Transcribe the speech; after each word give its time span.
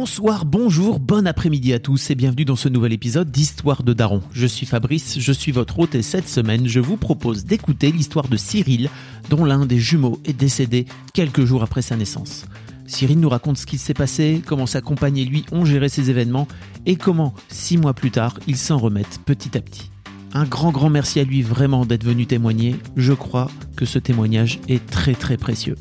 Bonsoir, 0.00 0.46
bonjour, 0.46 0.98
bon 0.98 1.26
après-midi 1.26 1.74
à 1.74 1.78
tous 1.78 2.10
et 2.10 2.14
bienvenue 2.14 2.46
dans 2.46 2.56
ce 2.56 2.70
nouvel 2.70 2.94
épisode 2.94 3.30
d'Histoire 3.30 3.82
de 3.82 3.92
Daron. 3.92 4.22
Je 4.32 4.46
suis 4.46 4.64
Fabrice, 4.64 5.18
je 5.18 5.30
suis 5.30 5.52
votre 5.52 5.78
hôte 5.78 5.94
et 5.94 6.00
cette 6.00 6.26
semaine 6.26 6.66
je 6.66 6.80
vous 6.80 6.96
propose 6.96 7.44
d'écouter 7.44 7.92
l'histoire 7.92 8.26
de 8.26 8.38
Cyril 8.38 8.88
dont 9.28 9.44
l'un 9.44 9.66
des 9.66 9.78
jumeaux 9.78 10.18
est 10.24 10.32
décédé 10.32 10.86
quelques 11.12 11.44
jours 11.44 11.62
après 11.62 11.82
sa 11.82 11.96
naissance. 11.96 12.46
Cyril 12.86 13.20
nous 13.20 13.28
raconte 13.28 13.58
ce 13.58 13.66
qui 13.66 13.76
s'est 13.76 13.92
passé, 13.92 14.42
comment 14.46 14.64
sa 14.64 14.80
compagne 14.80 15.18
et 15.18 15.26
lui 15.26 15.44
ont 15.52 15.66
géré 15.66 15.90
ces 15.90 16.08
événements 16.08 16.48
et 16.86 16.96
comment, 16.96 17.34
six 17.50 17.76
mois 17.76 17.92
plus 17.92 18.10
tard, 18.10 18.40
ils 18.46 18.56
s'en 18.56 18.78
remettent 18.78 19.20
petit 19.26 19.58
à 19.58 19.60
petit. 19.60 19.90
Un 20.32 20.44
grand 20.44 20.70
grand 20.70 20.88
merci 20.88 21.20
à 21.20 21.24
lui 21.24 21.42
vraiment 21.42 21.84
d'être 21.84 22.04
venu 22.04 22.24
témoigner. 22.24 22.74
Je 22.96 23.12
crois 23.12 23.50
que 23.76 23.84
ce 23.84 23.98
témoignage 23.98 24.60
est 24.66 24.86
très 24.86 25.12
très 25.12 25.36
précieux. 25.36 25.76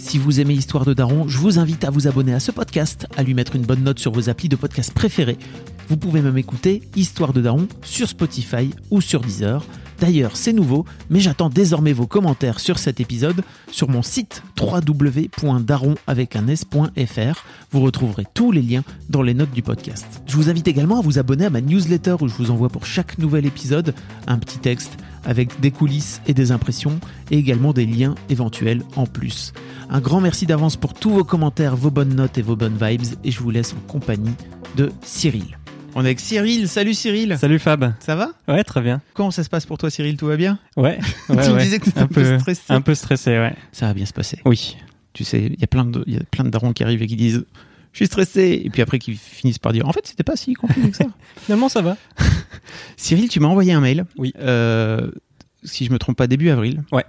Si 0.00 0.16
vous 0.16 0.40
aimez 0.40 0.54
Histoire 0.54 0.86
de 0.86 0.94
Daron, 0.94 1.28
je 1.28 1.36
vous 1.36 1.58
invite 1.58 1.84
à 1.84 1.90
vous 1.90 2.08
abonner 2.08 2.32
à 2.32 2.40
ce 2.40 2.50
podcast, 2.50 3.06
à 3.18 3.22
lui 3.22 3.34
mettre 3.34 3.54
une 3.54 3.66
bonne 3.66 3.84
note 3.84 3.98
sur 3.98 4.12
vos 4.12 4.30
applis 4.30 4.48
de 4.48 4.56
podcast 4.56 4.92
préférés. 4.94 5.36
Vous 5.88 5.98
pouvez 5.98 6.22
même 6.22 6.38
écouter 6.38 6.82
Histoire 6.96 7.34
de 7.34 7.42
Daron 7.42 7.68
sur 7.82 8.08
Spotify 8.08 8.70
ou 8.90 9.02
sur 9.02 9.20
Deezer. 9.20 9.62
D'ailleurs, 10.00 10.36
c'est 10.36 10.54
nouveau, 10.54 10.86
mais 11.10 11.20
j'attends 11.20 11.50
désormais 11.50 11.92
vos 11.92 12.06
commentaires 12.06 12.60
sur 12.60 12.78
cet 12.78 12.98
épisode 12.98 13.42
sur 13.70 13.90
mon 13.90 14.02
site 14.02 14.42
www.daron.fr. 14.58 15.34
Vous 17.70 17.80
retrouverez 17.80 18.24
tous 18.32 18.52
les 18.52 18.62
liens 18.62 18.84
dans 19.10 19.22
les 19.22 19.34
notes 19.34 19.52
du 19.52 19.62
podcast. 19.62 20.22
Je 20.26 20.36
vous 20.36 20.48
invite 20.48 20.66
également 20.66 20.98
à 20.98 21.02
vous 21.02 21.18
abonner 21.18 21.44
à 21.44 21.50
ma 21.50 21.60
newsletter 21.60 22.16
où 22.22 22.28
je 22.28 22.34
vous 22.34 22.50
envoie 22.50 22.70
pour 22.70 22.86
chaque 22.86 23.18
nouvel 23.18 23.44
épisode 23.44 23.94
un 24.26 24.38
petit 24.38 24.58
texte 24.58 24.96
avec 25.24 25.60
des 25.60 25.70
coulisses 25.70 26.20
et 26.26 26.34
des 26.34 26.52
impressions 26.52 26.98
et 27.30 27.38
également 27.38 27.72
des 27.72 27.86
liens 27.86 28.14
éventuels 28.28 28.82
en 28.96 29.06
plus. 29.06 29.52
Un 29.90 30.00
grand 30.00 30.20
merci 30.20 30.46
d'avance 30.46 30.76
pour 30.76 30.94
tous 30.94 31.10
vos 31.10 31.24
commentaires, 31.24 31.76
vos 31.76 31.90
bonnes 31.90 32.14
notes 32.14 32.38
et 32.38 32.42
vos 32.42 32.56
bonnes 32.56 32.78
vibes 32.80 33.02
et 33.24 33.30
je 33.30 33.40
vous 33.40 33.50
laisse 33.50 33.72
en 33.74 33.90
compagnie 33.90 34.34
de 34.76 34.90
Cyril. 35.02 35.58
On 35.94 36.02
est 36.02 36.06
avec 36.06 36.20
Cyril. 36.20 36.68
Salut 36.68 36.94
Cyril. 36.94 37.36
Salut 37.38 37.58
Fab. 37.58 37.94
Ça 37.98 38.14
va? 38.14 38.30
Ouais, 38.46 38.62
très 38.62 38.80
bien. 38.80 39.00
Comment 39.14 39.32
ça 39.32 39.42
se 39.42 39.48
passe 39.48 39.66
pour 39.66 39.76
toi 39.76 39.90
Cyril? 39.90 40.16
Tout 40.16 40.26
va 40.26 40.36
bien? 40.36 40.58
Ouais. 40.76 40.98
ouais, 41.28 41.44
Tu 41.44 41.50
me 41.50 41.56
ouais. 41.56 41.62
disais 41.64 41.80
que 41.80 41.86
t'étais 41.86 41.98
un 42.00 42.06
peu 42.06 42.38
stressé. 42.38 42.62
Un 42.68 42.80
peu 42.80 42.94
stressé, 42.94 43.30
ouais. 43.30 43.54
Ça 43.72 43.86
va 43.86 43.94
bien 43.94 44.06
se 44.06 44.12
passer. 44.12 44.38
Oui. 44.44 44.76
Tu 45.12 45.24
sais, 45.24 45.42
il 45.52 45.58
y 45.60 45.64
a 45.64 45.66
plein 45.66 45.84
de 45.84 46.04
il 46.06 46.14
y 46.14 46.16
a 46.16 46.20
plein 46.30 46.44
de 46.44 46.50
darons 46.50 46.72
qui 46.72 46.84
arrivent 46.84 47.02
et 47.02 47.08
qui 47.08 47.16
disent 47.16 47.44
je 47.92 47.96
suis 47.98 48.06
stressé 48.06 48.62
et 48.64 48.70
puis 48.70 48.82
après 48.82 48.98
qui 48.98 49.14
finissent 49.14 49.58
par 49.58 49.72
dire 49.72 49.88
en 49.88 49.92
fait 49.92 50.06
c'était 50.06 50.22
pas 50.22 50.36
si 50.36 50.54
compliqué 50.54 50.90
que 50.90 50.96
ça. 50.96 51.06
Finalement, 51.44 51.68
ça 51.68 51.82
va. 51.82 51.96
Cyril, 52.96 53.28
tu 53.28 53.40
m'as 53.40 53.48
envoyé 53.48 53.72
un 53.72 53.80
mail. 53.80 54.04
Oui. 54.16 54.32
Euh, 54.38 55.10
si 55.64 55.84
je 55.84 55.92
me 55.92 55.98
trompe 55.98 56.16
pas, 56.16 56.26
début 56.26 56.50
avril. 56.50 56.82
Ouais. 56.92 57.04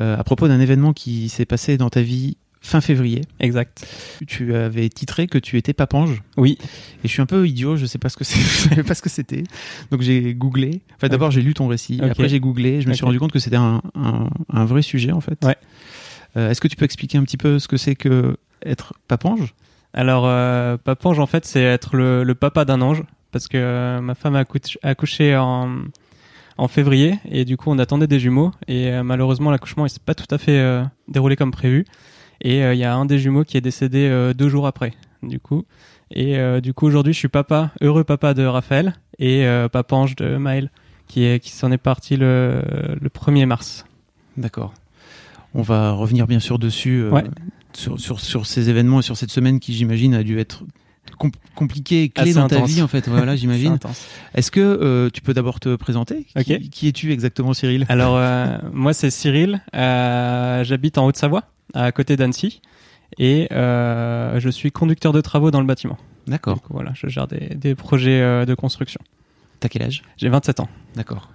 Euh, 0.00 0.16
à 0.16 0.24
propos 0.24 0.48
d'un 0.48 0.60
événement 0.60 0.92
qui 0.92 1.28
s'est 1.28 1.44
passé 1.46 1.76
dans 1.76 1.90
ta 1.90 2.02
vie 2.02 2.36
fin 2.60 2.80
février. 2.80 3.22
Exact. 3.40 3.86
Tu 4.26 4.54
avais 4.54 4.88
titré 4.88 5.26
que 5.26 5.38
tu 5.38 5.56
étais 5.56 5.72
papange. 5.72 6.22
Oui. 6.36 6.58
Et 7.02 7.08
je 7.08 7.08
suis 7.08 7.22
un 7.22 7.26
peu 7.26 7.46
idiot, 7.46 7.76
je 7.76 7.86
sais 7.86 7.98
pas 7.98 8.08
ce 8.08 8.16
que 8.16 8.24
c'est, 8.24 8.38
je 8.40 8.68
savais 8.68 8.82
pas 8.82 8.94
ce 8.94 9.02
que 9.02 9.08
c'était. 9.08 9.44
Donc 9.90 10.02
j'ai 10.02 10.34
googlé. 10.34 10.80
Enfin 10.96 11.08
d'abord 11.08 11.30
j'ai 11.30 11.42
lu 11.42 11.54
ton 11.54 11.66
récit, 11.66 12.00
après 12.02 12.28
j'ai 12.28 12.40
googlé, 12.40 12.80
je 12.82 12.88
me 12.88 12.94
suis 12.94 13.04
rendu 13.04 13.18
compte 13.18 13.32
que 13.32 13.38
c'était 13.38 13.56
un, 13.56 13.82
un, 13.94 14.28
un 14.52 14.64
vrai 14.64 14.82
sujet 14.82 15.12
en 15.12 15.20
fait. 15.20 15.42
Ouais. 15.44 15.56
Euh, 16.36 16.50
Est-ce 16.50 16.60
que 16.60 16.68
tu 16.68 16.76
peux 16.76 16.84
expliquer 16.84 17.18
un 17.18 17.24
petit 17.24 17.36
peu 17.38 17.58
ce 17.58 17.68
que 17.68 17.76
c'est 17.76 17.94
que 17.94 18.36
être 18.64 18.94
papange? 19.08 19.54
Alors, 19.94 20.24
euh, 20.26 20.76
Papange, 20.76 21.18
en 21.18 21.26
fait, 21.26 21.44
c'est 21.44 21.62
être 21.62 21.96
le, 21.96 22.22
le 22.24 22.34
papa 22.34 22.64
d'un 22.64 22.80
ange. 22.80 23.02
Parce 23.30 23.48
que 23.48 23.58
euh, 23.58 24.00
ma 24.00 24.14
femme 24.14 24.36
a 24.36 24.44
accouché, 24.82 25.36
en, 25.36 25.70
en 26.56 26.68
février. 26.68 27.18
Et 27.30 27.44
du 27.44 27.56
coup, 27.56 27.70
on 27.70 27.78
attendait 27.78 28.06
des 28.06 28.18
jumeaux. 28.20 28.52
Et 28.68 28.90
euh, 28.90 29.02
malheureusement, 29.02 29.50
l'accouchement, 29.50 29.86
il 29.86 29.90
s'est 29.90 30.00
pas 30.04 30.14
tout 30.14 30.32
à 30.34 30.38
fait 30.38 30.58
euh, 30.58 30.82
déroulé 31.08 31.36
comme 31.36 31.50
prévu. 31.50 31.84
Et 32.40 32.60
il 32.60 32.78
y 32.78 32.84
a 32.84 32.94
un 32.94 33.04
des 33.04 33.18
jumeaux 33.18 33.42
qui 33.42 33.56
est 33.56 33.60
décédé 33.60 34.32
deux 34.32 34.48
jours 34.48 34.68
après. 34.68 34.92
Du 35.24 35.40
coup. 35.40 35.64
Et 36.12 36.38
du 36.60 36.72
coup, 36.72 36.86
aujourd'hui, 36.86 37.12
je 37.12 37.18
suis 37.18 37.26
papa, 37.26 37.72
heureux 37.80 38.04
papa 38.04 38.32
de 38.32 38.44
Raphaël. 38.44 38.94
Et 39.18 39.44
papange 39.72 40.14
de 40.14 40.36
Maël. 40.36 40.70
Qui, 41.08 41.24
est, 41.24 41.40
qui 41.40 41.50
s'en 41.50 41.72
est 41.72 41.78
parti 41.78 42.16
le, 42.16 42.62
le 43.00 43.08
1er 43.08 43.46
mars. 43.46 43.86
D'accord. 44.36 44.72
On 45.54 45.62
va 45.62 45.90
revenir 45.92 46.26
bien 46.26 46.38
sûr 46.38 46.58
dessus, 46.58 47.00
euh, 47.00 47.10
Ouais. 47.10 47.24
Sur, 47.78 48.00
sur, 48.00 48.20
sur 48.20 48.46
ces 48.46 48.68
événements 48.70 49.00
et 49.00 49.02
sur 49.02 49.16
cette 49.16 49.30
semaine 49.30 49.60
qui 49.60 49.72
j'imagine 49.74 50.14
a 50.14 50.22
dû 50.22 50.38
être 50.38 50.64
com- 51.18 51.30
compliquée 51.54 52.02
et 52.04 52.08
clé 52.08 52.30
Assez 52.30 52.34
dans 52.34 52.48
ta 52.48 52.62
vie 52.64 52.82
en 52.82 52.88
fait. 52.88 53.08
Voilà, 53.08 53.36
j'imagine. 53.40 53.78
Est-ce 54.34 54.50
que 54.50 54.60
euh, 54.60 55.10
tu 55.10 55.20
peux 55.20 55.32
d'abord 55.34 55.60
te 55.60 55.76
présenter? 55.76 56.26
Qui, 56.70 56.88
es-tu 56.88 57.12
exactement 57.12 57.54
Cyril? 57.54 57.86
Alors, 57.88 58.16
euh, 58.16 58.58
moi, 58.72 58.92
c'est 58.92 59.10
Cyril. 59.10 59.62
Euh, 59.74 60.64
J'habite 60.64 60.98
en 60.98 61.06
Haute-Savoie, 61.06 61.44
à 61.74 61.92
côté 61.92 62.16
d'Annecy. 62.16 62.60
Et 63.18 63.46
je 63.50 64.48
suis 64.50 64.70
conducteur 64.72 65.12
de 65.12 65.20
travaux 65.20 65.50
dans 65.50 65.60
le 65.60 65.66
bâtiment. 65.66 65.96
D'accord. 66.26 66.60
Voilà, 66.68 66.92
je 66.94 67.06
gère 67.06 67.26
des, 67.26 67.54
des 67.54 67.74
projets 67.74 68.44
de 68.44 68.54
construction. 68.54 69.00
T'as 69.60 69.68
quel 69.68 69.82
âge? 69.82 70.02
J'ai 70.18 70.28
27 70.28 70.60
ans. 70.60 70.68
D'accord. 70.94 71.30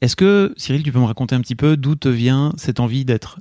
Est-ce 0.00 0.16
que, 0.16 0.54
Cyril, 0.56 0.82
tu 0.82 0.92
peux 0.92 0.98
me 0.98 1.04
raconter 1.04 1.34
un 1.34 1.40
petit 1.40 1.56
peu 1.56 1.76
d'où 1.76 1.94
te 1.94 2.08
vient 2.08 2.52
cette 2.56 2.80
envie 2.80 3.04
d'être 3.04 3.40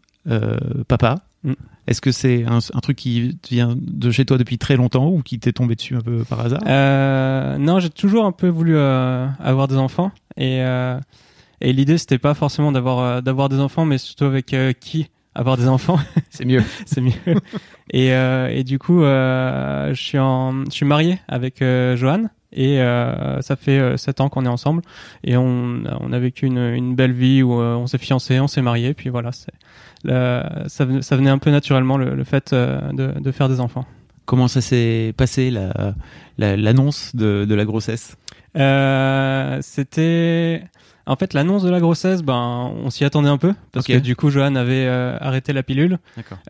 papa? 0.88 1.24
Mm. 1.44 1.54
Est-ce 1.89 2.01
que 2.01 2.11
c'est 2.11 2.45
un, 2.45 2.59
un 2.59 2.79
truc 2.81 2.97
qui 2.97 3.39
vient 3.50 3.75
de 3.75 4.11
chez 4.11 4.23
toi 4.23 4.38
depuis 4.38 4.59
très 4.59 4.75
longtemps 4.75 5.09
ou 5.09 5.23
qui 5.23 5.39
t'est 5.39 5.53
tombé 5.53 5.73
dessus 5.73 5.95
un 5.95 6.01
peu 6.01 6.23
par 6.23 6.39
hasard? 6.39 6.61
Euh, 6.67 7.57
non, 7.57 7.79
j'ai 7.79 7.89
toujours 7.89 8.25
un 8.25 8.31
peu 8.31 8.47
voulu 8.47 8.75
euh, 8.75 9.25
avoir 9.39 9.67
des 9.67 9.75
enfants. 9.75 10.11
Et, 10.38 10.61
euh, 10.61 11.00
et 11.61 11.73
l'idée, 11.73 11.97
c'était 11.97 12.19
pas 12.19 12.35
forcément 12.35 12.72
d'avoir 12.72 13.00
euh, 13.00 13.22
d'avoir 13.22 13.50
des 13.50 13.59
enfants, 13.59 13.85
mais 13.85 13.97
surtout 13.97 14.25
avec 14.25 14.55
qui 14.79 15.09
avoir 15.33 15.57
des 15.57 15.67
enfants? 15.67 15.97
C'est 16.29 16.45
mieux. 16.45 16.63
c'est 16.85 17.01
mieux. 17.01 17.13
et, 17.91 18.09
et 18.09 18.63
du 18.63 18.77
coup, 18.77 19.01
je 19.01 19.94
suis 19.95 20.19
en, 20.19 20.66
je 20.66 20.71
suis 20.71 20.85
marié 20.85 21.17
avec 21.27 21.57
Johan 21.57 22.29
et 22.52 22.82
euh, 22.82 23.42
ça 23.42 23.56
fait 23.56 23.80
euh, 23.80 23.98
sept 23.98 24.22
ans 24.22 24.30
qu'on 24.30 24.46
est 24.46 24.50
ensemble. 24.50 24.82
Et 25.24 25.38
on, 25.38 25.84
on 26.00 26.12
a 26.14 26.20
vécu 26.20 26.46
une, 26.46 26.58
une 26.58 26.96
belle 26.96 27.12
vie 27.14 27.44
où 27.44 27.60
euh, 27.60 27.76
on 27.76 27.88
s'est 27.88 27.98
fiancé, 27.98 28.40
on 28.40 28.48
s'est 28.48 28.62
marié, 28.62 28.94
puis 28.94 29.10
voilà, 29.10 29.32
c'est, 29.32 29.52
ça, 30.08 30.86
venait, 30.86 31.02
ça 31.02 31.16
venait 31.16 31.30
un 31.30 31.38
peu 31.38 31.52
naturellement 31.52 31.98
le, 31.98 32.16
le 32.16 32.24
fait 32.24 32.54
de, 32.54 33.20
de 33.20 33.32
faire 33.32 33.50
des 33.50 33.60
enfants. 33.60 33.86
Comment 34.26 34.48
ça 34.48 34.62
s'est 34.62 35.14
passé 35.18 35.50
la- 35.50 35.96
la- 36.38 36.56
l'annonce 36.56 37.16
de, 37.16 37.46
de 37.50 37.56
la 37.56 37.66
grossesse? 37.66 38.16
Euh, 38.58 39.58
c'était 39.62 40.64
en 41.06 41.16
fait 41.16 41.34
l'annonce 41.34 41.64
de 41.64 41.70
la 41.70 41.80
grossesse, 41.80 42.22
ben 42.22 42.72
on 42.84 42.90
s'y 42.92 43.04
attendait 43.06 43.30
un 43.30 43.38
peu. 43.38 43.54
Parce 43.72 43.86
que 43.88 43.94
du 44.04 44.16
coup 44.16 44.30
Johan 44.30 44.56
avait 44.56 44.86
euh, 44.88 45.18
arrêté 45.20 45.54
la 45.54 45.64
pilule. 45.64 45.98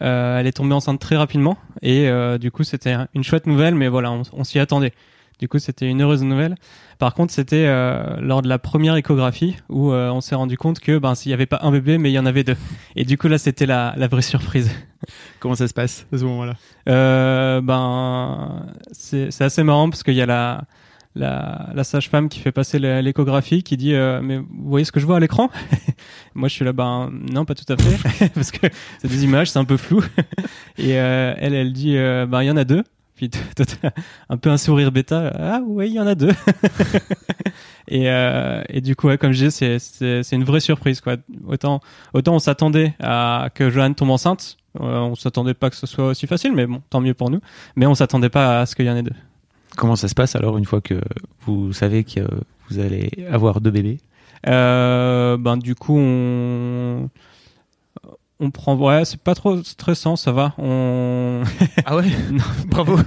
Euh, 0.02 0.40
elle 0.40 0.48
est 0.48 0.52
tombée 0.54 0.74
enceinte 0.74 1.00
très 1.00 1.16
rapidement. 1.16 1.58
Et 1.82 2.10
euh, 2.10 2.38
du 2.38 2.52
coup 2.52 2.64
c'était 2.64 2.92
un- 2.92 3.08
une 3.16 3.24
chouette 3.24 3.48
nouvelle, 3.48 3.76
mais 3.76 3.88
voilà, 3.88 4.12
on, 4.12 4.24
on 4.34 4.44
s'y 4.44 4.60
attendait. 4.60 4.94
Du 5.40 5.48
coup 5.48 5.58
c'était 5.58 5.88
une 5.88 6.02
heureuse 6.02 6.22
nouvelle. 6.24 6.56
Par 6.98 7.14
contre 7.14 7.32
c'était 7.34 7.66
euh, 7.66 8.18
lors 8.20 8.42
de 8.42 8.50
la 8.50 8.60
première 8.60 8.96
échographie 8.98 9.56
où 9.70 9.92
euh, 9.94 10.10
on 10.12 10.20
s'est 10.22 10.36
rendu 10.36 10.58
compte 10.58 10.80
que 10.82 10.98
ben 10.98 11.16
s'il 11.16 11.32
y 11.32 11.34
avait 11.34 11.46
pas 11.46 11.60
un 11.64 11.72
bébé, 11.72 11.98
mais 11.98 12.10
il 12.12 12.14
y 12.14 12.20
en 12.20 12.26
avait 12.26 12.44
deux. 12.44 12.58
Et 12.98 13.06
du 13.06 13.18
coup 13.18 13.30
là 13.30 13.38
c'était 13.38 13.66
la, 13.66 13.94
la 13.98 14.08
vraie 14.08 14.22
surprise. 14.22 14.70
Comment 15.40 15.56
ça 15.56 15.68
se 15.70 15.74
passe 15.74 16.06
à 16.12 16.18
ce 16.18 16.24
moment-là? 16.26 16.56
Euh, 16.90 17.62
ben 17.62 18.66
c'est 18.92 19.32
c'est 19.32 19.46
assez 19.46 19.64
marrant 19.64 19.90
parce 19.90 20.04
qu'il 20.04 20.16
y 20.16 20.22
a 20.22 20.26
la 20.26 20.64
la, 21.16 21.70
la 21.74 21.84
sage-femme 21.84 22.30
qui 22.30 22.40
fait 22.40 22.52
passer 22.52 22.78
l'é- 22.78 23.02
l'échographie 23.02 23.64
qui 23.64 23.78
dit 23.78 23.94
euh, 23.96 24.20
mais 24.22 24.38
vous 24.38 24.46
voyez 24.70 24.86
ce 24.86 24.92
que 24.92 25.00
je 25.00 25.06
vois 25.06 25.18
à 25.18 25.20
l'écran? 25.22 25.50
Moi 26.36 26.50
je 26.50 26.54
suis 26.54 26.66
là 26.66 26.74
ben 26.74 27.12
non 27.32 27.46
pas 27.46 27.56
tout 27.56 27.72
à 27.72 27.78
fait 27.78 28.30
parce 28.36 28.52
que 28.52 28.68
c'est 29.02 29.08
des 29.08 29.24
images 29.24 29.50
c'est 29.52 29.60
un 29.60 29.66
peu 29.66 29.78
flou 29.78 30.04
et 30.78 31.00
euh, 31.00 31.34
elle 31.38 31.54
elle 31.54 31.72
dit 31.74 31.96
euh, 31.98 32.26
ben 32.26 32.44
il 32.44 32.48
y 32.48 32.52
en 32.52 32.58
a 32.58 32.64
deux 32.66 32.84
puis 33.20 33.30
un 34.30 34.38
peu 34.38 34.50
un 34.50 34.58
sourire 34.58 34.94
bêta 34.94 35.34
ah 35.38 35.62
oui 35.66 35.90
il 35.90 35.96
y 35.96 36.00
en 36.00 36.08
a 36.08 36.16
deux. 36.16 36.32
Et 37.92 38.10
euh, 38.10 38.62
et 38.70 38.82
du 38.82 38.96
coup 38.96 39.08
ouais, 39.08 39.18
comme 39.18 39.32
je 39.32 39.46
disais 39.46 39.50
c'est 39.50 39.80
c'est 39.80 40.24
c'est 40.24 40.36
une 40.36 40.44
vraie 40.44 40.60
surprise 40.60 41.02
quoi. 41.02 41.16
Autant 41.48 41.82
autant 42.14 42.36
on 42.36 42.40
s'attendait 42.40 42.94
à 43.00 43.50
que 43.54 43.70
Joanne 43.72 43.96
tombe 43.96 44.12
enceinte 44.12 44.58
euh, 44.80 45.00
on 45.00 45.16
s'attendait 45.16 45.56
pas 45.56 45.72
que 45.72 45.76
ce 45.76 45.88
soit 45.88 46.06
aussi 46.06 46.28
facile 46.28 46.54
mais 46.54 46.68
bon 46.68 46.82
tant 46.90 47.02
mieux 47.02 47.16
pour 47.16 47.30
nous. 47.30 47.42
Mais 47.76 47.88
on 47.88 47.96
s'attendait 47.96 48.30
pas 48.30 48.62
à 48.62 48.66
ce 48.68 48.76
qu'il 48.76 48.86
y 48.86 48.90
en 48.90 48.96
ait 48.96 49.04
deux. 49.04 49.16
Comment 49.76 49.96
ça 49.96 50.08
se 50.08 50.16
passe 50.16 50.36
alors 50.36 50.58
une 50.58 50.66
fois 50.66 50.82
que 50.82 51.02
vous 51.42 51.74
savez 51.74 52.04
que 52.04 52.22
vous 52.70 52.80
allez 52.80 53.10
avoir 53.32 53.60
deux 53.60 53.72
bébés? 53.72 53.98
Euh, 54.48 55.36
ben 55.38 55.58
du 55.58 55.76
coup 55.76 55.98
on 55.98 57.10
on 58.40 58.52
prend 58.52 58.76
ouais 58.76 59.04
c'est 59.04 59.22
pas 59.22 59.36
trop 59.36 59.62
stressant 59.64 60.16
ça 60.16 60.32
va 60.32 60.54
on 60.58 61.44
ah 61.86 61.98
ouais? 61.98 62.06
Bravo. 62.68 62.98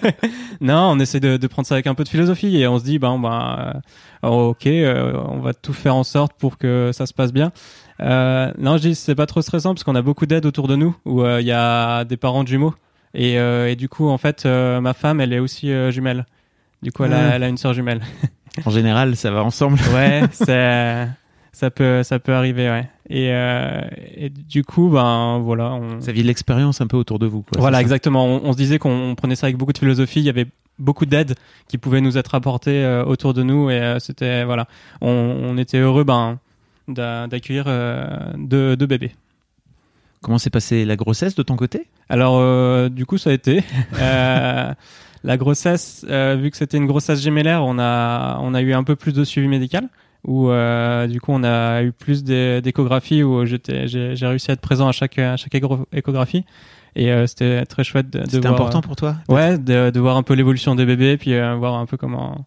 Non 0.60 0.90
on 0.92 0.98
essaie 0.98 1.20
de, 1.20 1.36
de, 1.36 1.46
prendre 1.46 1.66
ça 1.66 1.74
avec 1.74 1.86
un 1.86 1.94
peu 1.94 2.04
de 2.04 2.08
philosophie 2.08 2.56
et 2.56 2.66
on 2.66 2.78
se 2.78 2.84
dit 2.84 2.98
ben 2.98 3.18
bah 3.18 3.80
ok 4.22 4.66
on 4.66 5.40
va 5.40 5.54
tout 5.54 5.72
faire 5.72 5.94
en 5.94 6.04
sorte 6.04 6.32
pour 6.38 6.58
que 6.58 6.90
ça 6.92 7.06
se 7.06 7.14
passe 7.14 7.32
bien. 7.32 7.52
Euh, 8.00 8.52
non 8.58 8.76
je 8.76 8.88
dis 8.88 8.94
c'est 8.94 9.14
pas 9.14 9.26
trop 9.26 9.42
stressant 9.42 9.74
parce 9.74 9.84
qu'on 9.84 9.94
a 9.94 10.02
beaucoup 10.02 10.26
d'aide 10.26 10.46
autour 10.46 10.68
de 10.68 10.76
nous 10.76 10.96
où 11.04 11.24
il 11.24 11.46
y 11.46 11.52
a 11.52 12.04
des 12.04 12.16
parents 12.16 12.42
de 12.42 12.48
jumeaux 12.48 12.74
et, 13.14 13.34
et 13.34 13.76
du 13.76 13.88
coup 13.88 14.08
en 14.08 14.18
fait 14.18 14.44
ma 14.46 14.92
femme 14.94 15.20
elle 15.20 15.32
est 15.32 15.38
aussi 15.38 15.72
jumelle. 15.90 16.26
Du 16.82 16.92
coup 16.92 17.04
elle, 17.04 17.12
a, 17.12 17.36
elle 17.36 17.42
a 17.42 17.48
une 17.48 17.58
sœur 17.58 17.74
jumelle. 17.74 18.02
En 18.64 18.70
général 18.70 19.16
ça 19.16 19.30
va 19.30 19.42
ensemble. 19.42 19.78
Ouais 19.94 20.22
c'est 20.32 21.08
ça 21.52 21.70
peut 21.70 22.02
ça 22.02 22.18
peut 22.18 22.32
arriver 22.32 22.70
ouais. 22.70 22.88
Et, 23.08 23.32
euh, 23.32 23.80
et 24.14 24.30
du 24.30 24.62
coup 24.62 24.88
ben 24.88 25.38
voilà 25.38 25.72
on... 25.72 25.98
vous 25.98 26.08
aviez 26.08 26.22
de 26.22 26.28
l'expérience 26.28 26.80
un 26.80 26.86
peu 26.86 26.96
autour 26.96 27.18
de 27.18 27.26
vous 27.26 27.42
quoi, 27.42 27.60
voilà 27.60 27.80
exactement. 27.80 28.24
On, 28.26 28.44
on, 28.44 28.52
se 28.52 28.56
disait 28.56 28.78
qu'on 28.78 29.14
prenait 29.16 29.34
ça 29.34 29.46
avec 29.46 29.56
beaucoup 29.56 29.72
de 29.72 29.78
philosophie. 29.78 30.20
Il 30.20 30.26
y 30.26 30.28
avait 30.28 30.46
beaucoup 30.80 31.06
d'aide 31.06 31.34
qui 31.68 31.78
pouvait 31.78 32.00
nous 32.00 32.18
être 32.18 32.34
apportée 32.34 32.84
euh, 32.84 33.04
autour 33.04 33.34
de 33.34 33.42
nous. 33.42 33.70
Et 33.70 33.80
euh, 33.80 33.98
c'était 33.98 34.44
voilà. 34.44 34.66
On, 35.00 35.08
on, 35.08 35.56
était 35.56 35.78
heureux 35.78 36.04
ben 36.04 36.38
d'accueillir 36.88 37.64
euh, 37.68 38.32
deux, 38.36 38.76
deux 38.76 38.86
bébés. 38.86 39.12
Comment 40.22 40.38
s'est 40.38 40.50
passée 40.50 40.84
la 40.84 40.96
grossesse 40.96 41.34
de 41.34 41.42
ton 41.42 41.56
côté? 41.56 41.86
Alors 42.08 42.90
du 42.90 43.06
coup 43.06 43.18
ça 43.18 43.30
a 43.30 43.32
été. 43.32 43.62
La 45.22 45.36
grossesse 45.36 46.02
vu 46.08 46.50
que 46.50 46.56
c'était 46.56 46.78
une 46.78 46.86
grossesse 46.86 47.20
gémellaire 47.20 47.62
on 47.62 47.78
a 47.78 48.38
on 48.40 48.54
a 48.54 48.62
eu 48.62 48.72
un 48.72 48.84
peu 48.84 48.96
plus 48.96 49.12
de 49.12 49.22
suivi 49.22 49.48
médical 49.48 49.86
où 50.24 50.50
euh, 50.50 51.06
du 51.06 51.20
coup 51.20 51.32
on 51.32 51.42
a 51.44 51.82
eu 51.82 51.92
plus 51.92 52.24
d'échographies 52.24 53.22
où 53.22 53.44
j'étais 53.46 53.88
j'ai 53.88 54.26
réussi 54.26 54.50
à 54.50 54.54
être 54.54 54.60
présent 54.60 54.88
à 54.88 54.92
chaque 54.92 55.18
à 55.18 55.36
chaque 55.36 55.54
échographie 55.92 56.44
et 56.96 57.10
euh, 57.12 57.26
c'était 57.26 57.64
très 57.66 57.84
chouette 57.84 58.10
de, 58.10 58.20
de 58.20 58.30
C'était 58.30 58.46
important 58.46 58.80
pour 58.80 58.96
toi 58.96 59.16
Ouais, 59.28 59.58
de, 59.58 59.90
de 59.90 60.00
voir 60.00 60.16
un 60.16 60.22
peu 60.22 60.34
l'évolution 60.34 60.74
des 60.74 60.84
bébés 60.84 61.16
puis 61.16 61.34
euh, 61.34 61.54
voir 61.54 61.74
un 61.74 61.86
peu 61.86 61.96
comment 61.96 62.46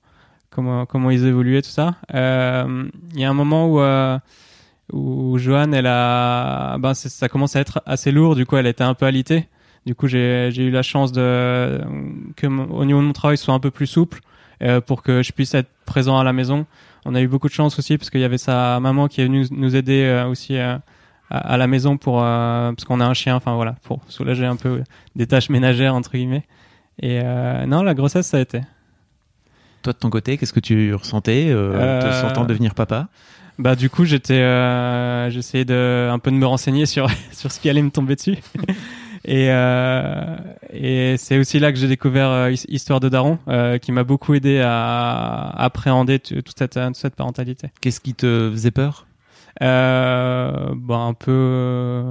comment 0.50 0.86
comment 0.86 1.10
ils 1.10 1.26
évoluaient 1.26 1.62
tout 1.62 1.70
ça. 1.70 1.96
Euh, 2.14 2.86
il 3.14 3.20
y 3.20 3.26
a 3.26 3.30
un 3.30 3.34
moment 3.34 3.68
où 3.68 3.82
où 4.92 5.38
Joanne 5.38 5.74
elle 5.74 5.88
a 5.88 6.78
ben 6.78 6.94
ça 6.94 7.30
commence 7.30 7.56
à 7.56 7.62
être 7.62 7.82
assez 7.86 8.12
lourd 8.12 8.36
du 8.36 8.46
coup 8.46 8.58
elle 8.58 8.68
était 8.68 8.84
un 8.84 8.94
peu 8.94 9.06
alitée. 9.06 9.48
Du 9.86 9.96
coup 9.96 10.08
j'ai 10.08 10.50
j'ai 10.52 10.64
eu 10.64 10.72
la 10.72 10.84
chance 10.84 11.12
de 11.12 11.82
que 12.36 12.46
au 12.48 12.86
niveau 12.86 13.00
de 13.00 13.06
mon 13.06 13.14
travail 13.14 13.38
soit 13.38 13.54
un 13.54 13.60
peu 13.60 13.72
plus 13.72 13.88
souple 13.88 14.20
pour 14.86 15.02
que 15.02 15.24
je 15.24 15.32
puisse 15.32 15.54
être 15.56 15.70
présent 15.86 16.20
à 16.20 16.24
la 16.24 16.34
maison 16.34 16.66
on 17.06 17.16
a 17.16 17.22
eu 17.22 17.28
beaucoup 17.28 17.48
de 17.48 17.54
chance 17.54 17.78
aussi 17.80 17.98
parce 17.98 18.10
qu'il 18.10 18.22
y 18.22 18.26
avait 18.26 18.38
sa 18.38 18.80
maman 18.80 19.08
qui 19.08 19.22
est 19.22 19.26
venue 19.26 19.46
nous 19.52 19.76
aider 19.76 20.04
euh, 20.04 20.28
aussi 20.28 20.58
euh, 20.58 20.78
à, 21.30 21.58
la 21.58 21.68
maison 21.68 21.98
pour 21.98 22.22
euh, 22.22 22.72
parce 22.72 22.86
qu'on 22.86 23.00
a 23.00 23.06
un 23.06 23.14
chien, 23.14 23.36
enfin 23.36 23.56
voilà, 23.56 23.76
pour 23.84 24.02
soulager 24.08 24.46
un 24.46 24.56
peu 24.56 24.84
des 25.16 25.28
tâches 25.28 25.50
ménagères 25.50 25.96
entre 25.96 26.12
guillemets. 26.12 26.46
Et 27.02 27.22
non, 27.66 27.82
la 27.82 27.94
grossesse 27.96 28.28
ça 28.28 28.38
a 28.38 28.42
été. 28.42 28.62
Toi 29.82 29.94
de 29.94 29.98
ton 29.98 30.10
côté, 30.10 30.38
qu'est-ce 30.38 30.54
que 30.54 30.60
tu 30.60 30.94
ressentais 30.94 31.48
te 31.48 32.12
sentant 32.22 32.46
devenir 32.46 32.74
papa? 32.74 33.08
bah 33.60 33.76
du 33.76 33.88
coup 33.88 34.04
j'étais 34.04 34.42
j'essayais 35.30 35.64
de 35.64 36.10
un 36.12 36.18
peu 36.18 36.32
de 36.32 36.36
me 36.36 36.46
renseigner 36.48 36.88
sur 36.88 37.08
sur 37.32 37.52
ce 37.52 37.60
qui 37.60 37.70
allait 37.70 37.84
me 37.84 37.92
tomber 37.92 38.16
dessus 38.16 38.38
et, 39.26 39.48
euh, 39.50 40.36
et 40.72 41.16
c'est 41.18 41.38
aussi 41.38 41.60
là 41.60 41.72
que 41.72 41.78
j'ai 41.78 41.88
découvert 41.88 42.30
euh, 42.30 42.52
Histoire 42.68 43.00
de 43.00 43.08
Daron, 43.08 43.40
euh, 43.48 43.78
qui 43.78 43.92
m'a 43.92 44.04
beaucoup 44.04 44.34
aidé 44.34 44.62
à, 44.64 45.50
appréhender 45.56 46.20
toute 46.20 46.58
cette, 46.58 46.74
toute 46.74 46.96
cette 46.96 47.16
parentalité. 47.16 47.70
Qu'est-ce 47.80 48.02
qui 48.02 48.16
te 48.16 48.50
faisait 48.52 48.72
peur? 48.72 49.08
Euh, 49.62 50.74
bah, 50.76 50.98
Un 50.98 51.14
peu 51.14 52.04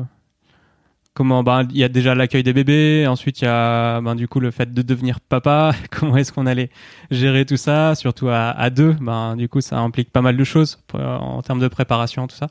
comment 1.14 1.43
bah 1.43 1.64
il 1.69 1.76
y 1.76 1.85
a 1.85 1.91
déjà 1.91 2.14
l'accueil 2.14 2.43
des 2.43 2.55
bébés 2.55 3.06
ensuite 3.06 3.43
il 3.43 3.44
y 3.44 3.49
a 3.49 4.00
ben 4.00 4.14
du 4.14 4.29
coup 4.29 4.41
le 4.41 4.50
fait 4.50 4.73
de 4.73 4.81
devenir 4.81 5.20
papa. 5.20 5.73
Comment 5.91 6.17
est-ce 6.17 6.32
qu'on 6.32 6.47
allait 6.47 6.70
gérer 7.11 7.44
tout 7.44 7.59
ça? 7.59 7.94
Surtout 7.94 8.29
à, 8.29 8.50
à 8.50 8.70
deux 8.70 8.97
ben 8.99 9.37
du 9.37 9.49
coup 9.49 9.61
ça 9.61 9.79
implique 9.79 10.11
pas 10.11 10.23
mal 10.23 10.38
de 10.38 10.44
choses 10.44 10.79
en 10.94 11.43
termes 11.43 11.61
de 11.61 11.69
préparation 11.69 12.26
tout 12.26 12.37
ça 12.37 12.47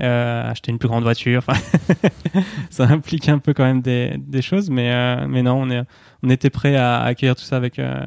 euh, 0.00 0.50
acheter 0.50 0.70
une 0.72 0.78
plus 0.78 0.88
grande 0.88 1.02
voiture. 1.02 1.44
Ça 2.70 2.84
implique 2.84 3.28
un 3.28 3.38
peu 3.38 3.54
quand 3.54 3.64
même 3.64 3.82
des, 3.82 4.16
des 4.18 4.42
choses, 4.42 4.70
mais 4.70 4.90
euh, 4.92 5.26
mais 5.28 5.42
non, 5.42 5.62
on 5.62 5.70
est 5.70 5.82
on 6.22 6.30
était 6.30 6.50
prêt 6.50 6.76
à 6.76 7.02
accueillir 7.02 7.36
tout 7.36 7.42
ça 7.42 7.56
avec 7.56 7.78
euh, 7.78 8.00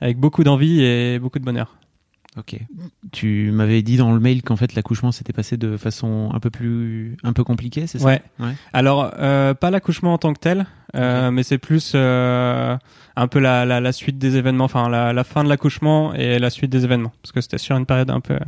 avec 0.00 0.18
beaucoup 0.18 0.44
d'envie 0.44 0.82
et 0.82 1.18
beaucoup 1.18 1.38
de 1.38 1.44
bonheur. 1.44 1.76
Ok. 2.38 2.56
Tu 3.12 3.50
m'avais 3.52 3.82
dit 3.82 3.98
dans 3.98 4.12
le 4.12 4.18
mail 4.18 4.42
qu'en 4.42 4.56
fait 4.56 4.74
l'accouchement 4.74 5.12
s'était 5.12 5.34
passé 5.34 5.58
de 5.58 5.76
façon 5.76 6.30
un 6.32 6.40
peu 6.40 6.48
plus 6.48 7.16
un 7.24 7.34
peu 7.34 7.44
compliquée, 7.44 7.86
c'est 7.86 7.98
ça? 7.98 8.06
Ouais. 8.06 8.22
ouais. 8.40 8.54
Alors 8.72 9.12
euh, 9.18 9.52
pas 9.52 9.70
l'accouchement 9.70 10.14
en 10.14 10.18
tant 10.18 10.32
que 10.32 10.40
tel, 10.40 10.66
euh, 10.94 11.26
okay. 11.26 11.34
mais 11.34 11.42
c'est 11.42 11.58
plus 11.58 11.92
euh, 11.94 12.78
un 13.16 13.28
peu 13.28 13.38
la, 13.38 13.66
la, 13.66 13.80
la, 13.80 13.92
suite 13.92 14.16
des 14.16 14.38
événements, 14.38 14.64
enfin 14.64 14.88
la, 14.88 15.12
la 15.12 15.24
fin 15.24 15.44
de 15.44 15.50
l'accouchement 15.50 16.14
et 16.14 16.38
la 16.38 16.48
suite 16.48 16.70
des 16.70 16.84
événements, 16.84 17.12
parce 17.20 17.32
que 17.32 17.42
c'était 17.42 17.58
sur 17.58 17.76
une 17.76 17.84
période 17.84 18.10
un 18.10 18.20
peu 18.20 18.38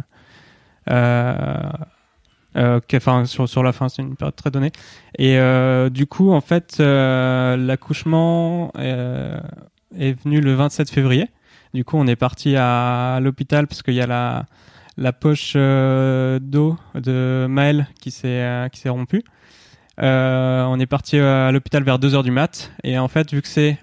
euh, 2.56 2.80
enfin 2.94 3.24
sur 3.24 3.48
sur 3.48 3.62
la 3.62 3.72
fin 3.72 3.88
c'est 3.88 4.02
une 4.02 4.16
période 4.16 4.36
très 4.36 4.50
donnée. 4.50 4.72
Et 5.18 5.38
euh, 5.38 5.90
du 5.90 6.06
coup 6.06 6.32
en 6.32 6.40
fait 6.40 6.76
euh, 6.80 7.56
l'accouchement 7.56 8.72
euh, 8.78 9.40
est 9.98 10.12
venu 10.22 10.40
le 10.40 10.54
27 10.54 10.90
février. 10.90 11.28
Du 11.72 11.84
coup 11.84 11.96
on 11.96 12.06
est 12.06 12.16
parti 12.16 12.54
à, 12.56 13.18
l'hôpital 13.20 13.66
parce 13.66 13.82
qu'il 13.82 13.94
y 13.94 14.00
a 14.00 14.06
la 14.06 14.46
la 14.96 15.12
poche 15.12 15.54
euh, 15.56 16.38
d'eau 16.40 16.76
de 16.94 17.46
Maëlle 17.48 17.88
qui 18.00 18.10
s'est 18.10 18.68
qui 18.72 18.80
s'est 18.80 18.88
rompue. 18.88 19.22
On 19.98 20.78
est 20.80 20.86
parti 20.86 21.18
à 21.18 21.50
l'hôpital 21.50 21.82
vers 21.82 21.98
2 21.98 22.14
heures 22.14 22.22
du 22.22 22.30
mat. 22.30 22.72
Et 22.84 22.98
en 22.98 23.08
fait 23.08 23.32
vu 23.32 23.42
que 23.42 23.48
c'est 23.48 23.78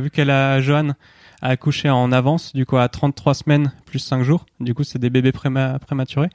vu 0.00 0.10
qu'elle 0.10 0.30
a 0.30 0.60
Joanne 0.60 0.94
a 1.42 1.48
accouché 1.48 1.90
en 1.90 2.10
avance 2.10 2.54
du 2.54 2.64
coup 2.64 2.78
à 2.78 2.88
33 2.88 3.34
semaines 3.34 3.72
plus 3.84 3.98
5 3.98 4.22
jours 4.22 4.46
du 4.60 4.72
coup 4.72 4.82
c'est 4.82 4.98
des 4.98 5.10
bébés 5.10 5.32
prématurés 5.32 6.30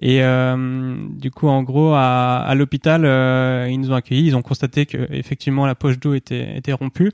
et 0.00 0.22
euh, 0.22 0.96
du 1.10 1.30
coup, 1.30 1.48
en 1.48 1.62
gros, 1.62 1.92
à, 1.92 2.38
à 2.38 2.54
l'hôpital, 2.54 3.04
euh, 3.04 3.68
ils 3.70 3.78
nous 3.78 3.90
ont 3.92 3.94
accueillis. 3.94 4.28
Ils 4.28 4.36
ont 4.36 4.42
constaté 4.42 4.86
que 4.86 5.06
effectivement 5.10 5.66
la 5.66 5.74
poche 5.74 5.98
d'eau 5.98 6.14
était, 6.14 6.56
était 6.56 6.72
rompue. 6.72 7.12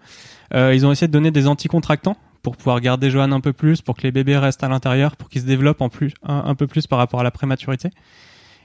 Euh, 0.55 0.73
ils 0.75 0.87
ont 0.87 0.93
essayé 0.93 1.09
de 1.09 1.13
donner 1.13 1.33
des 1.33 1.49
anticontractants 1.49 2.17
pour 2.43 2.57
pouvoir 2.57 2.81
garder 2.81 3.11
Joanne 3.11 3.33
un 3.33 3.41
peu 3.41 3.53
plus, 3.53 3.83
pour 3.83 3.97
que 3.97 4.03
les 4.03 4.13
bébés 4.13 4.39
restent 4.39 4.63
à 4.63 4.69
l'intérieur, 4.69 5.17
pour 5.17 5.29
qu'ils 5.29 5.43
se 5.43 5.47
développent 5.47 5.81
en 5.81 5.89
plus 5.89 6.13
un, 6.23 6.55
peu 6.55 6.69
plus 6.69 6.87
par 6.87 7.01
rapport 7.01 7.19
à 7.19 7.25
la 7.25 7.33
prématurité. 7.33 7.91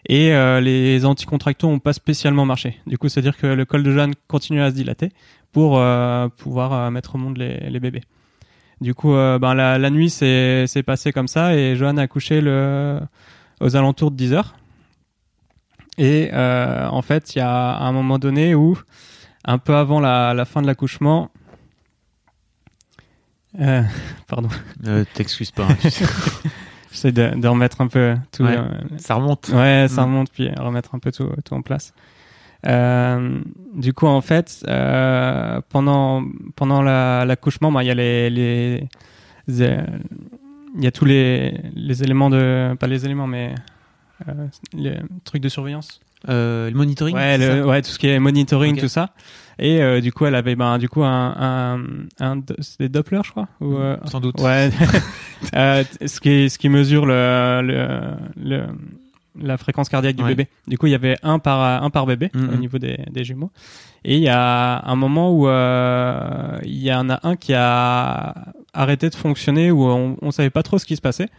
Et 0.07 0.33
euh, 0.33 0.61
les 0.61 1.03
anticontractants 1.03 1.69
ont 1.69 1.79
pas 1.79 1.93
spécialement 1.93 2.45
marché. 2.45 2.77
Du 2.85 2.99
coup, 2.99 3.09
c'est-à-dire 3.09 3.37
que 3.37 3.47
le 3.47 3.65
col 3.65 3.81
de 3.81 3.91
Joanne 3.91 4.13
continue 4.27 4.61
à 4.61 4.69
se 4.69 4.75
dilater 4.75 5.09
pour 5.51 5.79
euh, 5.79 6.27
pouvoir 6.27 6.73
euh, 6.73 6.91
mettre 6.91 7.15
au 7.15 7.17
monde 7.17 7.37
les, 7.37 7.57
les 7.71 7.79
bébés. 7.79 8.01
Du 8.81 8.93
coup, 8.93 9.13
ben 9.13 9.53
la, 9.53 9.77
la 9.77 9.89
nuit 9.91 10.09
s'est 10.09 10.83
passée 10.83 11.11
comme 11.11 11.27
ça 11.27 11.55
et 11.55 11.75
Joanne 11.75 11.99
a 11.99 12.03
accouché 12.03 12.41
le 12.41 12.99
aux 13.61 13.75
alentours 13.75 14.11
de 14.11 14.17
10 14.17 14.33
heures. 14.33 14.55
Et 15.97 16.29
euh, 16.33 16.87
en 16.87 17.01
fait, 17.01 17.35
il 17.35 17.39
y 17.39 17.41
a 17.41 17.77
un 17.77 17.91
moment 17.91 18.19
donné 18.19 18.55
où, 18.55 18.77
un 19.45 19.57
peu 19.57 19.75
avant 19.75 19.99
la, 19.99 20.33
la 20.33 20.45
fin 20.45 20.61
de 20.61 20.67
l'accouchement, 20.67 21.29
euh, 23.59 23.83
pardon. 24.27 24.49
Euh, 24.87 25.03
T'excuses 25.13 25.51
pas. 25.51 25.67
Hein, 25.67 25.77
J'essaie 26.91 27.11
de, 27.11 27.39
de, 27.39 27.47
remettre 27.47 27.81
un 27.81 27.87
peu 27.87 28.15
tout. 28.31 28.43
Ouais, 28.43 28.57
ça 28.97 29.15
remonte. 29.15 29.49
Ouais, 29.49 29.87
ça 29.89 30.01
mm. 30.01 30.05
remonte, 30.05 30.31
puis 30.31 30.49
remettre 30.57 30.93
un 30.93 30.99
peu 30.99 31.11
tout, 31.11 31.29
tout 31.45 31.53
en 31.53 31.61
place. 31.61 31.93
Euh, 32.65 33.39
du 33.73 33.93
coup, 33.93 34.07
en 34.07 34.21
fait, 34.21 34.63
euh, 34.67 35.61
pendant 35.69 36.23
pendant 36.55 36.81
l'accouchement, 36.81 37.69
la, 37.69 37.75
bah, 37.75 37.83
il 37.83 37.87
y 37.87 37.91
a 37.91 37.95
les, 37.95 38.29
les, 38.29 38.87
les 39.47 39.77
il 40.75 40.83
y 40.83 40.87
a 40.87 40.91
tous 40.91 41.05
les, 41.05 41.59
les 41.75 42.03
éléments 42.03 42.29
de. 42.29 42.75
Pas 42.79 42.87
les 42.87 43.05
éléments, 43.05 43.27
mais. 43.27 43.55
Euh, 44.27 44.47
les 44.73 44.97
trucs 45.23 45.41
de 45.41 45.49
surveillance. 45.49 45.99
Euh, 46.29 46.69
le 46.69 46.75
monitoring 46.75 47.15
ouais, 47.15 47.37
le, 47.37 47.65
ouais, 47.65 47.81
tout 47.81 47.89
ce 47.89 47.97
qui 47.97 48.07
est 48.07 48.19
monitoring, 48.19 48.73
okay. 48.73 48.81
tout 48.81 48.87
ça. 48.87 49.09
Et 49.57 49.81
euh, 49.81 50.01
du 50.01 50.11
coup, 50.11 50.25
elle 50.25 50.35
avait 50.35 50.55
ben, 50.55 50.77
du 50.77 50.87
coup 50.87 51.03
un, 51.03 51.35
un, 51.39 51.83
un 52.19 52.41
des 52.79 52.89
Doppler, 52.89 53.21
je 53.23 53.31
crois. 53.31 53.47
Ou, 53.59 53.75
euh, 53.75 53.97
Sans 54.05 54.19
doute. 54.19 54.39
Ouais. 54.39 54.69
euh, 55.55 55.83
ce 56.05 56.19
qui 56.19 56.49
ce 56.49 56.57
qui 56.57 56.69
mesure 56.69 57.05
le, 57.05 57.61
le, 57.63 58.15
le 58.37 58.65
la 59.39 59.57
fréquence 59.57 59.89
cardiaque 59.89 60.15
du 60.15 60.23
ouais. 60.23 60.35
bébé. 60.35 60.47
Du 60.67 60.77
coup, 60.77 60.87
il 60.87 60.91
y 60.91 60.95
avait 60.95 61.17
un 61.23 61.39
par 61.39 61.83
un 61.83 61.89
par 61.89 62.05
bébé 62.05 62.29
mm 62.33 62.39
-hmm. 62.39 62.53
au 62.53 62.57
niveau 62.57 62.77
des, 62.79 62.97
des 63.11 63.23
jumeaux. 63.23 63.51
Et 64.03 64.17
il 64.17 64.23
y 64.23 64.29
a 64.29 64.81
un 64.93 64.95
moment 64.95 65.31
où 65.31 65.47
euh, 65.47 66.57
il 66.63 66.81
y 66.83 66.91
en 66.93 67.09
a 67.09 67.19
un 67.23 67.35
qui 67.35 67.53
a 67.53 68.35
arrêté 68.73 69.09
de 69.09 69.15
fonctionner 69.15 69.71
où 69.71 69.83
on, 69.85 70.17
on 70.21 70.31
savait 70.31 70.49
pas 70.49 70.63
trop 70.63 70.77
ce 70.79 70.85
qui 70.85 70.95
se 70.95 71.01
passait. 71.01 71.29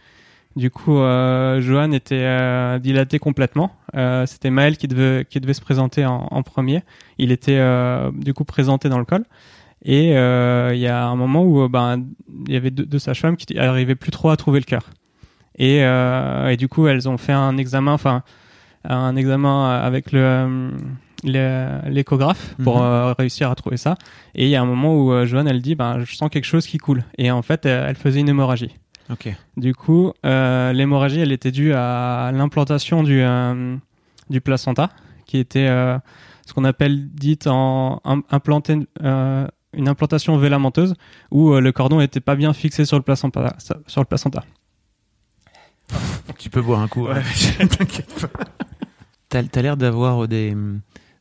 Du 0.55 0.69
coup, 0.69 0.97
euh, 0.97 1.61
Johan 1.61 1.91
était 1.93 2.15
euh, 2.25 2.79
dilaté 2.79 3.17
complètement. 3.19 3.69
Euh, 3.95 4.25
C'était 4.27 4.51
Maël 4.51 4.77
qui 4.77 4.87
devait, 4.87 5.25
qui 5.29 5.39
devait 5.39 5.55
se 5.55 5.61
présenter 5.61 6.05
en, 6.05 6.27
en 6.31 6.41
premier. 6.43 6.79
Il 7.17 7.31
était 7.31 7.57
euh, 7.59 8.11
du 8.27 8.33
coup 8.33 8.45
présenté 8.45 8.87
dans 8.89 8.99
le 8.99 9.05
col. 9.05 9.23
Et 9.85 10.15
euh, 10.15 10.71
il 10.75 10.79
y 10.79 10.87
a 10.87 11.05
un 11.13 11.15
moment 11.15 11.43
où 11.43 11.67
ben 11.67 12.05
il 12.47 12.53
y 12.53 12.57
avait 12.57 12.71
deux, 12.71 12.85
deux 12.85 12.99
sages-femmes 12.99 13.35
qui 13.35 13.53
n'arrivaient 13.55 13.95
plus 13.95 14.11
trop 14.11 14.29
à 14.29 14.37
trouver 14.37 14.59
le 14.59 14.65
cœur. 14.65 14.85
Et, 15.57 15.83
euh, 15.83 16.49
et, 16.49 16.57
du 16.57 16.67
coup, 16.67 16.87
elles 16.87 17.07
ont 17.09 17.17
fait 17.17 17.33
un 17.33 17.57
examen, 17.57 17.93
enfin 17.93 18.23
un 18.85 19.15
examen 19.15 19.69
avec 19.79 20.11
le 20.11 20.71
le- 21.25 21.89
l'échographe 21.89 22.53
pour 22.63 22.79
Mhm. 22.79 22.83
euh, 22.83 23.13
réussir 23.13 23.49
à 23.49 23.55
trouver 23.55 23.77
ça. 23.77 23.95
Et 24.35 24.43
il 24.43 24.49
y 24.49 24.57
a 24.57 24.61
un 24.61 24.65
moment 24.65 24.93
où 24.93 25.13
euh, 25.13 25.25
Joanne, 25.25 25.47
elle 25.47 25.61
dit, 25.61 25.73
ben, 25.73 25.99
je 26.03 26.13
sens 26.15 26.29
quelque 26.29 26.43
chose 26.43 26.67
qui 26.67 26.77
coule. 26.79 27.05
Et 27.17 27.31
en 27.31 27.41
fait, 27.41 27.65
elle, 27.65 27.85
elle 27.87 27.95
faisait 27.95 28.19
une 28.19 28.27
hémorragie. 28.27 28.75
Ok. 29.09 29.33
Du 29.55 29.73
coup, 29.73 30.11
euh, 30.25 30.73
l'hémorragie, 30.73 31.21
elle 31.21 31.31
était 31.31 31.51
due 31.51 31.73
à 31.73 32.29
l'implantation 32.33 33.03
du, 33.03 33.21
euh, 33.21 33.77
du 34.29 34.41
placenta, 34.41 34.89
qui 35.25 35.37
était 35.37 35.67
euh, 35.69 35.97
ce 36.45 36.53
qu'on 36.53 36.65
appelle 36.65 37.07
dite 37.09 37.47
en 37.47 38.01
im- 38.03 38.23
implanté, 38.29 38.79
euh, 39.01 39.47
une 39.71 39.87
implantation 39.87 40.35
vélamenteuse, 40.35 40.93
où 41.31 41.53
euh, 41.53 41.61
le 41.61 41.71
cordon 41.71 41.99
n'était 41.99 42.19
pas 42.19 42.35
bien 42.35 42.51
fixé 42.51 42.83
sur 42.83 42.97
le 42.97 43.03
placenta. 43.03 43.55
Sur 43.87 44.01
le 44.01 44.05
placenta. 44.05 44.43
Tu 46.37 46.49
peux 46.49 46.61
boire 46.61 46.81
un 46.81 46.87
coup. 46.87 47.07
hein. 47.07 47.21
T'inquiète 47.59 48.13
pas. 48.21 48.43
T'as 49.29 49.43
t'as 49.43 49.61
l'air 49.61 49.77
d'avoir 49.77 50.27
des 50.27 50.55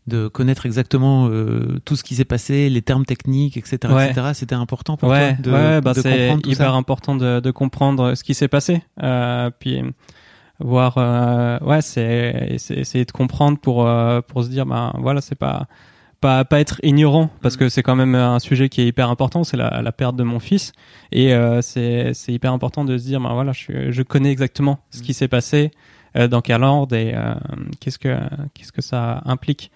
de 0.09 0.27
connaître 0.27 0.67
exactement 0.67 1.29
euh, 1.29 1.79
tout 1.85 1.95
ce 1.95 2.03
qui 2.03 2.17
s'est 2.17 2.25
passé, 2.25 2.69
les 2.69 2.83
termes 2.83 3.05
techniques, 3.07 3.57
etc. 3.57 3.79
Ouais. 3.93 4.11
etc. 4.11 4.31
C'était 4.35 4.57
important 4.57 4.97
pour 4.97 5.09
ouais, 5.11 5.35
toi 5.37 5.43
de, 5.43 5.51
ouais, 5.53 5.81
bah 5.81 5.93
de 5.93 6.01
c'est 6.01 6.11
comprendre 6.19 6.43
tout 6.43 6.51
hyper 6.51 6.71
ça. 6.73 6.77
important 6.77 7.15
de, 7.15 7.39
de 7.39 7.51
comprendre 7.53 8.15
ce 8.17 8.25
qui 8.25 8.35
s'est 8.35 8.49
passé. 8.49 8.83
Euh, 9.01 9.51
puis 9.57 9.81
voir, 10.59 10.95
euh, 10.99 11.59
ouais, 11.61 11.83
c'est 11.83 12.59
essayer 12.71 13.05
de 13.05 13.13
comprendre 13.13 13.59
pour 13.59 13.87
euh, 13.87 14.21
pour 14.23 14.43
se 14.43 14.49
dire, 14.49 14.67
ben 14.67 14.93
voilà, 14.99 15.21
c'est 15.21 15.37
pas 15.39 15.67
pas 16.23 16.45
pas 16.47 16.59
être 16.61 16.81
ignorant 16.83 17.29
parce 17.43 17.57
Mm. 17.57 17.59
que 17.59 17.69
c'est 17.69 17.83
quand 17.83 17.97
même 17.97 18.15
un 18.15 18.39
sujet 18.39 18.71
qui 18.71 18.81
est 18.81 18.87
hyper 18.87 19.11
important, 19.11 19.45
c'est 19.45 19.59
la, 19.59 19.83
la 19.83 19.93
perte 19.93 20.17
de 20.17 20.23
mon 20.23 20.39
fils 20.41 20.73
et 21.11 21.35
euh, 21.35 21.61
c'est 21.61 22.15
c'est 22.15 22.33
hyper 22.33 22.53
important 22.55 22.85
de 22.87 22.97
se 22.97 23.05
dire, 23.05 23.21
ben 23.21 23.33
voilà, 23.35 23.53
je 23.53 23.59
suis- 23.59 23.93
je 23.93 24.03
connais 24.03 24.31
exactement 24.33 24.79
ce 24.91 25.01
Mm. 25.01 25.03
qui 25.03 25.13
s'est 25.15 25.29
passé, 25.29 25.71
euh, 26.17 26.29
dans 26.29 26.41
quel 26.41 26.63
ordre 26.63 26.97
et 26.97 27.13
euh, 27.15 27.35
qu'est-ce 27.81 27.99
que 27.99 28.17
qu'est-ce 28.55 28.73
que 28.73 28.83
ça 28.83 29.21
implique. 29.27 29.71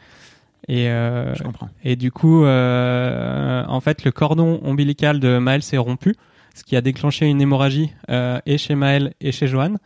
Et 0.68 0.88
euh, 0.88 1.32
Je 1.34 1.42
comprends. 1.44 1.68
et 1.84 1.94
du 1.96 2.10
coup, 2.10 2.44
euh, 2.44 3.64
en 3.68 3.80
fait, 3.80 4.04
le 4.04 4.10
cordon 4.10 4.60
ombilical 4.64 5.20
de 5.20 5.38
Maël 5.38 5.62
s'est 5.62 5.76
rompu, 5.78 6.14
ce 6.54 6.64
qui 6.64 6.74
a 6.76 6.80
déclenché 6.80 7.26
une 7.26 7.40
hémorragie 7.40 7.90
euh, 8.10 8.40
et 8.46 8.58
chez 8.58 8.74
Maël 8.74 9.12
et 9.20 9.30
chez 9.32 9.46
Joanne. 9.46 9.78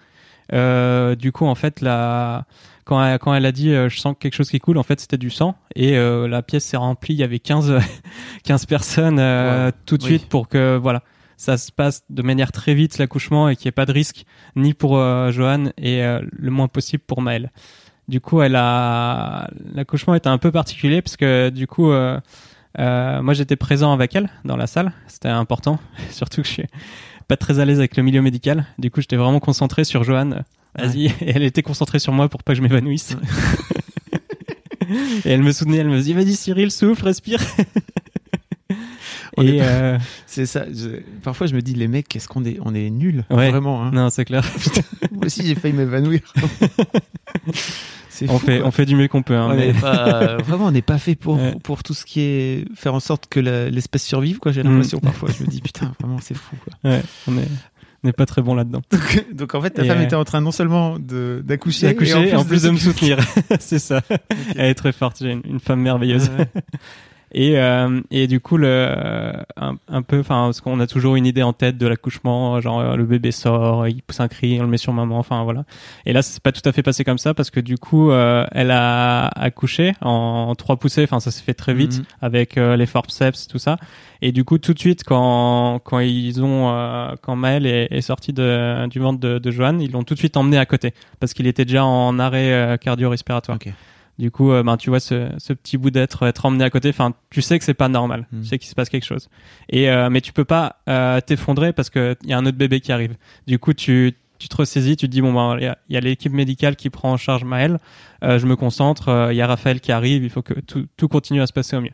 Euh, 0.53 1.15
du 1.17 1.33
coup, 1.33 1.47
en 1.47 1.55
fait, 1.55 1.81
la... 1.81 2.45
quand, 2.91 3.05
elle, 3.05 3.21
quand 3.21 3.33
elle 3.33 3.47
a 3.47 3.53
dit 3.53 3.71
euh, 3.71 3.89
je 3.89 4.01
sens 4.01 4.17
quelque 4.19 4.35
chose 4.35 4.51
qui 4.51 4.59
coule, 4.59 4.77
en 4.77 4.83
fait, 4.83 4.99
c'était 4.99 5.17
du 5.17 5.31
sang 5.31 5.55
et 5.77 5.97
euh, 5.97 6.27
la 6.27 6.43
pièce 6.43 6.65
s'est 6.65 6.77
remplie. 6.77 7.15
Il 7.15 7.21
y 7.21 7.23
avait 7.23 7.39
15, 7.39 7.79
15 8.43 8.67
personnes 8.67 9.21
euh, 9.21 9.71
tout 9.87 9.97
de 9.97 10.03
Oui. 10.03 10.09
suite 10.09 10.29
pour 10.29 10.49
que 10.49 10.77
voilà, 10.77 11.05
ça 11.37 11.57
se 11.57 11.71
passe 11.71 12.03
de 12.11 12.23
manière 12.23 12.51
très 12.51 12.75
vite 12.75 12.99
l'accouchement 12.99 13.49
et 13.49 13.55
qu'il 13.55 13.67
n'y 13.67 13.69
ait 13.69 13.73
pas 13.73 13.87
de 13.87 13.93
risque 13.93 14.25
ni 14.57 14.75
pour 14.75 14.97
Joanne 15.31 15.73
et 15.79 16.03
le 16.03 16.51
moins 16.51 16.67
possible 16.67 17.05
pour 17.07 17.23
Maël. 17.23 17.53
Du 18.09 18.21
coup, 18.21 18.43
elle 18.43 18.57
a 18.57 19.49
l'accouchement 19.73 20.17
était 20.17 20.29
un 20.29 20.39
peu 20.39 20.51
particulier 20.51 21.01
parce 21.01 21.17
que 21.17 21.49
du 21.51 21.69
coup, 21.69 21.93
moi 22.77 23.33
j'étais 23.35 23.57
présent 23.57 23.93
avec 23.93 24.17
elle 24.17 24.29
dans 24.45 24.57
la 24.57 24.67
salle, 24.67 24.93
c'était 25.07 25.29
important, 25.29 25.79
surtout 26.11 26.43
que 26.43 26.49
je 26.49 26.53
suis 26.53 26.67
pas 27.29 27.37
très 27.37 27.61
à 27.61 27.65
l'aise 27.65 27.79
avec 27.79 27.97
le 27.97 28.03
milieu 28.03 28.21
médical. 28.21 28.67
Du 28.79 28.91
coup, 28.91 29.01
j'étais 29.01 29.17
vraiment 29.17 29.39
concentré 29.39 29.85
sur 29.85 30.03
Joanne. 30.03 30.43
Vas-y, 30.79 31.07
et 31.07 31.15
elle 31.35 31.43
était 31.43 31.63
concentrée 31.63 31.99
sur 31.99 32.13
moi 32.13 32.29
pour 32.29 32.43
pas 32.43 32.53
que 32.53 32.59
je 32.59 32.63
m'évanouisse. 32.63 33.17
et 35.25 35.31
elle 35.31 35.43
me 35.43 35.53
soutenait, 35.53 35.79
elle 35.79 35.89
me 35.89 36.01
dit 36.01 36.13
vas-y 36.15 36.35
Cyril, 36.35 36.71
souffle, 36.71 37.05
respire. 37.05 37.41
Et 39.41 39.63
euh, 39.63 39.97
C'est 40.27 40.45
ça. 40.45 40.65
je- 40.71 41.01
Parfois, 41.23 41.47
je 41.47 41.55
me 41.55 41.63
dis, 41.63 41.73
les 41.75 41.89
mecs, 41.89 42.09
qu'est-ce 42.09 42.29
qu'on 42.29 42.45
est, 42.45 42.59
on 42.63 42.75
est 42.75 42.91
nuls, 42.91 43.25
Ouais. 43.31 43.51
vraiment. 43.51 43.83
Hein. 43.83 43.91
non, 43.93 44.11
c'est 44.11 44.25
clair. 44.25 44.45
Moi 45.13 45.27
aussi, 45.27 45.47
j'ai 45.47 45.55
failli 45.55 45.73
m'évanouir. 45.73 46.21
On 48.29 48.39
fou, 48.39 48.39
fait 48.47 48.59
quoi. 48.59 48.67
on 48.69 48.71
fait 48.71 48.85
du 48.85 48.97
mieux 48.97 49.09
qu'on 49.09 49.23
peut. 49.23 49.37
hein, 49.37 49.55
mais- 49.57 49.73
pas- 49.73 50.37
vraiment, 50.39 50.67
on 50.67 50.71
n'est 50.73 50.83
pas 50.83 50.99
fait 50.99 51.15
pour, 51.15 51.39
pour 51.63 51.83
tout 51.83 51.95
ce 51.95 52.05
qui 52.05 52.21
est 52.21 52.65
faire 52.75 52.93
en 52.93 53.01
sorte 53.01 53.29
que 53.31 53.41
la- 53.41 53.71
l'espèce 53.71 54.03
survive, 54.05 54.39
quoi. 54.41 54.53
J'ai 54.53 54.63
Mm. 54.63 54.69
l'impression 54.69 54.99
parfois. 55.01 55.31
Je 55.31 55.43
me 55.45 55.49
dis, 55.49 55.63
putain, 55.63 55.93
vraiment, 56.01 56.19
c'est 56.21 56.35
fou, 56.37 56.57
quoi. 56.65 56.91
ouais, 56.91 57.03
on 57.29 57.39
est 57.39 57.49
n'est 58.05 58.13
pas 58.13 58.27
très 58.27 58.43
bon 58.43 58.55
là-dedans. 58.55 58.83
Donc, 58.91 59.27
donc, 59.33 59.55
en 59.55 59.61
fait, 59.61 59.71
ta 59.71 59.85
Et, 59.85 59.89
femme 59.89 59.99
euh, 59.99 60.05
était 60.05 60.17
en 60.17 60.25
train 60.25 60.41
non 60.41 60.53
seulement 60.53 60.99
d'accoucher, 60.99 61.87
D'accoucher 61.87 62.29
et 62.31 62.35
en 62.35 62.45
plus 62.45 62.63
de 62.63 62.71
me 62.71 62.77
soutenir. 62.77 63.19
c'est 63.61 63.79
ça. 63.79 64.03
Elle 64.57 64.71
est 64.71 64.75
très 64.75 64.93
forte. 64.93 65.19
J'ai 65.21 65.33
une, 65.33 65.43
une 65.45 65.61
femme 65.61 65.81
merveilleuse. 65.81 66.31
Ouais. 66.39 66.49
Et, 67.33 67.59
euh, 67.61 68.01
et 68.11 68.27
du 68.27 68.41
coup, 68.41 68.57
le, 68.57 69.33
un, 69.57 69.77
un 69.89 70.03
peu, 70.03 70.19
enfin, 70.19 70.47
parce 70.47 70.61
qu'on 70.61 70.81
a 70.81 70.87
toujours 70.89 71.15
une 71.17 71.27
idée 71.27 71.43
en 71.45 71.53
tête 71.53 71.79
de 71.79 71.87
l'accouchement, 71.87 72.61
genre 72.61 72.81
euh, 72.81 72.97
le 72.97 73.05
bébé 73.05 73.31
sort, 73.31 73.87
il 73.87 74.03
pousse 74.03 74.19
un 74.21 74.27
cri, 74.29 74.59
on 74.61 74.65
le 74.65 74.69
met 74.69 74.79
sur 74.79 74.93
maman, 74.93 75.19
enfin 75.19 75.45
voilà. 75.45 75.65
Et 76.07 76.13
là, 76.13 76.23
c'est 76.23 76.43
pas 76.43 76.51
tout 76.51 76.69
à 76.69 76.73
fait 76.73 76.83
passé 76.83 77.05
comme 77.05 77.19
ça 77.19 77.33
parce 77.33 77.51
que 77.51 77.61
du 77.61 77.79
coup, 77.79 78.11
euh, 78.11 78.45
elle 78.51 78.73
a 78.73 79.29
accouché 79.29 79.93
en 80.01 80.55
trois 80.57 80.77
poussées, 80.77 81.05
enfin 81.05 81.21
ça 81.21 81.31
s'est 81.31 81.43
fait 81.45 81.55
très 81.55 81.73
vite 81.75 81.99
Mhm. 81.99 82.05
avec 82.21 82.59
euh, 82.59 82.77
les 82.77 82.87
forceps, 82.87 83.47
tout 83.47 83.59
ça. 83.59 83.77
Et 84.23 84.33
du 84.33 84.45
coup, 84.45 84.59
tout 84.59 84.75
de 84.75 84.79
suite, 84.79 85.05
quand 85.05 85.79
quand 85.85 86.01
ils 86.01 86.43
ont, 86.43 86.69
euh, 86.73 87.15
quand 87.23 87.37
Maël 87.37 87.65
est, 87.65 87.89
est 87.93 88.01
sorti 88.03 88.33
de, 88.33 88.87
du 88.89 88.99
ventre 88.99 89.21
de, 89.21 89.39
de 89.39 89.51
Joanne, 89.51 89.81
ils 89.81 89.93
l'ont 89.93 90.03
tout 90.03 90.15
de 90.15 90.19
suite 90.19 90.37
emmené 90.37 90.59
à 90.59 90.67
côté 90.67 90.93
parce 91.21 91.33
qu'il 91.33 91.47
était 91.47 91.65
déjà 91.65 91.85
en 91.85 92.19
arrêt 92.19 92.53
euh, 92.53 92.77
cardio-respiratoire. 92.77 93.57
Ok. 93.65 93.73
Du 94.21 94.31
coup, 94.31 94.53
euh, 94.53 94.63
ben, 94.63 94.77
tu 94.77 94.91
vois 94.91 95.01
ce, 95.01 95.31
ce 95.39 95.53
petit 95.55 95.79
bout 95.79 95.91
d'être 95.91 96.27
être 96.27 96.45
emmené 96.45 96.63
à 96.63 96.69
côté. 96.71 96.91
Enfin, 96.91 97.15
tu 97.31 97.41
sais 97.41 97.59
que 97.59 97.65
c'est 97.65 97.73
pas 97.75 97.89
normal. 97.89 98.27
Mm. 98.33 98.41
Tu 98.43 98.47
sais 98.49 98.59
qu'il 98.59 98.69
se 98.69 98.75
passe 98.75 98.91
quelque 98.91 99.07
chose. 99.07 99.31
Et 99.71 99.89
euh, 99.91 100.11
mais 100.11 100.21
tu 100.21 100.33
peux 100.35 100.45
pas 100.45 100.77
euh, 100.91 101.21
t'effondrer 101.23 101.73
parce 101.73 101.89
que 101.89 102.15
il 102.23 102.29
y 102.29 102.35
a 102.35 102.39
un 102.39 102.45
autre 102.45 102.59
bébé 102.59 102.81
qui 102.81 102.93
arrive. 102.93 103.17
Du 103.47 103.59
coup, 103.59 103.73
tu 103.73 104.13
tu 104.39 104.49
te 104.49 104.57
ressaisis, 104.57 104.97
tu 104.97 105.07
te 105.07 105.11
dis 105.13 105.23
bon 105.23 105.33
ben 105.33 105.57
il 105.59 105.65
y 105.65 105.97
a- 105.97 105.99
a, 105.99 106.01
l'équipe 106.01 106.33
médicale 106.33 106.77
qui 106.77 106.91
prend 106.91 107.13
en 107.13 107.17
charge 107.17 107.45
Maël. 107.45 107.79
Euh, 108.23 108.39
je 108.39 108.47
me 108.47 108.57
concentre. 108.57 109.09
euh, 109.09 109.33
Il 109.33 109.37
y 109.37 109.43
a 109.43 109.47
Raphaël 109.47 109.81
qui 109.81 109.91
arrive. 109.91 110.23
Il 110.23 110.31
faut 110.31 110.43
que 110.43 110.55
tout, 110.61 110.87
tout 110.99 111.09
continue 111.09 111.41
à 111.41 111.47
se 111.47 111.53
passer 111.55 111.77
au 111.77 111.81
mieux. 111.81 111.93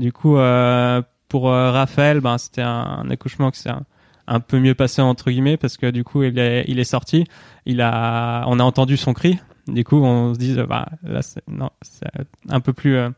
Du 0.00 0.12
coup, 0.12 0.38
euh, 0.38 1.02
pour 1.28 1.50
euh, 1.50 1.70
Raphaël, 1.70 2.20
ben 2.20 2.36
c'était 2.38 2.62
un, 2.62 3.02
un 3.04 3.10
accouchement 3.10 3.52
qui 3.52 3.60
s'est 3.60 3.70
un, 3.70 3.84
un 4.26 4.40
peu 4.40 4.58
mieux 4.58 4.74
passé 4.74 5.02
entre 5.02 5.30
guillemets 5.30 5.56
parce 5.56 5.76
que 5.76 5.88
du 5.90 6.02
coup 6.02 6.24
il 6.24 6.36
est 6.38 6.64
il 6.66 6.80
est 6.80 6.84
sorti. 6.84 7.26
Il 7.64 7.80
a 7.80 8.42
on 8.48 8.58
a 8.58 8.64
entendu 8.64 8.96
son 8.96 9.12
cri. 9.12 9.38
Du 9.72 9.84
coup, 9.84 9.96
on 9.96 10.34
se 10.34 10.38
dit, 10.38 10.56
bah, 10.68 10.88
là, 11.02 11.22
c'est 11.22 11.42
non, 11.48 11.70
c'est 11.82 12.06
un 12.48 12.60
peu 12.60 12.72
plus 12.72 12.96
euh, 12.96 13.10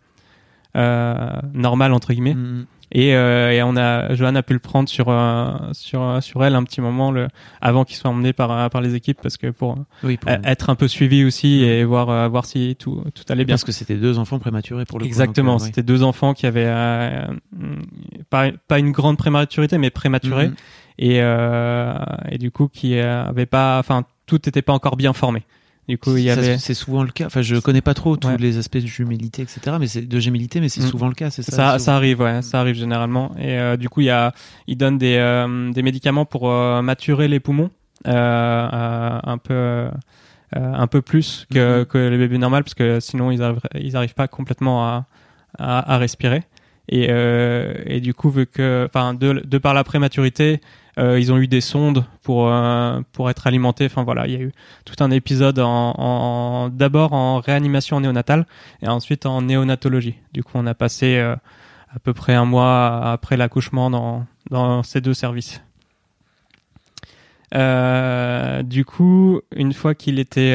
euh, 0.77 1.31
normal 1.53 1.93
entre 1.93 2.13
guillemets. 2.13 2.35
Mm. 2.35 2.67
Et, 2.95 3.15
euh, 3.17 3.51
et 3.53 3.63
on 3.63 3.75
a, 3.79 4.15
Johan 4.15 4.35
a 4.35 4.43
pu 4.43 4.53
le 4.53 4.59
prendre 4.59 4.87
sur 4.87 5.09
euh, 5.09 5.51
sur 5.73 6.23
sur 6.23 6.45
elle 6.45 6.55
un 6.55 6.63
petit 6.63 6.83
moment, 6.83 7.11
le, 7.11 7.29
avant 7.63 7.87
qu'il 7.87 7.97
soit 7.97 8.11
emmené 8.11 8.35
par 8.35 8.69
par 8.69 8.83
les 8.83 8.95
équipes, 8.95 9.19
parce 9.23 9.39
que 9.39 9.47
pour 9.47 9.79
Oui, 10.05 10.19
pour- 10.19 10.31
être 10.31 10.69
un 10.69 10.75
peu 10.75 10.89
suivi 10.89 11.25
aussi 11.25 11.65
et 11.65 11.85
voir 11.85 12.29
voir 12.29 12.45
si 12.45 12.77
tout 12.79 13.03
tout 13.15 13.25
allait 13.31 13.47
bien. 13.47 13.55
parce 13.55 13.65
que 13.65 13.73
c'était 13.73 13.97
deux 13.97 14.19
enfants 14.19 14.39
prématurés 14.39 14.85
pour 14.85 14.99
le 14.99 15.05
coup. 15.05 15.09
Exactement, 15.09 15.59
c'était 15.59 15.83
deux 15.83 16.03
enfants 16.03 16.35
qui 16.35 16.45
avaient 16.45 16.67
euh, 16.67 17.27
pas 18.29 18.51
pas 18.69 18.79
une 18.79 18.93
grande 18.93 19.17
prématurité, 19.17 19.79
mais 19.79 19.89
prématurés 19.89 20.51
et 20.99 21.17
et 21.17 22.39
du 22.39 22.51
coup 22.51 22.69
qui 22.69 22.99
avaient 22.99 23.47
pas, 23.47 23.79
enfin 23.79 24.05
tout 24.27 24.39
n'était 24.45 24.61
pas 24.63 24.75
encore 24.75 24.97
bien 24.97 25.15
formé. 25.15 25.45
Du 25.89 25.99
coup, 25.99 26.17
il 26.17 26.25
y 26.25 26.29
Ça, 26.29 26.35
avait 26.35 26.59
C'est 26.59 26.75
souvent 26.75 27.03
le 27.03 27.11
cas. 27.11 27.27
Enfin, 27.27 27.43
je 27.43 27.57
connais 27.57 27.81
pas 27.81 27.93
trop 27.95 28.17
tous 28.17 28.29
Ouais. 28.29 28.37
les 28.39 28.57
aspects 28.57 28.77
de 28.79 28.87
jumélité, 28.87 29.43
etc. 29.43 29.77
Mais 29.81 29.89
c'est 29.89 30.03
de 30.03 30.21
gémilité, 30.21 30.61
mais 30.61 30.69
c'est 30.69 30.83
Mm. 30.83 30.87
souvent 30.89 31.09
le 31.09 31.15
cas, 31.15 31.31
c'est 31.31 31.43
ça. 31.43 31.51
Ça, 31.51 31.67
souvent. 31.73 31.79
ça 31.81 31.97
arrive, 31.97 32.21
ouais, 32.21 32.41
ça 32.43 32.61
arrive 32.61 32.77
généralement. 32.77 33.33
Et 33.37 33.59
euh, 33.59 33.77
du 33.77 33.89
coup, 33.89 34.01
il 34.01 34.07
y 34.07 34.11
a, 34.11 34.33
ils 34.69 34.77
donnent 34.77 34.99
des, 34.99 35.17
euh, 35.17 35.73
des 35.73 35.83
médicaments 35.83 36.25
pour 36.25 36.49
euh, 36.51 36.83
maturer 36.83 37.27
les 37.27 37.41
poumons 37.41 37.71
un 38.05 39.39
peu, 39.43 39.89
un 40.55 40.87
peu 40.87 41.03
plus 41.03 41.47
que, 41.53 41.81
Mhm. 41.81 41.85
que 41.87 41.99
les 41.99 42.19
bébés 42.19 42.39
normaux, 42.39 42.59
parce 42.59 42.75
que 42.75 43.01
sinon 43.01 43.31
ils 43.31 43.43
arrivent, 43.43 43.61
ils 43.75 43.97
arrivent 43.97 44.15
pas 44.15 44.29
complètement 44.29 44.85
à, 44.87 45.07
à, 45.59 45.95
à 45.95 45.99
respirer. 45.99 46.43
Et, 46.93 47.07
euh, 47.09 47.73
et 47.87 48.01
du 48.01 48.13
coup, 48.13 48.29
vu 48.29 48.47
que, 48.47 48.87
enfin, 48.87 49.15
de, 49.15 49.57
par 49.57 49.73
la 49.73 49.83
prématurité, 49.83 50.61
euh, 50.99 51.19
ils 51.19 51.33
ont 51.33 51.39
eu 51.39 51.47
des 51.49 51.63
sondes 51.63 52.05
pour 52.23 52.49
euh, 52.51 53.01
pour 53.13 53.31
être 53.31 53.47
alimentés. 53.47 53.87
Enfin 53.87 54.03
voilà, 54.05 54.27
il 54.27 54.33
y 54.35 54.37
a 54.37 54.41
eu 54.41 54.53
tout 54.85 55.03
un 55.03 55.11
épisode 55.11 55.59
en, 55.59 56.69
d'abord 56.69 57.15
en 57.15 57.41
réanimation 57.41 57.99
néonatale 57.99 58.47
et 58.83 58.89
ensuite 58.89 59.25
en 59.25 59.41
néonatologie. 59.41 60.17
Du 60.35 60.45
coup, 60.45 60.53
on 60.57 60.67
a 60.67 60.75
passé 60.75 61.19
à 61.19 61.99
peu 62.03 62.13
près 62.13 62.35
un 62.35 62.45
mois 62.45 63.11
après 63.11 63.39
l'accouchement 63.39 63.89
dans 63.89 64.27
dans 64.51 64.83
ces 64.83 65.01
deux 65.01 65.15
services. 65.15 65.63
Du 67.53 68.85
coup, 68.85 69.41
une 69.57 69.73
fois 69.73 69.95
qu'il 69.95 70.19
était 70.19 70.55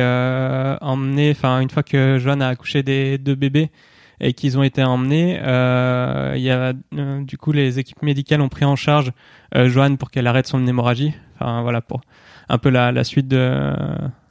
emmené, 0.82 1.32
enfin 1.32 1.62
une 1.62 1.72
fois 1.72 1.82
que 1.82 2.20
Joanne 2.20 2.44
a 2.44 2.50
accouché 2.50 2.84
des 2.84 3.18
deux 3.18 3.34
bébés 3.34 3.72
et 4.20 4.34
qu'ils 4.34 4.58
ont 4.58 4.64
été 4.64 4.84
emmenés, 4.84 5.40
euh, 5.42 6.34
il 6.36 6.42
y 6.42 6.50
a 6.50 6.74
euh, 6.98 7.24
du 7.24 7.38
coup 7.38 7.52
les 7.52 7.80
équipes 7.80 8.02
médicales 8.02 8.42
ont 8.42 8.50
pris 8.50 8.66
en 8.66 8.76
charge 8.76 9.12
euh, 9.56 9.70
Joanne 9.70 9.98
pour 9.98 10.12
qu'elle 10.12 10.28
arrête 10.28 10.48
son 10.48 10.66
hémorragie. 10.66 11.14
Enfin 11.36 11.62
voilà 11.62 11.82
pour 11.82 12.02
un 12.50 12.58
peu 12.58 12.70
la, 12.70 12.92
la 12.92 13.04
suite 13.04 13.28
de 13.28 13.74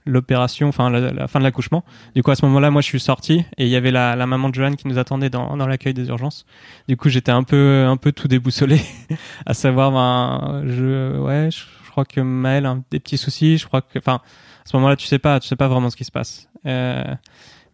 l'opération, 0.07 0.69
enfin 0.69 0.91
la, 0.91 1.13
la 1.13 1.29
fin 1.29 1.39
de 1.39 1.45
l'accouchement. 1.45 1.85
Du 2.15 2.23
coup 2.23 2.31
à 2.31 2.37
ce 2.37 2.45
moment-là, 2.47 2.71
moi 2.71 2.81
je 2.81 2.87
suis 2.87 3.01
sorti 3.01 3.45
et 3.59 3.65
il 3.65 3.69
y 3.69 3.77
avait 3.77 3.91
la, 3.91 4.17
la 4.17 4.27
maman 4.27 4.49
de 4.49 4.55
Joanne 4.55 4.77
qui 4.77 4.89
nous 4.89 4.99
attendait 4.99 5.31
dans, 5.31 5.57
dans 5.57 5.67
l'accueil 5.67 5.95
des 5.95 6.09
urgences. 6.09 6.47
Du 6.89 6.97
coup 6.97 7.09
j'étais 7.09 7.33
un 7.33 7.45
peu 7.45 7.85
un 7.87 7.97
peu 7.97 8.13
tout 8.13 8.29
déboussolé, 8.29 8.81
à 9.47 9.55
savoir 9.55 9.93
ben 9.93 10.63
je 10.67 11.19
ouais 11.19 11.49
je, 11.53 11.65
je 11.85 11.91
crois 11.91 12.05
que 12.05 12.21
Maël 12.21 12.67
a 12.67 12.77
des 12.91 12.99
petits 12.99 13.19
soucis. 13.19 13.57
Je 13.59 13.67
crois 13.67 13.83
que 13.83 13.99
enfin 13.99 14.17
à 14.17 14.69
ce 14.69 14.77
moment-là 14.77 14.97
tu 14.97 15.07
sais 15.07 15.21
pas 15.21 15.39
tu 15.39 15.47
sais 15.47 15.57
pas 15.57 15.69
vraiment 15.69 15.91
ce 15.91 15.97
qui 15.97 16.05
se 16.05 16.13
passe. 16.13 16.49
Euh, 16.67 17.05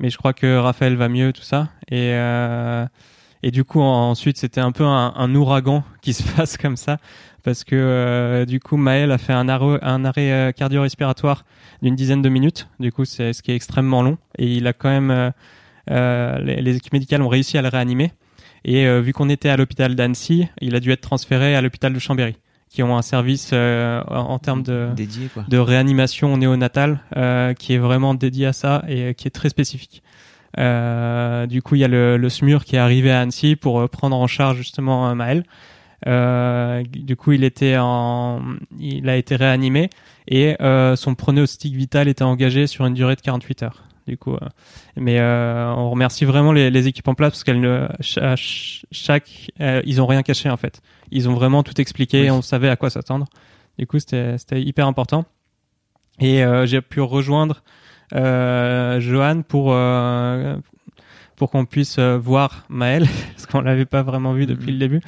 mais 0.02 0.10
je 0.10 0.18
crois 0.18 0.34
que 0.34 0.58
Raphaël 0.58 0.96
va 0.96 1.08
mieux, 1.08 1.32
tout 1.32 1.42
ça. 1.42 1.68
Et 1.90 2.12
et 3.44 3.50
du 3.50 3.64
coup, 3.64 3.80
ensuite, 3.80 4.38
c'était 4.38 4.60
un 4.60 4.70
peu 4.70 4.84
un, 4.84 5.34
ouragan 5.34 5.82
qui 6.00 6.12
se 6.12 6.22
passe 6.22 6.56
comme 6.56 6.76
ça, 6.76 6.98
parce 7.42 7.64
que 7.64 8.44
du 8.46 8.60
coup, 8.60 8.76
Maël 8.76 9.10
a 9.10 9.18
fait 9.18 9.32
un 9.32 9.48
arrêt, 9.48 9.78
arrêt 9.82 10.54
cardio-respiratoire 10.56 11.44
d'une 11.82 11.96
dizaine 11.96 12.22
de 12.22 12.28
minutes. 12.28 12.68
Du 12.78 12.92
coup, 12.92 13.04
c'est 13.04 13.32
ce 13.32 13.42
qui 13.42 13.50
est 13.50 13.56
extrêmement 13.56 14.02
long. 14.02 14.16
Et 14.38 14.46
il 14.46 14.66
a 14.66 14.72
quand 14.72 14.90
même, 14.90 15.32
les, 15.88 16.76
équipes 16.76 16.92
médicales 16.92 17.22
ont 17.22 17.28
réussi 17.28 17.58
à 17.58 17.62
le 17.62 17.68
réanimer. 17.68 18.12
Et 18.64 18.86
vu 19.00 19.12
qu'on 19.12 19.28
était 19.28 19.48
à 19.48 19.56
l'hôpital 19.56 19.96
d'Annecy, 19.96 20.46
il 20.60 20.76
a 20.76 20.80
dû 20.80 20.92
être 20.92 21.00
transféré 21.00 21.56
à 21.56 21.60
l'hôpital 21.60 21.92
de 21.92 21.98
Chambéry 21.98 22.36
qui 22.72 22.82
ont 22.82 22.96
un 22.96 23.02
service 23.02 23.50
euh, 23.52 24.02
en 24.08 24.38
termes 24.38 24.62
de, 24.62 24.88
de 25.46 25.58
réanimation 25.58 26.38
néonatale 26.38 27.00
euh, 27.18 27.52
qui 27.52 27.74
est 27.74 27.78
vraiment 27.78 28.14
dédié 28.14 28.46
à 28.46 28.54
ça 28.54 28.82
et 28.88 29.02
euh, 29.02 29.12
qui 29.12 29.28
est 29.28 29.30
très 29.30 29.50
spécifique. 29.50 30.02
Euh, 30.58 31.46
du 31.46 31.60
coup, 31.60 31.74
il 31.74 31.82
y 31.82 31.84
a 31.84 31.88
le, 31.88 32.16
le, 32.16 32.28
SMUR 32.30 32.64
qui 32.64 32.76
est 32.76 32.78
arrivé 32.78 33.10
à 33.10 33.20
Annecy 33.20 33.56
pour 33.56 33.88
prendre 33.90 34.16
en 34.16 34.26
charge 34.26 34.56
justement 34.56 35.14
Maël. 35.14 35.44
du 36.86 37.16
coup, 37.16 37.32
il 37.32 37.44
était 37.44 37.76
en, 37.78 38.40
il 38.80 39.06
a 39.10 39.16
été 39.16 39.36
réanimé 39.36 39.90
et 40.28 40.56
son 40.96 41.14
pronostic 41.14 41.74
vital 41.74 42.08
était 42.08 42.22
engagé 42.22 42.66
sur 42.66 42.86
une 42.86 42.94
durée 42.94 43.16
de 43.16 43.20
48 43.20 43.62
heures. 43.64 43.82
Du 44.06 44.18
coup, 44.18 44.36
mais 44.96 45.20
on 45.20 45.90
remercie 45.90 46.24
vraiment 46.24 46.52
les, 46.52 46.70
les, 46.70 46.88
équipes 46.88 47.06
en 47.06 47.14
place 47.14 47.30
parce 47.30 47.44
qu'elles 47.44 47.60
ne 47.60 47.88
chaque, 48.00 49.50
ils 49.60 50.02
ont 50.02 50.06
rien 50.06 50.22
caché 50.22 50.50
en 50.50 50.56
fait 50.56 50.82
ils 51.12 51.28
ont 51.28 51.34
vraiment 51.34 51.62
tout 51.62 51.80
expliqué, 51.80 52.30
on 52.30 52.42
savait 52.42 52.70
à 52.70 52.76
quoi 52.76 52.90
s'attendre. 52.90 53.26
Du 53.78 53.86
coup, 53.86 53.98
c'était 53.98 54.62
hyper 54.62 54.86
important. 54.86 55.26
Et 56.18 56.42
euh, 56.42 56.66
j'ai 56.66 56.80
pu 56.80 57.00
rejoindre 57.00 57.62
euh, 58.14 58.98
Johan 59.00 59.42
pour 59.42 59.72
euh, 59.72 60.56
pour 61.36 61.50
qu'on 61.50 61.64
puisse 61.64 61.98
euh, 61.98 62.18
voir 62.18 62.64
Maël, 62.68 63.06
parce 63.32 63.46
qu'on 63.46 63.60
l'avait 63.60 63.86
pas 63.86 64.02
vraiment 64.02 64.32
vu 64.32 64.46
depuis 64.46 64.66
mhm. 64.66 64.72
le 64.72 64.78
début. 64.78 65.00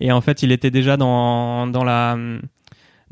Et 0.00 0.12
en 0.12 0.20
fait, 0.20 0.42
il 0.42 0.52
était 0.52 0.70
déjà 0.70 0.96
dans 0.96 1.66
dans 1.66 1.84
la 1.84 2.16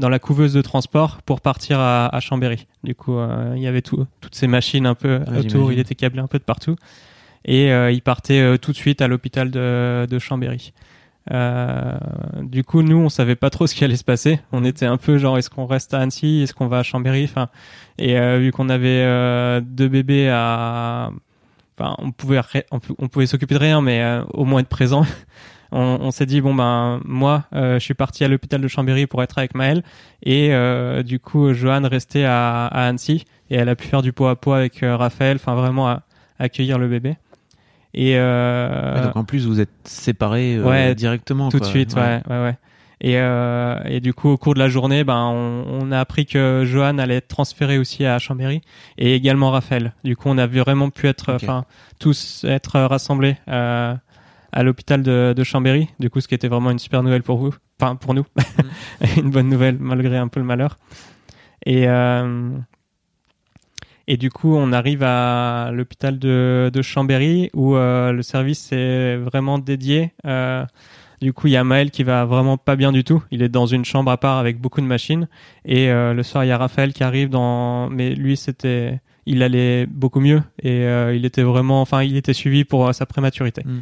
dans 0.00 0.08
la 0.08 0.18
couveuse 0.18 0.52
de 0.52 0.62
transport 0.62 1.22
pour 1.22 1.40
partir 1.40 1.78
à, 1.78 2.06
à 2.14 2.20
Chambéry. 2.20 2.66
Du 2.82 2.94
coup, 2.94 3.16
euh, 3.16 3.52
il 3.54 3.62
y 3.62 3.68
avait 3.68 3.82
tout, 3.82 4.06
toutes 4.20 4.34
ces 4.34 4.48
machines 4.48 4.86
un 4.86 4.94
peu 4.94 5.20
autour. 5.38 5.72
Il 5.72 5.78
était 5.78 5.94
câblé 5.94 6.20
un 6.20 6.26
peu 6.26 6.38
de 6.38 6.44
partout. 6.44 6.76
Et 7.44 7.68
il 7.68 8.02
partait 8.02 8.58
tout 8.58 8.72
de 8.72 8.76
suite 8.76 9.00
à 9.00 9.08
l'hôpital 9.08 9.50
de, 9.50 10.06
de 10.10 10.18
Chambéry. 10.18 10.72
Euh, 11.30 11.98
du 12.40 12.64
coup, 12.64 12.82
nous, 12.82 12.96
on 12.96 13.08
savait 13.08 13.36
pas 13.36 13.50
trop 13.50 13.66
ce 13.66 13.74
qui 13.74 13.84
allait 13.84 13.96
se 13.96 14.04
passer. 14.04 14.40
On 14.52 14.64
était 14.64 14.86
un 14.86 14.96
peu 14.96 15.18
genre, 15.18 15.38
est-ce 15.38 15.50
qu'on 15.50 15.66
reste 15.66 15.94
à 15.94 16.00
Annecy, 16.00 16.42
est-ce 16.42 16.54
qu'on 16.54 16.66
va 16.66 16.78
à 16.78 16.82
Chambéry, 16.82 17.24
enfin, 17.24 17.48
et 17.98 18.18
euh, 18.18 18.38
vu 18.38 18.52
qu'on 18.52 18.68
avait 18.68 19.02
euh, 19.04 19.60
deux 19.60 19.88
bébés 19.88 20.28
à, 20.30 21.10
enfin, 21.78 21.94
on 21.98 22.10
pouvait, 22.10 22.40
on, 22.70 23.08
pouvait 23.08 23.26
s'occuper 23.26 23.54
de 23.54 23.60
rien, 23.60 23.80
mais 23.80 24.02
euh, 24.02 24.22
au 24.32 24.44
moins 24.44 24.60
être 24.60 24.68
présent. 24.68 25.04
On, 25.72 25.98
on 26.00 26.10
s'est 26.10 26.26
dit 26.26 26.40
bon 26.40 26.54
ben 26.54 27.00
moi, 27.04 27.44
je 27.52 27.78
suis 27.78 27.94
parti 27.94 28.24
à 28.24 28.28
l'hôpital 28.28 28.60
de 28.60 28.68
Chambéry 28.68 29.06
pour 29.06 29.22
être 29.22 29.38
avec 29.38 29.54
Maëlle, 29.54 29.82
et 30.22 30.52
du 31.04 31.20
coup, 31.20 31.52
Joanne 31.52 31.86
restait 31.86 32.24
à, 32.24 32.66
à, 32.66 32.86
Annecy 32.86 33.24
et 33.50 33.56
elle 33.56 33.68
a 33.68 33.76
pu 33.76 33.86
faire 33.86 34.02
du 34.02 34.12
pot 34.12 34.26
à 34.26 34.36
pot 34.36 34.52
avec 34.52 34.80
Raphaël, 34.82 35.36
enfin 35.36 35.54
vraiment 35.54 35.88
à, 35.88 36.02
accueillir 36.38 36.78
le 36.78 36.88
bébé. 36.88 37.16
Et 37.94 38.14
euh, 38.16 39.04
donc 39.04 39.16
en 39.16 39.24
plus 39.24 39.46
vous 39.46 39.60
êtes 39.60 39.70
séparés 39.84 40.56
euh, 40.56 40.94
directement 40.94 41.48
tout 41.48 41.58
de 41.58 41.64
suite, 41.64 41.94
ouais, 41.94 42.22
ouais, 42.28 42.42
ouais. 42.42 42.56
Et, 43.02 43.14
euh, 43.16 43.80
et 43.86 44.00
du 44.00 44.12
coup, 44.12 44.28
au 44.28 44.36
cours 44.36 44.52
de 44.52 44.58
la 44.58 44.68
journée, 44.68 45.04
ben, 45.04 45.24
on, 45.24 45.64
on, 45.80 45.90
a 45.90 45.98
appris 45.98 46.26
que 46.26 46.64
Johan 46.66 46.98
allait 46.98 47.16
être 47.16 47.28
transféré 47.28 47.78
aussi 47.78 48.04
à 48.04 48.18
Chambéry 48.18 48.60
et 48.98 49.14
également 49.14 49.50
Raphaël. 49.50 49.94
Du 50.04 50.16
coup, 50.16 50.28
on 50.28 50.36
a 50.36 50.46
vraiment 50.46 50.90
pu 50.90 51.08
être, 51.08 51.32
enfin, 51.32 51.64
tous 51.98 52.44
être 52.46 52.78
rassemblés 52.78 53.36
euh, 53.48 53.94
à 54.52 54.62
l'hôpital 54.62 55.02
de, 55.02 55.34
de, 55.36 55.44
Chambéry. 55.44 55.88
Du 55.98 56.10
coup, 56.10 56.20
ce 56.20 56.28
qui 56.28 56.34
était 56.34 56.48
vraiment 56.48 56.70
une 56.70 56.78
super 56.78 57.02
nouvelle 57.02 57.22
pour 57.22 57.38
vous, 57.38 57.54
enfin 57.80 57.96
pour 57.96 58.14
nous, 58.14 58.24
mm. 58.36 59.18
une 59.18 59.30
bonne 59.30 59.48
nouvelle 59.48 59.78
malgré 59.78 60.16
un 60.16 60.28
peu 60.28 60.40
le 60.40 60.46
malheur. 60.46 60.76
Et 61.66 61.88
euh, 61.88 62.50
et 64.12 64.16
du 64.16 64.28
coup, 64.28 64.56
on 64.56 64.72
arrive 64.72 65.04
à 65.04 65.70
l'hôpital 65.72 66.18
de, 66.18 66.68
de, 66.74 66.82
Chambéry 66.82 67.48
où 67.54 67.76
euh, 67.76 68.10
le 68.10 68.22
service 68.22 68.72
est 68.72 69.16
vraiment 69.16 69.60
dédié. 69.60 70.12
Euh, 70.26 70.66
du 71.20 71.32
coup, 71.32 71.46
il 71.46 71.52
y 71.52 71.56
a 71.56 71.62
Maël 71.62 71.92
qui 71.92 72.02
va 72.02 72.24
vraiment 72.24 72.56
pas 72.56 72.74
bien 72.74 72.90
du 72.90 73.04
tout. 73.04 73.22
Il 73.30 73.40
est 73.40 73.48
dans 73.48 73.66
une 73.66 73.84
chambre 73.84 74.10
à 74.10 74.16
part 74.16 74.38
avec 74.38 74.60
beaucoup 74.60 74.80
de 74.80 74.86
machines. 74.86 75.28
Et 75.64 75.90
euh, 75.90 76.12
le 76.12 76.24
soir, 76.24 76.44
il 76.44 76.48
y 76.48 76.50
a 76.50 76.58
Raphaël 76.58 76.92
qui 76.92 77.04
arrive 77.04 77.28
dans. 77.28 77.88
Mais 77.88 78.16
lui, 78.16 78.36
c'était, 78.36 79.00
il 79.26 79.44
allait 79.44 79.86
beaucoup 79.86 80.18
mieux 80.18 80.42
et 80.60 80.84
il 81.14 81.24
était 81.24 81.44
vraiment, 81.44 81.80
enfin, 81.80 82.02
il 82.02 82.16
était 82.16 82.34
suivi 82.34 82.64
pour 82.64 82.92
sa 82.92 83.06
prématurité. 83.06 83.62
Mm. 83.64 83.78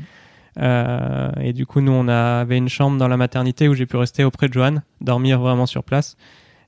Euh, 0.59 1.31
et 1.41 1.53
du 1.53 1.67
coup, 1.67 1.81
nous, 1.81 1.93
on 1.93 2.09
avait 2.09 2.57
une 2.57 2.69
chambre 2.69 2.99
dans 2.99 3.09
la 3.09 3.17
maternité 3.17 3.69
où 3.69 3.75
j'ai 3.75 3.87
pu 3.87 3.97
rester 3.97 4.25
auprès 4.25 4.49
de 4.49 4.53
Joanne, 4.53 4.83
dormir 5.01 5.41
vraiment 5.41 5.67
sur 5.67 5.85
place. 5.85 6.17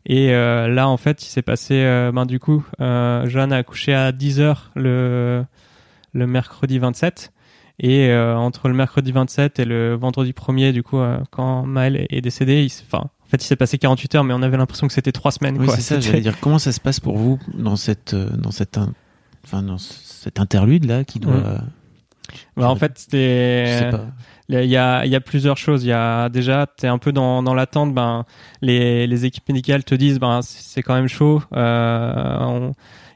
Et 0.07 0.33
euh, 0.33 0.69
là, 0.69 0.89
en 0.89 0.97
fait, 0.97 1.23
il 1.23 1.29
s'est 1.29 1.43
passé, 1.43 1.75
euh, 1.75 2.11
ben, 2.13 2.25
du 2.25 2.39
coup, 2.39 2.65
Jeanne 2.79 3.53
a 3.53 3.57
accouché 3.57 3.95
à 3.95 4.13
10h 4.13 4.57
le, 4.77 5.45
le 6.13 6.27
mercredi 6.27 6.79
27. 6.79 7.33
Et 7.83 8.15
entre 8.15 8.69
le 8.69 8.75
mercredi 8.75 9.11
27 9.11 9.59
et 9.59 9.65
le 9.65 9.95
vendredi 9.95 10.33
1er, 10.33 10.73
du 10.73 10.83
coup, 10.83 10.99
quand 11.31 11.65
Maël 11.65 12.07
est 12.11 12.21
décédé, 12.21 12.63
il 12.63 12.71
enfin, 12.87 13.05
en 13.05 13.27
fait, 13.31 13.43
il 13.43 13.47
s'est 13.47 13.57
passé 13.57 13.79
48 13.79 14.17
heures, 14.17 14.25
mais 14.25 14.35
on 14.35 14.43
avait 14.43 14.59
l'impression 14.59 14.87
que 14.87 14.93
c'était 14.93 15.13
trois 15.13 15.31
semaines. 15.31 15.57
Oui, 15.59 15.67
c'est 15.71 15.81
ça, 15.81 15.99
j'allais 16.01 16.21
dire. 16.21 16.39
Comment 16.41 16.59
ça 16.59 16.73
se 16.73 16.81
passe 16.81 17.01
pour 17.01 17.17
vous 17.17 17.39
dans 17.55 17.77
cette, 17.77 18.15
dans 18.15 18.51
cette, 18.51 18.79
enfin, 19.47 19.63
dans 19.63 19.79
cette 19.79 20.39
interlude 20.39 20.85
là 20.85 21.05
qui 21.05 21.21
doit. 21.21 21.37
Mmh. 21.37 21.71
Bah, 22.57 22.69
en 22.69 22.77
fait, 22.77 22.99
c'était 22.99 23.91
il 24.49 24.65
y 24.65 24.77
a, 24.77 25.05
il 25.07 25.13
y 25.13 25.17
a 25.17 25.21
plusieurs 25.21 25.57
choses. 25.57 25.85
Il 25.85 25.89
y 25.89 25.93
a 25.93 26.29
déjà, 26.29 26.67
tu 26.77 26.87
es 26.87 26.89
un 26.89 26.99
peu 26.99 27.13
dans, 27.13 27.43
dans 27.43 27.55
l'attente. 27.55 27.95
Ben, 27.95 28.25
les, 28.63 29.07
les 29.07 29.25
équipes 29.25 29.49
médicales 29.49 29.85
te 29.85 29.95
disent, 29.95 30.19
ben, 30.19 30.41
c'est 30.43 30.83
quand 30.83 30.95
même 30.95 31.09
chaud. 31.09 31.43
Euh, 31.55 32.71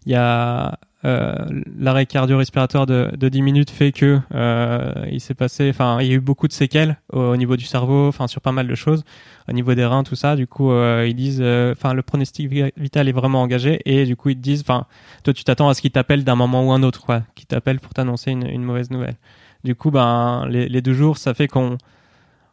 il 0.06 0.12
y 0.12 0.14
a 0.14 0.78
euh, 1.04 1.34
l'arrêt 1.78 2.06
cardio-respiratoire 2.06 2.86
de, 2.86 3.10
de 3.16 3.28
10 3.28 3.42
minutes 3.42 3.70
fait 3.70 3.92
que 3.92 4.20
euh, 4.34 4.92
il 5.10 5.20
s'est 5.20 5.34
passé, 5.34 5.68
enfin, 5.68 5.98
il 6.00 6.06
y 6.06 6.10
a 6.10 6.14
eu 6.14 6.20
beaucoup 6.20 6.48
de 6.48 6.52
séquelles 6.52 6.98
au, 7.12 7.36
niveau 7.36 7.56
du 7.56 7.64
cerveau, 7.64 8.08
enfin, 8.08 8.26
sur 8.26 8.40
pas 8.40 8.52
mal 8.52 8.66
de 8.66 8.74
choses, 8.74 9.04
au 9.48 9.52
niveau 9.52 9.74
des 9.74 9.84
reins, 9.84 10.02
tout 10.02 10.16
ça. 10.16 10.34
Du 10.36 10.46
coup, 10.46 10.72
euh, 10.72 11.06
ils 11.06 11.14
disent, 11.14 11.42
enfin, 11.42 11.92
le 11.92 12.02
pronostic 12.02 12.50
vital 12.76 13.08
est 13.08 13.12
vraiment 13.12 13.42
engagé 13.42 13.80
et 13.84 14.04
du 14.06 14.16
coup, 14.16 14.30
ils 14.30 14.36
te 14.36 14.42
disent, 14.42 14.62
enfin, 14.62 14.86
toi, 15.22 15.34
tu 15.34 15.44
t'attends 15.44 15.68
à 15.68 15.74
ce 15.74 15.82
qu'ils 15.82 15.90
t'appellent 15.90 16.24
d'un 16.24 16.36
moment 16.36 16.66
ou 16.66 16.72
un 16.72 16.82
autre, 16.82 17.04
quoi, 17.04 17.22
qui 17.34 17.44
t'appellent 17.44 17.80
pour 17.80 17.92
t'annoncer 17.92 18.30
une, 18.30 18.46
une 18.46 18.62
mauvaise 18.62 18.90
nouvelle. 18.90 19.16
Du 19.62 19.74
coup, 19.74 19.90
ben, 19.90 20.46
les, 20.48 20.68
les 20.68 20.82
deux 20.82 20.94
jours, 20.94 21.18
ça 21.18 21.34
fait 21.34 21.48
qu'on 21.48 21.78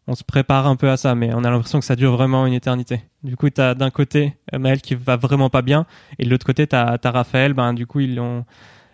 on 0.08 0.16
se 0.16 0.24
prépare 0.24 0.68
un 0.68 0.76
peu 0.76 0.90
à 0.90 0.98
ça, 0.98 1.16
mais 1.16 1.34
on 1.34 1.44
a 1.44 1.50
l'impression 1.50 1.80
que 1.80 1.86
ça 1.86 1.96
dure 1.96 2.12
vraiment 2.12 2.46
une 2.46 2.54
éternité. 2.54 3.02
Du 3.24 3.38
coup, 3.38 3.50
tu 3.50 3.62
d'un 3.62 3.90
côté 3.90 4.36
Maël 4.52 4.82
qui 4.82 4.96
va 4.96 5.16
vraiment 5.16 5.50
pas 5.50 5.62
bien, 5.62 5.86
et 6.20 6.26
de 6.26 6.30
l'autre 6.30 6.46
côté, 6.46 6.68
tu 6.68 6.76
as, 6.76 7.00
Raphaël, 7.04 7.54
ben, 7.54 7.74
du 7.74 7.86
coup, 7.88 8.00
ils 8.00 8.16
l'ont. 8.16 8.46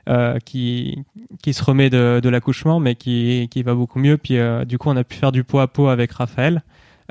Euh, 0.09 0.39
qui 0.39 1.03
qui 1.43 1.51
se 1.51 1.61
remet 1.61 1.89
de, 1.89 2.29
l'accouchement 2.29 2.79
mais 2.79 2.95
qui 2.95 3.49
qui 3.51 3.61
va 3.61 3.73
beaucoup 3.73 3.99
mieux 3.99 4.17
puis 4.17 4.37
euh, 4.37 4.63
du 4.63 4.77
coup 4.77 4.87
on 4.89 4.95
a 4.95 5.03
pu 5.03 5.17
faire 5.17 5.33
du 5.33 5.43
pot 5.43 5.59
à 5.59 5.67
pot 5.67 5.89
avec 5.89 6.13
Raphaël 6.13 6.63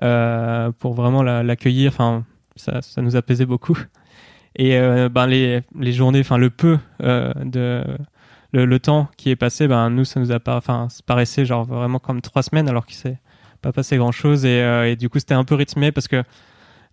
euh, 0.03 0.73
pour 0.79 0.95
vraiment 0.95 1.23
l'accueillir 1.23 1.93
enfin 1.93 2.25
ça 2.55 2.81
ça 2.81 3.03
nous 3.03 3.15
apaisait 3.15 3.45
beaucoup 3.45 3.79
et 4.57 4.79
euh, 4.79 5.09
ben 5.09 5.27
les 5.27 5.61
les 5.79 5.93
journées 5.93 6.21
enfin 6.21 6.39
le 6.39 6.51
peu 6.51 6.79
euh, 7.03 7.33
de 7.45 7.85
le, 8.53 8.79
temps 8.81 9.09
qui 9.19 9.31
est 9.31 9.37
passé, 9.37 9.69
ben 9.69 9.91
nous 9.91 10.05
ça 10.05 10.19
nous 10.19 10.33
a 10.33 10.41
pas, 10.41 10.57
enfin 10.57 10.89
ça 10.89 11.03
paraissait 11.05 11.45
genre 11.45 11.67
vraiment 11.67 11.99
comme 11.99 12.23
trois 12.23 12.43
semaines 12.43 12.69
alors 12.69 12.87
qu'il 12.87 12.97
s'est 12.97 13.19
pas 13.61 13.73
passé 13.73 13.97
grand 13.97 14.12
chose 14.12 14.45
et, 14.45 14.61
euh, 14.61 14.90
et 14.90 14.97
du 14.97 15.09
coup 15.09 15.19
c'était 15.19 15.35
un 15.35 15.45
peu 15.45 15.55
rythmé 15.55 15.92
parce 15.92 16.09
que 16.09 16.23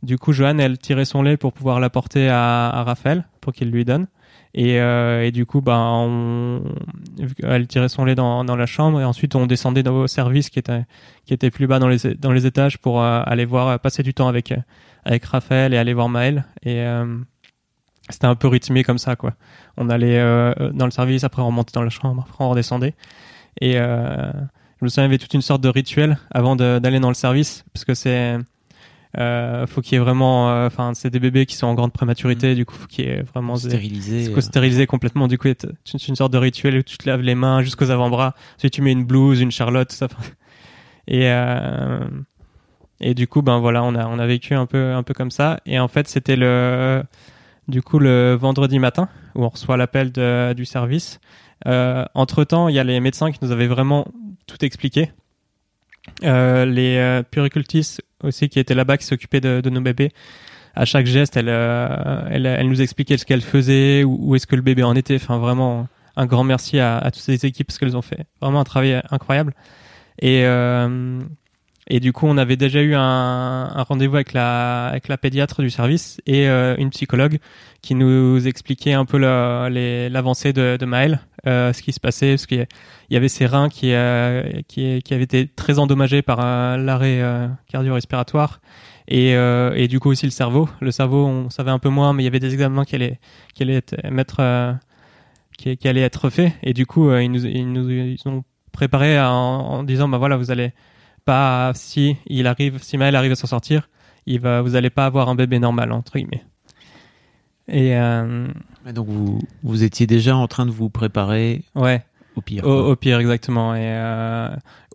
du 0.02 0.18
coup 0.18 0.34
Joanne 0.34 0.60
elle 0.60 0.78
tirait 0.78 1.06
son 1.06 1.22
lait 1.22 1.38
pour 1.38 1.54
pouvoir 1.54 1.80
l'apporter 1.80 2.30
à, 2.30 2.84
Raphaël 2.86 3.26
pour 3.42 3.54
qu'il 3.54 3.72
lui 3.72 3.86
donne. 3.86 4.08
Et, 4.56 4.80
euh, 4.80 5.24
et 5.24 5.32
du 5.32 5.48
coup 5.48 5.62
ben 5.62 6.62
elle 7.42 7.66
tirait 7.68 7.90
son 7.90 8.06
lait 8.06 8.14
dans, 8.14 8.46
dans 8.46 8.56
la 8.56 8.68
chambre 8.68 9.02
et 9.02 9.04
ensuite 9.04 9.34
on 9.36 9.48
descendait 9.48 9.82
dans 9.82 9.96
au 9.96 10.08
service 10.08 10.52
qui 10.52 10.60
était 10.60 10.86
qui 11.26 11.34
était 11.34 11.50
plus 11.50 11.66
bas 11.66 11.80
dans 11.80 11.88
les 11.88 11.98
dans 12.20 12.32
les 12.32 12.46
étages 12.46 12.78
pour 12.78 13.02
euh, 13.02 13.24
aller 13.26 13.46
voir 13.46 13.80
passer 13.80 14.04
du 14.04 14.14
temps 14.14 14.28
avec 14.28 14.54
avec 15.06 15.26
Raphaël 15.26 15.74
et 15.74 15.78
aller 15.78 15.96
voir 15.96 16.08
Maël 16.08 16.46
et 16.64 16.86
c'était 18.10 18.28
un 18.28 18.36
peu 18.36 18.48
rythmé 18.48 18.84
comme 18.84 19.00
ça 19.00 19.16
quoi. 19.16 19.34
On 19.78 19.90
allait 19.90 20.20
dans 20.74 20.86
le 20.86 20.92
service 20.92 21.24
après 21.24 21.42
on 21.42 21.48
remontait 21.48 21.72
dans 21.74 21.82
la 21.82 21.90
chambre 21.90 22.24
après 22.28 22.44
on 22.44 22.50
redescendait. 22.50 22.94
Et 23.60 23.80
je 24.84 24.86
me 24.86 24.90
souviens 24.90 25.04
il 25.04 25.08
y 25.08 25.12
avait 25.12 25.18
toute 25.18 25.34
une 25.34 25.42
sorte 25.42 25.62
de 25.62 25.70
rituel 25.70 26.18
avant 26.32 26.56
d'aller 26.56 27.00
dans 27.00 27.08
le 27.08 27.16
service 27.16 27.64
parce 27.74 27.86
que 27.86 27.94
c'est 27.94 28.38
euh, 29.18 29.68
faut 29.68 29.82
qu'il 29.82 29.94
y 29.94 29.96
ait 29.96 30.04
vraiment 30.04 30.50
euh, 30.50 30.68
enfin 30.68 30.94
c'est 30.94 31.10
des 31.10 31.20
bébés 31.20 31.46
qui 31.46 31.56
sont 31.56 31.68
en 31.68 31.74
grande 31.74 31.94
prématurité 31.94 32.52
mmh. 32.54 32.56
du 32.56 32.66
coup 32.66 32.76
faut 32.76 32.88
qu'il 32.88 33.06
y 33.06 33.08
ait 33.10 33.22
vraiment 33.22 33.56
stérilisé 33.56 34.34
euh... 34.36 34.42
stérilisé 34.42 34.88
complètement 34.88 35.28
du 35.28 35.38
coup 35.38 35.48
c'est 35.86 36.08
une, 36.08 36.16
sorte 36.16 36.34
de 36.34 36.38
rituel 36.38 36.78
où 36.78 36.82
tu 36.82 36.98
te 36.98 37.08
laves 37.08 37.22
les 37.22 37.36
mains 37.36 37.62
jusqu'aux 37.62 37.92
avant-bras 37.92 38.34
ensuite 38.58 38.74
tu 38.74 38.82
mets 38.82 38.92
une 38.92 39.06
blouse 39.06 39.40
une 39.40 39.52
charlotte 39.52 39.90
tout 39.90 39.96
ça 39.96 40.08
et 41.08 41.30
euh, 41.30 42.00
et 43.00 43.14
du 43.14 43.28
coup 43.28 43.42
ben 43.42 43.60
voilà 43.60 43.84
on 43.84 43.96
a 43.96 44.08
on 44.08 44.18
a 44.20 44.26
vécu 44.26 44.56
un 44.56 44.66
peu 44.66 44.94
un 44.94 45.04
peu 45.04 45.14
comme 45.14 45.32
ça. 45.32 45.60
Et 45.66 45.80
en 45.80 45.88
fait 45.88 46.08
c'était 46.08 46.36
le 46.36 47.04
du 47.68 47.82
coup 47.82 48.00
le 48.00 48.34
vendredi 48.34 48.80
matin 48.80 49.10
où 49.36 49.44
on 49.44 49.50
reçoit 49.50 49.78
l'appel 49.78 50.12
du 50.56 50.66
service. 50.66 51.20
Entre 51.66 52.44
temps, 52.44 52.68
il 52.68 52.76
y 52.76 52.80
a 52.80 52.84
les 52.84 53.00
médecins 53.00 53.32
qui 53.32 53.40
nous 53.42 53.52
avaient 53.52 53.68
vraiment 53.68 54.06
tout 54.48 54.64
expliqué. 54.64 55.12
les 56.22 57.22
puricultistes 57.32 58.02
aussi 58.24 58.50
qui 58.50 58.60
étaient 58.60 58.76
là-bas, 58.76 58.98
qui 58.98 59.06
s'occupaient 59.06 59.42
de, 59.42 59.62
de, 59.62 59.70
nos 59.70 59.82
bébés. 59.82 60.12
À 60.76 60.86
chaque 60.86 61.06
geste, 61.06 61.38
elle, 61.38 61.50
elle, 61.50 62.46
elle, 62.46 62.68
nous 62.68 62.82
expliquait 62.82 63.18
ce 63.18 63.26
qu'elle 63.26 63.42
faisait, 63.42 64.04
où, 64.04 64.18
où 64.20 64.36
est-ce 64.36 64.48
que 64.48 64.56
le 64.56 64.62
bébé 64.62 64.84
en 64.84 64.96
était. 64.96 65.16
Enfin, 65.16 65.38
vraiment, 65.38 65.88
un 66.16 66.26
grand 66.26 66.44
merci 66.44 66.80
à, 66.80 66.98
à 66.98 67.12
toutes 67.12 67.22
ces 67.22 67.46
équipes 67.46 67.68
parce 67.68 67.78
qu'elles 67.80 67.98
ont 67.98 68.02
fait 68.02 68.26
vraiment 68.42 68.60
un 68.60 68.64
travail 68.64 69.02
incroyable. 69.10 69.54
Et 70.20 70.46
euh, 70.46 71.22
et 71.88 72.00
du 72.00 72.14
coup, 72.14 72.28
on 72.28 72.38
avait 72.38 72.56
déjà 72.56 72.82
eu 72.82 72.96
un, 72.96 73.84
rendez-vous 73.84 74.16
avec 74.16 74.34
la 74.34 74.88
avec 74.88 75.08
la 75.08 75.18
pédiatre 75.18 75.62
du 75.62 75.70
service 75.70 76.22
et 76.26 76.48
euh, 76.48 76.76
une 76.78 76.90
psychologue 76.92 77.40
qui 77.82 77.96
nous 77.96 78.48
expliquait 78.48 78.94
un 78.94 79.06
peu 79.06 79.18
l'avancée 79.18 80.54
de, 80.54 80.86
Maël, 80.86 81.20
euh, 81.46 81.74
ce 81.74 81.82
qui 81.82 81.92
se 81.92 82.00
passait, 82.00 82.32
parce 82.32 82.46
qu'il 82.46 82.66
y 83.10 83.18
avait 83.18 83.28
ses 83.28 83.46
reins 83.46 83.68
qui 83.68 83.94
euh, 83.94 84.44
qui, 84.68 85.02
qui 85.02 85.14
avaient 85.14 85.24
été 85.24 85.48
très 85.48 85.80
endommagés 85.80 86.22
par 86.22 86.38
l'arrêt 86.78 87.22
cardio-respiratoire. 87.68 88.62
Et, 89.10 89.32
et 89.32 89.88
du 89.90 90.00
coup 90.00 90.10
aussi 90.12 90.26
le 90.26 90.32
cerveau. 90.32 90.70
Le 90.80 90.92
cerveau, 90.92 91.26
on 91.26 91.50
savait 91.50 91.72
un 91.72 91.80
peu 91.80 91.90
moins, 91.90 92.14
mais 92.14 92.24
il 92.24 92.26
y 92.26 92.30
avait 92.30 92.40
des 92.40 92.54
examens 92.54 92.86
qui 92.86 92.96
allaient, 92.96 93.20
qui 93.54 93.64
allaient 93.64 93.82
être, 94.18 94.78
qui, 95.58 95.76
qui, 95.76 95.88
être 95.90 96.30
fait. 96.30 96.54
Et 96.64 96.74
du 96.74 96.86
coup, 96.86 97.14
ils, 97.14 97.30
nous, 97.30 97.46
ils, 97.46 97.70
nous, 97.70 98.32
ont 98.32 98.44
préparé 98.72 99.20
en, 99.20 99.26
en, 99.26 99.84
disant, 99.84 100.08
bah 100.08 100.18
voilà, 100.18 100.38
vous 100.38 100.52
allez 100.52 100.72
pas, 101.26 101.72
si 101.76 102.18
il 102.28 102.48
arrive, 102.48 102.82
si 102.82 102.98
Maël 102.98 103.16
arrive 103.16 103.32
à 103.32 103.36
s'en 103.36 103.48
sortir, 103.48 103.90
il 104.26 104.40
va, 104.40 104.62
vous 104.62 104.76
allez 104.76 104.90
pas 104.90 105.06
avoir 105.06 105.30
un 105.30 105.36
bébé 105.36 105.60
normal, 105.60 105.92
entre 105.92 106.14
guillemets. 106.14 106.44
Et 107.68 107.96
euh... 107.96 108.48
donc 108.94 109.08
vous, 109.08 109.40
vous 109.64 109.84
étiez 109.84 110.06
déjà 110.06 110.36
en 110.36 110.48
train 110.48 110.66
de 110.66 110.72
vous 110.72 110.90
préparer 110.90 111.64
ouais, 111.76 112.04
au 112.36 112.42
pire. 112.42 112.66
Au, 112.66 112.92
au 112.92 112.96
pire, 112.96 113.20
exactement. 113.20 113.74
Et 113.76 113.82
euh, 113.84 114.50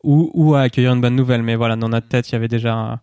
ou, 0.05 0.31
ou 0.35 0.55
à 0.55 0.63
accueillir 0.63 0.93
une 0.93 1.01
bonne 1.01 1.17
nouvelle. 1.17 1.43
Mais 1.43 1.57
voilà, 1.57 1.77
dans 1.77 1.89
notre 1.89 2.09
tête, 2.09 2.29
il 2.29 2.33
y 2.33 2.37
avait 2.37 2.49
déjà, 2.49 3.01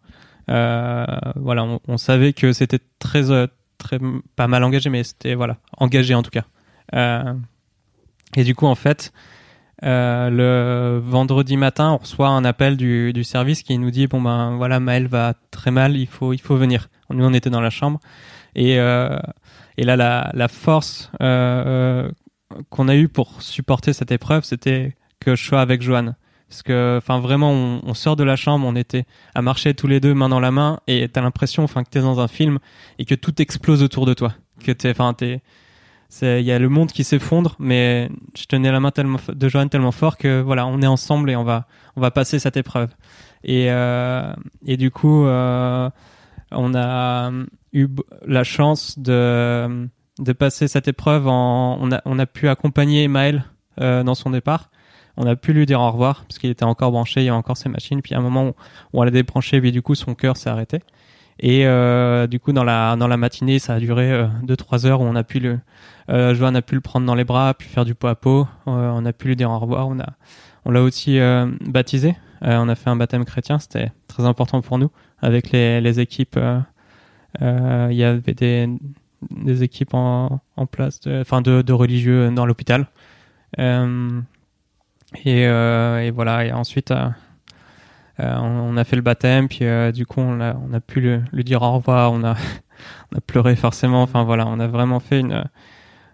euh, 0.50 1.06
voilà, 1.36 1.64
on, 1.64 1.80
on, 1.88 1.98
savait 1.98 2.34
que 2.34 2.54
c'était 2.54 2.80
très, 3.00 3.24
très, 3.78 4.00
pas 4.36 4.48
mal 4.48 4.64
engagé, 4.64 4.90
mais 4.90 5.04
c'était 5.04 5.34
voilà, 5.34 5.58
engagé 5.78 6.14
en 6.14 6.24
tout 6.24 6.32
cas. 6.32 6.46
Et 8.36 8.44
du 8.44 8.54
coup, 8.54 8.66
en 8.66 8.76
fait, 8.76 9.14
euh, 9.84 10.30
le 10.30 11.00
vendredi 11.00 11.58
matin, 11.58 11.92
on 11.92 11.98
reçoit 11.98 12.30
un 12.30 12.46
appel 12.46 12.78
du, 12.78 13.12
du, 13.12 13.24
service 13.24 13.62
qui 13.62 13.78
nous 13.78 13.92
dit 13.92 14.08
bon 14.08 14.22
ben 14.22 14.56
voilà, 14.56 14.80
Maël 14.80 15.08
va 15.08 15.34
très 15.52 15.72
mal, 15.72 15.98
il 15.98 16.08
faut 16.08 16.34
il 16.34 16.42
faut 16.42 16.56
venir. 16.56 16.88
Nous, 17.10 17.26
on 17.26 17.34
était 17.34 17.50
dans 17.50 17.62
la 17.62 17.70
chambre 17.70 18.00
et 18.56 18.80
euh, 18.80 19.18
et 19.78 19.84
là 19.84 19.96
la, 19.96 20.32
la 20.34 20.48
force 20.48 21.12
euh, 21.22 22.10
qu'on 22.70 22.88
a 22.88 22.96
eu 22.96 23.10
pour 23.10 23.42
supporter 23.42 23.92
cette 23.92 24.12
épreuve, 24.12 24.44
c'était 24.44 24.96
que 25.20 25.36
je 25.36 25.44
sois 25.44 25.62
avec 25.62 25.82
Joanne. 25.82 26.16
Parce 26.48 26.62
que, 26.62 27.00
enfin, 27.00 27.20
vraiment, 27.20 27.52
on, 27.52 27.82
on, 27.84 27.94
sort 27.96 28.16
de 28.16 28.24
la 28.24 28.36
chambre, 28.36 28.68
on 28.68 28.76
était 28.76 29.06
à 29.34 29.42
marcher 29.42 29.74
tous 29.74 29.88
les 29.88 30.00
deux, 30.00 30.14
main 30.14 30.30
dans 30.30 30.40
la 30.40 30.52
main, 30.52 30.80
et 30.86 31.10
t'as 31.10 31.22
l'impression, 31.22 31.64
enfin, 31.64 31.84
que 31.84 31.90
t'es 31.90 32.02
dans 32.02 32.20
un 32.20 32.28
film 32.28 32.60
et 33.00 33.06
que 33.06 33.16
tout 33.16 33.42
explose 33.42 33.82
autour 33.82 34.06
de 34.06 34.14
toi. 34.14 34.36
Que 34.64 34.72
t'es, 34.72 34.92
enfin, 34.92 35.14
t'es, 35.14 35.42
il 36.22 36.42
y 36.42 36.52
a 36.52 36.60
le 36.60 36.70
monde 36.70 36.92
qui 36.92 37.04
s'effondre, 37.04 37.56
mais 37.60 38.10
je 38.38 38.46
tenais 38.46 38.72
la 38.72 38.80
main 38.80 38.92
de 38.96 39.50
Joanne 39.50 39.70
tellement 39.70 39.92
fort 39.92 40.18
que 40.18 40.42
voilà, 40.42 40.66
on 40.68 40.82
est 40.82 40.88
ensemble 40.88 41.30
et 41.30 41.36
on 41.36 41.44
va 41.44 41.68
on 41.96 42.02
va 42.02 42.12
passer 42.12 42.40
cette 42.40 42.58
épreuve. 42.58 42.90
Et 43.44 43.68
euh, 43.70 44.34
et 44.66 44.78
du 44.78 44.92
coup, 44.92 45.26
euh, 45.26 45.90
on 46.52 46.76
a 46.76 47.32
eu 47.74 47.88
la 48.26 48.44
chance 48.44 48.98
de 49.00 49.88
de 50.20 50.34
passer 50.34 50.68
cette 50.68 50.88
épreuve 50.88 51.28
on 51.28 51.92
a 51.92 52.02
on 52.06 52.20
a 52.20 52.26
pu 52.26 52.48
accompagner 52.48 53.08
Maël 53.08 53.46
euh, 53.82 54.04
dans 54.04 54.16
son 54.16 54.30
départ. 54.30 54.70
On 55.18 55.26
a 55.26 55.36
pu 55.36 55.54
lui 55.54 55.66
dire 55.66 55.80
au 55.80 55.92
revoir 55.92 56.26
parce 56.28 56.40
qu'il 56.40 56.50
était 56.50 56.66
encore 56.66 56.92
branché, 56.92 57.22
il 57.22 57.26
y 57.26 57.30
a 57.30 57.36
encore 57.36 57.56
ses 57.56 57.70
machines. 57.70 58.02
Puis 58.02 58.16
à 58.16 58.18
un 58.18 58.22
moment 58.22 58.48
où, 58.48 58.54
on 58.94 59.04
l'a 59.04 59.12
débranché, 59.12 59.62
puis 59.62 59.72
du 59.72 59.82
coup 59.82 59.96
son 59.96 60.14
cœur 60.16 60.38
s'est 60.38 60.50
arrêté. 60.50 60.80
Et 61.40 61.68
euh, 61.68 62.28
du 62.28 62.40
coup 62.40 62.54
dans 62.54 62.64
la 62.64 62.96
dans 62.96 63.08
la 63.08 63.18
matinée, 63.18 63.60
ça 63.60 63.74
a 63.76 63.80
duré 63.80 64.26
2-3 64.44 64.86
heures 64.86 65.02
où 65.02 65.04
on 65.04 65.16
a 65.16 65.24
pu 65.24 65.40
le 65.40 65.60
euh, 66.10 66.54
a 66.54 66.62
pu 66.62 66.76
le 66.76 66.82
prendre 66.82 67.06
dans 67.06 67.16
les 67.16 67.24
bras, 67.24 67.50
a 67.50 67.54
pu 67.54 67.66
faire 67.68 67.86
du 67.86 67.96
pot 67.96 68.08
à 68.08 68.16
pot. 68.16 68.48
Euh, 68.68 68.92
on 68.94 69.06
a 69.06 69.14
pu 69.14 69.28
lui 69.28 69.36
dire 69.36 69.50
au 69.50 69.60
revoir. 69.60 69.88
On 69.88 69.98
on 70.66 70.72
l'a 70.72 70.82
aussi 70.82 71.20
euh, 71.20 71.48
baptisé. 71.62 72.16
Euh, 72.44 72.58
on 72.58 72.70
a 72.70 72.76
fait 72.76 72.90
un 72.90 72.96
baptême 72.96 73.26
chrétien. 73.26 73.60
C'était 73.60 73.92
très 74.08 74.26
important 74.26 74.62
pour 74.62 74.78
nous 74.78 74.92
avec 75.20 75.52
les, 75.52 75.82
les 75.82 76.00
équipes. 76.00 76.40
Il 77.42 77.96
y 77.96 78.04
avait 78.04 78.34
des, 78.34 78.70
des 79.32 79.64
équipes 79.64 79.94
en, 79.94 80.40
en 80.56 80.66
place, 80.66 81.00
enfin 81.08 81.42
de, 81.42 81.62
de, 81.62 81.74
religieux 81.74 82.32
dans 82.32 82.46
l'hôpital. 82.46 82.88
et, 83.58 83.62
et 85.26 86.12
voilà. 86.12 86.46
Et 86.46 86.52
ensuite. 86.52 86.94
Euh, 88.20 88.36
on, 88.38 88.78
a 88.78 88.84
fait 88.86 88.96
le 88.96 89.02
baptême, 89.02 89.50
puis 89.50 89.66
euh, 89.66 89.92
du 89.92 90.06
coup 90.06 90.22
on 90.22 90.40
a, 90.40 90.56
on 90.56 90.74
a 90.74 90.80
pu 90.80 91.02
lui, 91.02 91.44
dire 91.44 91.62
au 91.62 91.74
revoir, 91.74 92.14
on 92.14 92.24
a, 92.24 92.36
on 93.12 93.18
a 93.18 93.22
pleuré 93.22 93.56
forcément. 93.56 94.02
Enfin 94.02 94.24
voilà, 94.24 94.48
on 94.48 94.60
a 94.60 94.68
vraiment 94.68 95.00
fait 95.00 95.20
une, 95.20 95.44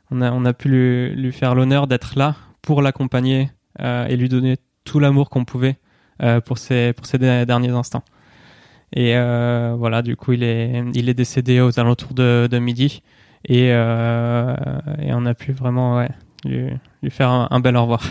on 0.09 0.21
a, 0.21 0.31
on 0.31 0.45
a 0.45 0.53
pu 0.53 0.69
lui, 0.69 1.15
lui 1.15 1.31
faire 1.31 1.53
l'honneur 1.55 1.87
d'être 1.87 2.17
là 2.17 2.35
pour 2.61 2.81
l'accompagner 2.81 3.51
euh, 3.81 4.07
et 4.07 4.17
lui 4.17 4.29
donner 4.29 4.57
tout 4.83 4.99
l'amour 4.99 5.29
qu'on 5.29 5.45
pouvait 5.45 5.77
pour 6.45 6.59
ces 6.59 6.93
pour 6.93 7.07
derniers 7.19 7.69
instants. 7.69 8.03
Et 8.93 9.15
euh, 9.15 9.75
voilà, 9.77 10.01
du 10.01 10.15
coup, 10.15 10.33
il 10.33 10.43
est 10.43 10.83
il 10.93 11.09
est 11.09 11.13
décédé 11.13 11.61
aux 11.61 11.79
alentours 11.79 12.13
de, 12.13 12.47
de 12.51 12.59
midi 12.59 13.03
et 13.45 13.69
euh, 13.71 14.55
et 15.01 15.13
on 15.13 15.25
a 15.25 15.33
pu 15.33 15.53
vraiment 15.53 15.97
ouais, 15.97 16.09
lui, 16.45 16.69
lui 17.01 17.09
faire 17.11 17.29
un, 17.29 17.47
un 17.51 17.59
bel 17.59 17.77
au 17.77 17.83
revoir. 17.83 18.03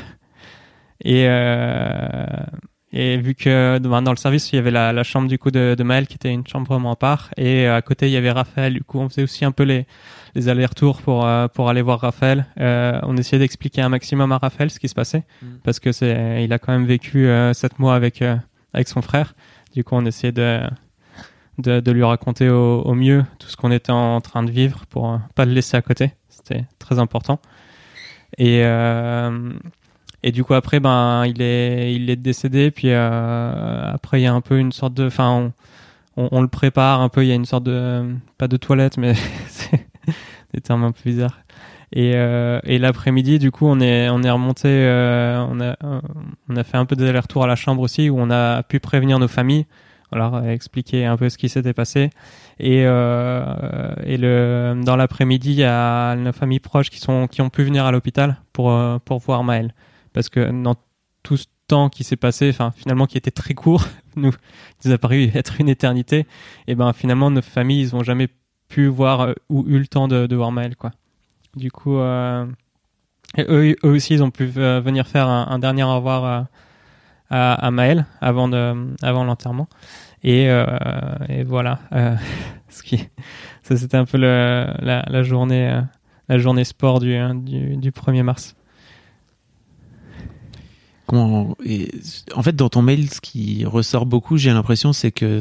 Et 1.05 1.27
euh, 1.29 2.27
et 2.93 3.17
vu 3.19 3.35
que 3.35 3.79
dans 3.79 4.11
le 4.11 4.17
service, 4.17 4.53
il 4.53 4.57
y 4.57 4.59
avait 4.59 4.73
la, 4.73 4.93
la 4.93 5.03
chambre 5.05 5.29
du 5.29 5.39
coup 5.39 5.51
de, 5.51 5.77
de 5.79 5.83
Maël 5.85 6.07
qui 6.07 6.15
était 6.15 6.33
une 6.33 6.47
chambre 6.47 6.67
vraiment 6.67 6.93
à 6.93 6.97
part, 6.97 7.31
et 7.37 7.67
à 7.67 7.81
côté 7.83 8.07
il 8.07 8.13
y 8.13 8.17
avait 8.17 8.33
Raphaël. 8.33 8.75
Du 8.75 8.83
coup, 8.83 8.99
on 8.99 9.09
faisait 9.09 9.23
aussi 9.23 9.45
un 9.45 9.53
peu 9.53 9.63
les, 9.63 9.87
les 10.35 10.49
allers-retours 10.49 11.01
pour 11.03 11.25
euh, 11.25 11.47
pour 11.49 11.69
aller 11.69 11.83
voir 11.83 12.01
Raphaël. 12.01 12.47
Euh, 12.59 12.99
on 13.05 13.17
essayait 13.17 13.39
d'expliquer 13.39 13.83
un 13.83 13.89
maximum 13.89 14.33
à 14.33 14.39
Raphaël 14.39 14.71
ce 14.71 14.81
qui 14.81 14.89
se 14.89 14.95
passait, 14.95 15.25
mm. 15.43 15.47
parce 15.63 15.79
que 15.79 15.93
c'est 15.93 16.45
il 16.45 16.53
a 16.53 16.59
quand 16.59 16.73
même 16.73 16.87
vécu 16.87 17.27
euh, 17.27 17.53
sept 17.53 17.79
mois 17.79 17.95
avec 17.95 18.23
euh, 18.23 18.37
avec 18.75 18.89
son 18.89 19.03
frère. 19.03 19.35
Du 19.75 19.85
coup, 19.85 19.95
on 19.95 20.05
essayait 20.05 20.33
de 20.33 20.61
de, 21.59 21.81
de 21.81 21.93
lui 21.93 22.03
raconter 22.03 22.49
au, 22.49 22.81
au, 22.83 22.95
mieux 22.95 23.25
tout 23.39 23.49
ce 23.49 23.57
qu'on 23.57 23.71
était 23.71 23.93
en 23.93 24.21
train 24.21 24.43
de 24.43 24.51
vivre 24.51 24.87
pour 24.87 25.13
euh, 25.13 25.19
pas 25.35 25.45
le 25.45 25.53
laisser 25.53 25.77
à 25.77 25.83
côté. 25.83 26.13
C'était 26.29 26.65
très 26.79 26.99
important. 26.99 27.39
Et 28.39 28.63
euh, 28.65 29.53
et 30.23 30.33
du 30.33 30.45
coup 30.45 30.55
après 30.55 30.81
ben 30.81 31.25
il 31.27 31.41
est 31.43 31.95
il 31.95 32.11
est 32.11 32.17
décédé 32.17 32.71
puis 32.71 32.89
euh, 32.91 33.93
après 33.93 34.21
il 34.21 34.25
y 34.25 34.27
a 34.27 34.33
un 34.33 34.41
peu 34.41 34.59
une 34.59 34.73
sorte 34.73 34.95
de 34.95 35.07
enfin 35.07 35.53
on, 36.17 36.29
on, 36.33 36.43
le 36.43 36.49
prépare 36.49 37.01
un 37.01 37.09
peu 37.09 37.25
il 37.25 37.29
y 37.29 37.33
a 37.33 37.35
une 37.35 37.45
sorte 37.45 37.65
de 37.65 38.15
pas 38.39 38.49
de 38.49 38.57
toilette 38.57 38.99
mais 38.99 39.15
c'est 39.49 39.87
des 40.53 40.61
termes 40.61 40.85
un 40.85 40.93
peu 40.93 41.01
bizarres. 41.05 41.39
Et, 41.93 42.13
euh, 42.15 42.61
et 42.65 42.79
l'après-midi 42.79 43.39
du 43.39 43.51
coup 43.51 43.67
on 43.67 43.81
est 43.81 44.09
on 44.11 44.23
est 44.23 44.31
remonté 44.31 44.69
euh, 44.69 45.45
on 45.49 45.61
a 45.61 45.77
on 46.49 46.57
a 46.57 46.63
fait 46.63 46.77
un 46.77 46.87
peu 46.87 46.95
des 46.95 47.09
allers-retours 47.09 47.43
à 47.43 47.49
la 47.49 47.57
chambre 47.57 47.83
aussi 47.83 48.11
où 48.11 48.19
on 48.19 48.31
a 48.31 48.63
pu 48.63 48.79
prévenir 48.79 49.19
nos 49.19 49.27
familles 49.27 49.67
voilà 50.13 50.53
expliquer 50.53 51.07
un 51.07 51.17
peu 51.17 51.29
ce 51.29 51.39
qui 51.39 51.49
s'était 51.49 51.73
passé. 51.73 52.11
Et 52.59 52.83
euh, 52.85 53.95
et 54.05 54.17
le 54.17 54.81
dans 54.85 54.97
l'après-midi 54.97 55.53
il 55.53 55.59
y 55.59 55.65
a 55.65 56.15
nos 56.17 56.33
familles 56.33 56.61
proches 56.61 56.91
qui 56.91 56.99
sont 56.99 57.27
qui 57.27 57.41
ont 57.43 57.51
pu 57.51 57.63
venir 57.63 57.87
à 57.87 57.93
l'hôpital 57.93 58.37
pour 58.53 58.71
euh, 58.71 58.99
pour 59.05 59.19
voir 59.19 59.45
Maël 59.45 59.73
parce 60.13 60.29
que 60.29 60.51
dans 60.51 60.77
tout 61.23 61.37
ce 61.37 61.47
temps 61.67 61.89
qui 61.89 62.05
s'est 62.05 62.17
passé, 62.17 62.51
enfin 62.51 62.73
finalement 62.77 63.07
qui 63.07 63.17
était 63.17 63.31
très 63.31 63.55
court, 63.55 63.87
nous, 64.17 64.33
nous 64.85 64.93
a 64.93 64.99
paru 64.99 65.31
être 65.35 65.61
une 65.61 65.69
éternité. 65.69 66.27
Et 66.67 66.75
ben 66.75 66.93
finalement 66.93 67.31
nos 67.31 67.43
familles, 67.43 67.81
ils 67.81 67.97
ont 67.97 68.03
jamais 68.03 68.29
pu 68.69 68.87
voir 68.87 69.21
euh, 69.21 69.33
ou 69.49 69.65
eu 69.67 69.79
le 69.79 69.87
temps 69.87 70.09
de, 70.09 70.35
voir 70.35 70.53
Maël 70.53 70.77
quoi. 70.77 70.93
Du 71.57 71.71
coup, 71.71 71.99
euh, 71.99 72.47
eux, 73.39 73.77
aussi, 73.83 74.15
ils 74.15 74.23
ont 74.23 74.31
pu 74.31 74.51
euh, 74.57 74.81
venir 74.81 75.07
faire 75.07 75.27
un, 75.27 75.59
dernier 75.59 75.83
au 75.83 75.97
revoir 75.97 76.47
à, 77.29 77.71
Maël 77.73 78.07
avant 78.21 78.51
avant 79.03 79.25
l'enterrement. 79.25 79.69
Et, 80.23 80.49
voilà, 81.45 81.81
ce 82.69 82.85
qui, 82.85 82.99
ça 83.63 83.77
c'était 83.77 83.97
un 83.97 84.05
peu 84.05 84.17
la, 84.17 85.23
journée, 85.25 85.83
la 86.29 86.39
journée 86.39 86.63
sport 86.63 87.01
du, 87.01 87.19
du 87.77 87.91
1er 87.91 88.23
mars. 88.23 88.55
Comment, 91.11 91.57
et, 91.65 91.91
en 92.37 92.43
fait, 92.43 92.55
dans 92.55 92.69
ton 92.69 92.83
mail, 92.83 93.11
ce 93.11 93.21
qui 93.21 93.65
ressort 93.65 94.07
beaucoup, 94.07 94.37
j'ai 94.37 94.53
l'impression, 94.53 94.93
c'est 94.93 95.11
que 95.11 95.41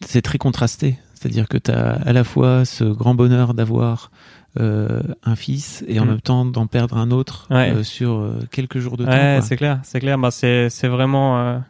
c'est 0.00 0.22
très 0.22 0.38
contrasté. 0.38 0.96
C'est-à-dire 1.12 1.46
que 1.46 1.58
tu 1.58 1.70
as 1.70 1.92
à 1.92 2.12
la 2.14 2.24
fois 2.24 2.64
ce 2.64 2.84
grand 2.84 3.14
bonheur 3.14 3.52
d'avoir 3.52 4.10
euh, 4.58 5.02
un 5.24 5.36
fils 5.36 5.84
et 5.88 6.00
en 6.00 6.04
mmh. 6.04 6.08
même 6.08 6.20
temps 6.20 6.44
d'en 6.44 6.66
perdre 6.66 6.96
un 6.96 7.10
autre 7.10 7.48
ouais. 7.50 7.70
euh, 7.70 7.82
sur 7.82 8.12
euh, 8.12 8.38
quelques 8.50 8.78
jours 8.78 8.96
de 8.96 9.04
ouais, 9.04 9.40
temps. 9.40 9.44
c'est 9.44 9.56
clair, 9.56 9.80
c'est 9.82 10.00
clair. 10.00 10.16
Bah, 10.16 10.30
c'est 10.30 10.70
c'est 10.70 10.88
vraiment 10.88 11.62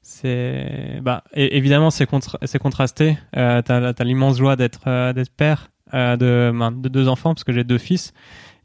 c'est 0.00 1.00
bah 1.02 1.24
évidemment 1.34 1.90
c'est 1.90 2.06
contra 2.06 2.38
c'est 2.44 2.58
contrasté. 2.58 3.18
T'as 3.32 3.62
as, 3.66 4.04
l'immense 4.04 4.38
joie 4.38 4.56
d'être 4.56 5.12
d'être 5.12 5.32
père 5.32 5.70
de, 5.92 6.50
ben, 6.54 6.72
de 6.72 6.88
deux 6.88 7.08
enfants 7.08 7.34
parce 7.34 7.44
que 7.44 7.52
j'ai 7.52 7.64
deux 7.64 7.78
fils 7.78 8.14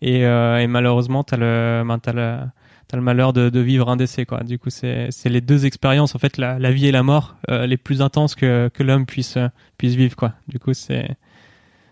Et, 0.02 0.22
et 0.22 0.68
malheureusement, 0.68 1.24
t'as 1.24 1.38
le, 1.38 1.84
ben, 1.86 1.98
t'as 1.98 2.14
le, 2.14 2.38
t'as 2.90 2.98
le 2.98 3.04
malheur 3.04 3.32
de, 3.32 3.50
de, 3.50 3.60
vivre 3.62 3.88
un 3.90 3.96
décès, 3.96 4.26
quoi. 4.26 4.44
Du 4.44 4.60
coup, 4.60 4.70
c'est, 4.70 5.10
les 5.26 5.42
deux 5.42 5.66
expériences, 5.66 6.16
en 6.16 6.20
fait, 6.20 6.38
la, 6.38 6.60
la 6.60 6.72
vie 6.72 6.88
et 6.88 6.92
la 6.92 7.04
mort, 7.04 7.38
les 7.48 7.78
plus 7.78 8.02
intenses 8.02 8.36
que, 8.36 8.70
que 8.74 8.84
l'homme 8.84 9.06
puisse, 9.06 9.38
puisse 9.78 9.96
vivre, 9.96 10.18
quoi. 10.18 10.34
Du 10.50 10.60
coup, 10.60 10.74
c'est, 10.74 11.16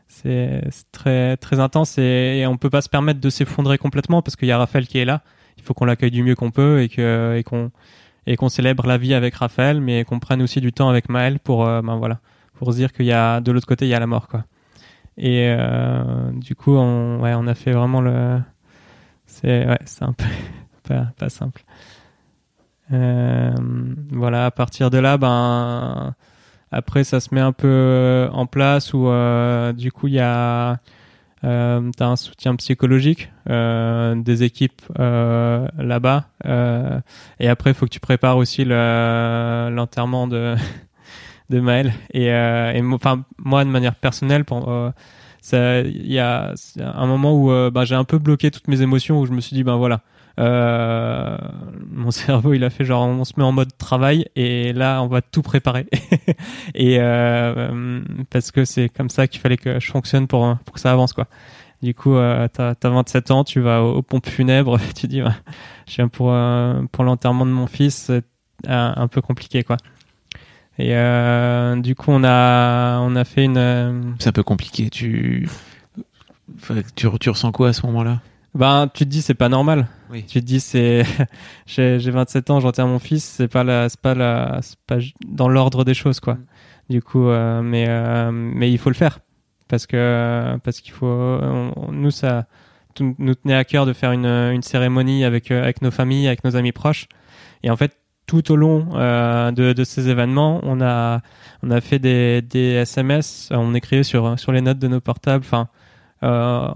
c'est 0.07 0.61
très 0.91 1.37
très 1.37 1.59
intense 1.59 1.97
et, 1.97 2.39
et, 2.39 2.47
on 2.47 2.57
peut 2.57 2.69
pas 2.69 2.81
se 2.81 2.89
permettre 2.89 3.19
de 3.19 3.29
s'effondrer 3.29 3.77
complètement 3.77 4.21
parce 4.21 4.35
qu'il 4.35 4.47
y 4.47 4.51
a 4.51 4.57
Raphaël 4.57 4.87
qui 4.87 4.97
est 4.97 5.05
là. 5.05 5.21
Il 5.57 5.63
faut 5.63 5.73
qu'on 5.73 5.85
l'accueille 5.85 6.11
du 6.11 6.23
mieux 6.23 6.35
qu'on 6.35 6.51
peut 6.51 6.81
et 6.81 6.89
que 6.89 7.35
et 7.37 7.43
qu'on 7.43 7.71
et 8.25 8.35
qu'on 8.35 8.49
célèbre 8.49 8.87
la 8.87 8.97
vie 8.97 9.13
avec 9.13 9.35
Raphaël, 9.35 9.79
mais 9.81 10.03
qu'on 10.03 10.19
prenne 10.19 10.41
aussi 10.41 10.61
du 10.61 10.73
temps 10.73 10.89
avec 10.89 11.09
Maël 11.09 11.39
pour 11.39 11.65
euh, 11.65 11.81
ben 11.81 11.97
voilà 11.97 12.19
pour 12.55 12.71
se 12.71 12.77
dire 12.77 12.91
qu'il 12.91 13.05
y 13.05 13.11
a 13.11 13.41
de 13.41 13.51
l'autre 13.51 13.67
côté 13.67 13.85
il 13.85 13.89
y 13.89 13.93
a 13.93 13.99
la 13.99 14.07
mort 14.07 14.27
quoi. 14.27 14.45
Et 15.17 15.47
euh, 15.49 16.31
du 16.33 16.55
coup 16.55 16.75
on 16.75 17.19
ouais 17.21 17.33
on 17.35 17.47
a 17.47 17.55
fait 17.55 17.71
vraiment 17.71 18.01
le 18.01 18.39
c'est 19.25 19.67
ouais 19.67 19.79
c'est 19.85 20.03
un 20.03 20.13
peu 20.13 20.25
pas, 20.87 21.29
simple. 21.29 21.63
Euh, 22.93 23.53
voilà 24.11 24.45
à 24.45 24.51
partir 24.51 24.89
de 24.89 24.97
là 24.97 25.17
ben 25.17 26.15
après, 26.71 27.03
ça 27.03 27.19
se 27.19 27.33
met 27.33 27.41
un 27.41 27.53
peu 27.53 27.67
euh, 27.67 28.29
en 28.31 28.45
place 28.45 28.93
où 28.93 29.07
euh, 29.07 29.73
du 29.73 29.91
coup 29.91 30.07
il 30.07 30.15
y 30.15 30.19
a 30.19 30.79
t'as 31.41 32.05
un 32.05 32.15
soutien 32.17 32.55
psychologique 32.55 33.31
des 33.45 34.43
équipes 34.43 34.81
là-bas 34.97 36.25
et 37.39 37.47
après 37.47 37.71
il 37.71 37.73
faut 37.73 37.85
que 37.85 37.91
tu 37.91 38.01
prépares 38.01 38.37
aussi 38.37 38.65
l'enterrement 38.65 40.27
de 40.27 40.55
de 41.49 41.59
Maël 41.61 41.93
et, 42.13 42.81
moi 42.81 43.63
de 43.63 43.69
manière 43.69 43.95
personnelle 43.95 44.43
pour 44.43 44.91
il 45.53 46.11
y 46.11 46.19
a 46.19 46.53
un 46.79 47.05
moment 47.05 47.33
où 47.33 47.71
bah, 47.71 47.85
j'ai 47.85 47.95
un 47.95 48.03
peu 48.03 48.17
bloqué 48.17 48.51
toutes 48.51 48.67
mes 48.67 48.81
émotions 48.81 49.21
où 49.21 49.25
je 49.25 49.31
me 49.31 49.39
suis 49.39 49.55
dit 49.55 49.63
ben 49.63 49.77
voilà 49.77 50.01
euh, 50.39 51.37
mon 51.91 52.11
cerveau, 52.11 52.53
il 52.53 52.63
a 52.63 52.69
fait 52.69 52.85
genre 52.85 53.07
on 53.07 53.23
se 53.25 53.33
met 53.37 53.43
en 53.43 53.51
mode 53.51 53.75
travail 53.77 54.27
et 54.35 54.73
là 54.73 55.01
on 55.01 55.07
va 55.07 55.21
tout 55.21 55.41
préparer. 55.41 55.87
et 56.75 56.97
euh, 56.99 58.01
parce 58.29 58.51
que 58.51 58.65
c'est 58.65 58.89
comme 58.89 59.09
ça 59.09 59.27
qu'il 59.27 59.41
fallait 59.41 59.57
que 59.57 59.79
je 59.79 59.91
fonctionne 59.91 60.27
pour 60.27 60.57
pour 60.65 60.75
que 60.75 60.79
ça 60.79 60.91
avance 60.91 61.13
quoi. 61.13 61.27
Du 61.83 61.93
coup, 61.93 62.15
euh, 62.15 62.47
t'as 62.51 62.73
as 62.81 62.89
27 62.89 63.29
ans, 63.29 63.43
tu 63.43 63.59
vas 63.59 63.83
aux, 63.83 64.01
pompes 64.01 64.27
funèbres, 64.27 64.79
tu 64.95 65.07
dis, 65.07 65.21
je 65.87 65.95
viens 65.95 66.07
pour 66.07 66.31
euh, 66.31 66.81
pour 66.91 67.03
l'enterrement 67.03 67.45
de 67.45 67.51
mon 67.51 67.67
fils, 67.67 67.95
c'est 68.07 68.23
un 68.67 69.07
peu 69.07 69.21
compliqué 69.21 69.63
quoi. 69.63 69.77
Et 70.79 70.95
euh, 70.95 71.75
du 71.77 71.95
coup, 71.95 72.11
on 72.11 72.23
a 72.23 72.99
on 72.99 73.15
a 73.15 73.25
fait 73.25 73.45
une. 73.45 73.57
Euh, 73.57 73.99
c'est 74.19 74.29
un 74.29 74.33
peu 74.33 74.43
compliqué. 74.43 74.89
Tu 74.89 75.49
tu, 76.95 77.07
tu 77.19 77.29
ressens 77.29 77.51
quoi 77.51 77.69
à 77.69 77.73
ce 77.73 77.85
moment-là? 77.87 78.19
Ben, 78.55 78.89
tu 78.93 79.05
te 79.05 79.09
dis 79.09 79.21
c'est 79.21 79.33
pas 79.33 79.49
normal. 79.49 79.87
Oui. 80.09 80.23
Tu 80.27 80.39
te 80.41 80.45
dis 80.45 80.59
c'est 80.59 81.03
j'ai 81.65 81.97
27 81.97 82.49
ans, 82.49 82.59
j'enterre 82.59 82.87
mon 82.87 82.99
fils, 82.99 83.23
c'est 83.23 83.47
pas 83.47 83.63
la 83.63 83.89
c'est 83.89 83.99
pas 83.99 84.15
la 84.15 84.59
c'est 84.61 84.79
pas 84.87 84.97
dans 85.27 85.49
l'ordre 85.49 85.83
des 85.83 85.93
choses 85.93 86.19
quoi. 86.19 86.35
Mm. 86.35 86.45
Du 86.89 87.01
coup 87.01 87.27
euh, 87.27 87.61
mais 87.61 87.85
euh, 87.87 88.31
mais 88.31 88.71
il 88.71 88.77
faut 88.77 88.89
le 88.89 88.95
faire 88.95 89.19
parce 89.67 89.85
que 89.85 90.57
parce 90.63 90.79
qu'il 90.79 90.93
faut 90.93 91.39
nous 91.91 92.11
ça 92.11 92.47
nous 93.01 93.35
tenait 93.35 93.55
à 93.55 93.63
cœur 93.63 93.85
de 93.85 93.93
faire 93.93 94.11
une 94.11 94.25
une 94.25 94.63
cérémonie 94.63 95.23
avec 95.23 95.51
euh, 95.51 95.63
avec 95.63 95.81
nos 95.81 95.91
familles, 95.91 96.27
avec 96.27 96.43
nos 96.43 96.55
amis 96.55 96.71
proches 96.71 97.07
et 97.63 97.69
en 97.69 97.75
fait 97.75 97.97
tout 98.25 98.51
au 98.51 98.57
long 98.57 98.89
euh, 98.95 99.51
de, 99.51 99.71
de 99.71 99.83
ces 99.85 100.09
événements, 100.09 100.59
on 100.63 100.81
a 100.81 101.21
on 101.63 101.71
a 101.71 101.81
fait 101.81 101.99
des 101.99 102.41
des 102.41 102.73
SMS, 102.73 103.49
on 103.51 103.73
écrivait 103.73 104.03
sur 104.03 104.37
sur 104.37 104.51
les 104.51 104.61
notes 104.61 104.79
de 104.79 104.87
nos 104.87 104.99
portables, 104.99 105.45
enfin 105.45 105.69
euh, 106.23 106.69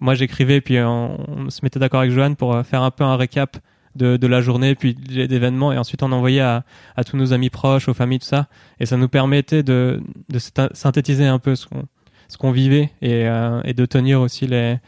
moi 0.00 0.14
j'écrivais 0.14 0.60
puis 0.60 0.78
on, 0.80 1.48
se 1.50 1.60
mettait 1.62 1.78
d'accord 1.78 2.00
avec 2.00 2.12
Johan 2.12 2.34
pour 2.34 2.54
euh, 2.54 2.62
faire 2.62 2.82
un 2.82 2.90
peu 2.90 3.04
un 3.04 3.16
récap 3.16 3.58
de, 3.94 4.16
de 4.16 4.26
la 4.26 4.40
journée 4.40 4.74
puis 4.74 4.94
d'événements 4.94 5.72
et 5.72 5.78
ensuite 5.78 6.02
on 6.02 6.10
envoyait 6.12 6.40
à, 6.40 6.64
tous 7.06 7.16
nos 7.16 7.32
amis 7.32 7.50
proches, 7.50 7.88
aux 7.88 7.94
familles, 7.94 8.20
tout 8.20 8.26
ça. 8.26 8.46
Et 8.78 8.86
ça 8.86 8.96
nous 8.96 9.08
permettait 9.08 9.62
de, 9.62 10.00
de 10.28 10.38
synthétiser 10.72 11.26
un 11.26 11.38
peu 11.38 11.54
ce 11.54 11.66
qu'on 11.66 11.84
ce 12.28 12.38
qu'on 12.38 12.52
vivait 12.52 12.92
et, 13.02 13.26
euh, 13.26 13.60
et 13.64 13.74
de 13.74 13.84
tenir 13.86 14.20
aussi 14.20 14.46
les 14.46 14.78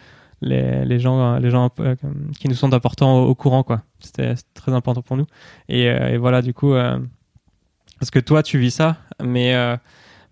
les, 0.40 0.84
les 0.84 0.98
gens 0.98 1.38
les 1.38 1.50
gens 1.50 1.70
euh, 1.80 1.94
qui 2.38 2.48
nous 2.48 2.54
sont 2.54 2.72
importants 2.72 3.20
au, 3.20 3.34
courant 3.34 3.62
quoi. 3.62 3.82
C'était 4.00 4.34
très 4.54 4.72
important 4.72 5.02
pour 5.02 5.16
nous. 5.16 5.26
Et, 5.68 5.84
et 5.84 6.16
voilà 6.16 6.42
du 6.42 6.54
coup 6.54 6.74
parce 7.98 8.10
que 8.10 8.18
toi 8.20 8.42
tu 8.42 8.58
vis 8.58 8.70
ça 8.72 8.96
mais 9.22 9.54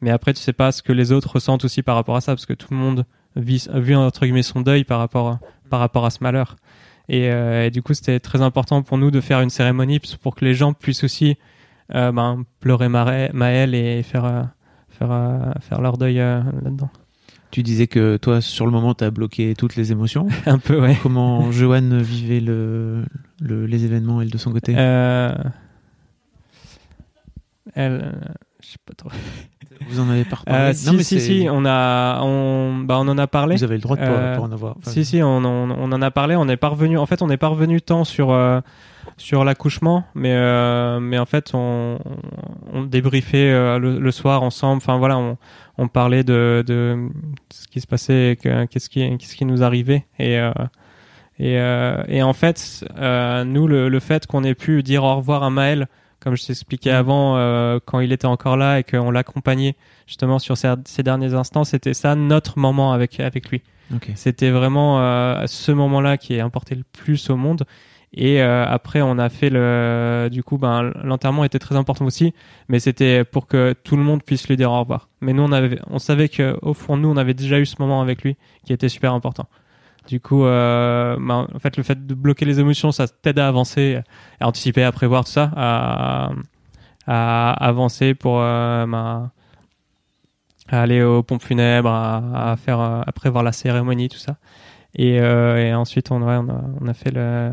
mais 0.01 0.11
après 0.11 0.33
tu 0.33 0.41
sais 0.41 0.53
pas 0.53 0.73
ce 0.73 0.83
que 0.83 0.93
les 0.93 1.11
autres 1.13 1.35
ressentent 1.35 1.65
aussi 1.65 1.83
par 1.83 1.97
rapport 1.97 2.17
à 2.17 2.21
ça 2.21 2.33
parce 2.33 2.47
que 2.47 2.55
tout 2.55 2.69
le 2.71 2.77
monde 2.77 3.05
vu 3.41 3.95
entre 3.95 4.21
guillemets 4.23 4.43
son 4.43 4.61
deuil 4.61 4.85
par 4.85 4.99
rapport 4.99 5.39
par 5.71 5.81
rapport 5.81 6.05
à 6.05 6.11
ce 6.11 6.19
malheur. 6.23 6.57
Et, 7.09 7.29
euh, 7.31 7.67
et 7.67 7.71
du 7.71 7.83
coup, 7.83 7.93
c'était 7.93 8.21
très 8.21 8.41
important 8.41 8.83
pour 8.83 8.97
nous 8.97 9.11
de 9.11 9.21
faire 9.21 9.41
une 9.41 9.51
cérémonie 9.51 10.01
pour 10.23 10.37
que 10.37 10.45
les 10.45 10.55
gens 10.55 10.73
puissent 10.73 11.03
aussi 11.03 11.37
euh, 11.95 12.13
ben, 12.13 12.45
pleurer 12.61 12.89
Maël 12.89 13.75
et 13.75 14.05
faire 14.05 14.25
euh, 14.25 14.43
faire 14.91 15.55
faire 15.61 15.81
leur 15.81 15.99
deuil 15.99 16.17
là-dedans. 16.17 16.91
Tu 17.51 17.65
disais 17.65 17.89
que 17.89 18.17
toi, 18.17 18.41
sur 18.41 18.65
le 18.65 18.71
moment, 18.71 18.95
tu 18.95 19.03
as 19.03 19.11
bloqué 19.11 19.55
toutes 19.57 19.75
les 19.75 19.91
émotions. 19.91 20.29
Un 20.47 20.59
peu, 20.59 20.81
ouais. 20.81 20.97
Comment 21.03 21.51
Joanne 21.51 22.01
vivait 22.01 22.39
le, 22.39 23.05
le, 23.41 23.67
les 23.67 23.85
événements, 23.85 24.23
elle, 24.23 24.31
de 24.31 24.39
son 24.39 24.53
côté? 24.53 24.75
Elle, 27.75 28.15
je 28.63 28.69
sais 28.69 28.79
pas 28.85 28.95
trop. 28.95 29.11
Vous 29.89 30.01
en 30.01 30.11
avez 30.11 30.25
pas 30.25 30.37
reparlé 30.37 30.71
euh, 30.71 30.73
Si, 30.75 31.05
si, 31.05 31.21
si, 31.21 31.47
on, 31.51 31.65
a, 31.65 32.21
on, 32.23 32.79
bah, 32.85 32.99
on 32.99 33.09
en 33.09 33.19
a 33.19 33.27
parlé. 33.27 33.57
Vous 33.57 33.65
avez 33.65 33.77
le 33.77 33.81
droit 33.81 33.97
de 33.97 34.03
euh, 34.03 34.37
en 34.39 34.53
avoir. 34.53 34.77
si, 34.83 35.05
si, 35.05 35.23
on, 35.23 35.39
on, 35.39 35.71
on, 35.71 35.93
en 35.93 36.03
a 36.03 36.11
parlé. 36.11 36.37
On 36.37 36.49
est 36.49 36.57
parvenu, 36.57 36.99
en 36.99 37.07
fait, 37.07 37.23
on 37.23 37.31
est 37.31 37.37
parvenu 37.37 37.81
tant 37.81 38.05
sur, 38.05 38.31
euh, 38.31 38.61
sur 39.17 39.45
l'accouchement, 39.45 40.05
mais, 40.15 40.33
euh, 40.35 41.01
mais 41.01 41.19
en 41.19 41.25
fait, 41.25 41.53
on, 41.55 41.99
on 42.73 42.83
débriefait 42.83 43.79
le, 43.79 43.99
le, 43.99 44.11
soir 44.11 44.43
ensemble. 44.43 44.79
Enfin, 44.79 44.99
voilà, 44.99 45.17
on, 45.19 45.39
on 45.79 45.89
parlait 45.89 46.25
de, 46.25 46.63
de 46.67 47.09
ce 47.51 47.67
qui 47.69 47.81
se 47.81 47.87
passait, 47.87 48.37
qu'est-ce 48.43 48.91
qui, 48.91 49.17
qu'est-ce 49.17 49.35
qui 49.35 49.45
nous 49.47 49.63
arrivait. 49.63 50.05
Et, 50.19 50.39
et, 51.39 51.55
et 52.09 52.23
en 52.23 52.33
fait, 52.35 52.85
nous, 53.47 53.67
le, 53.67 53.89
le 53.89 54.01
fait 54.01 54.27
qu'on 54.27 54.45
ait 54.45 54.55
pu 54.55 54.83
dire 54.83 55.05
au 55.05 55.17
revoir 55.17 55.43
à 55.43 55.51
Maël, 55.51 55.89
comme 56.21 56.37
je 56.37 56.47
t'expliquais 56.47 56.91
avant, 56.91 57.37
euh, 57.37 57.79
quand 57.85 58.01
il 58.01 58.13
était 58.13 58.27
encore 58.27 58.57
là 58.57 58.79
et 58.79 58.85
qu'on 58.85 59.11
l'accompagnait 59.11 59.75
justement 60.07 60.39
sur 60.39 60.57
ces, 60.57 60.73
ces, 60.85 61.03
derniers 61.03 61.35
instants, 61.35 61.65
c'était 61.65 61.95
ça 61.95 62.15
notre 62.15 62.59
moment 62.59 62.93
avec 62.93 63.19
avec 63.21 63.51
lui. 63.51 63.63
Okay. 63.95 64.13
C'était 64.15 64.51
vraiment 64.51 65.01
euh, 65.01 65.45
ce 65.47 65.73
moment-là 65.73 66.17
qui 66.17 66.35
est 66.35 66.41
importé 66.41 66.75
le 66.75 66.85
plus 66.93 67.31
au 67.31 67.37
monde. 67.37 67.65
Et 68.13 68.43
euh, 68.43 68.65
après, 68.67 69.03
on 69.03 69.19
a 69.19 69.29
fait 69.29 69.51
le, 69.51 70.29
du 70.31 70.43
coup, 70.43 70.59
ben 70.59 70.93
l'enterrement 71.03 71.45
était 71.45 71.61
très 71.61 71.77
important 71.77 72.05
aussi, 72.05 72.35
mais 72.69 72.81
c'était 72.81 73.25
pour 73.25 73.47
que 73.47 73.75
tout 73.85 73.97
le 73.97 74.03
monde 74.03 74.23
puisse 74.25 74.49
lui 74.49 74.57
dire 74.57 74.73
au 74.73 74.81
revoir. 74.81 75.09
Mais 75.21 75.33
nous, 75.33 75.45
on 75.45 75.53
avait, 75.53 75.79
on 75.89 76.01
savait 76.01 76.29
que 76.29 76.57
au 76.63 76.75
fond 76.75 76.97
nous, 76.97 77.09
on 77.09 77.17
avait 77.17 77.35
déjà 77.35 77.61
eu 77.61 77.67
ce 77.67 77.77
moment 77.79 78.01
avec 78.01 78.23
lui 78.23 78.37
qui 78.65 78.73
était 78.73 78.89
super 78.89 79.15
important. 79.15 79.47
Du 80.11 80.19
coup, 80.19 80.45
euh, 80.45 81.17
bah, 81.21 81.47
en 81.55 81.59
fait, 81.61 81.77
le 81.77 81.85
fait 81.85 82.05
de 82.05 82.15
bloquer 82.15 82.45
les 82.45 82.59
émotions, 82.59 82.91
ça 82.91 83.07
t'aide 83.07 83.39
à 83.39 83.47
avancer, 83.47 84.01
à 84.41 84.49
anticiper, 84.49 84.83
à 84.83 84.91
prévoir 84.91 85.25
tout 85.25 85.31
ça, 85.31 85.53
à, 85.55 86.33
avancer 87.07 88.15
pour 88.15 88.41
euh, 88.41 88.87
bah, 88.87 89.31
aller 90.69 91.01
aux 91.05 91.23
pompes 91.23 91.45
funèbres, 91.45 91.91
à, 91.91 92.57
faire, 92.57 92.81
à 92.81 93.13
prévoir 93.15 93.45
la 93.45 93.53
cérémonie, 93.53 94.09
tout 94.09 94.19
ça. 94.19 94.37
Et, 94.97 95.21
euh, 95.21 95.77
ensuite, 95.77 96.11
on, 96.11 96.27
a, 96.27 96.95
fait 96.95 97.13
le, 97.13 97.53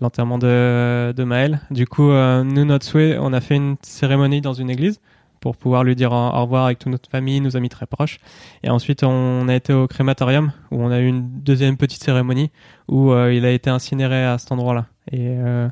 l'enterrement 0.00 0.38
de, 0.38 1.22
Maël. 1.22 1.60
Du 1.70 1.86
coup, 1.86 2.10
euh, 2.10 2.44
nous, 2.44 2.64
notre 2.64 2.86
souhait, 2.86 3.18
on 3.20 3.34
a 3.34 3.42
fait 3.42 3.56
une 3.56 3.76
cérémonie 3.82 4.40
dans 4.40 4.54
une 4.54 4.70
église 4.70 5.02
pour 5.40 5.56
pouvoir 5.56 5.84
lui 5.84 5.94
dire 5.94 6.12
au 6.12 6.30
revoir 6.42 6.66
avec 6.66 6.78
toute 6.78 6.92
notre 6.92 7.10
famille, 7.10 7.40
nos 7.40 7.56
amis 7.56 7.68
très 7.68 7.86
proches. 7.86 8.18
Et 8.62 8.70
ensuite, 8.70 9.02
on 9.02 9.48
a 9.48 9.54
été 9.54 9.72
au 9.72 9.86
crématorium 9.86 10.52
où 10.70 10.82
on 10.82 10.90
a 10.90 10.98
eu 11.00 11.06
une 11.06 11.28
deuxième 11.40 11.76
petite 11.76 12.02
cérémonie 12.02 12.50
où 12.88 13.12
euh, 13.12 13.32
il 13.32 13.44
a 13.44 13.50
été 13.50 13.70
incinéré 13.70 14.24
à 14.24 14.38
cet 14.38 14.52
endroit-là. 14.52 14.86
Et, 15.12 15.36
euh, 15.38 15.68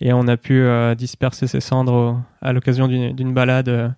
et 0.00 0.12
on 0.12 0.26
a 0.28 0.36
pu 0.36 0.60
euh, 0.60 0.94
disperser 0.94 1.46
ses 1.46 1.60
cendres 1.60 2.20
à 2.40 2.52
l'occasion 2.52 2.88
d'une 2.88 3.32
balade 3.32 3.94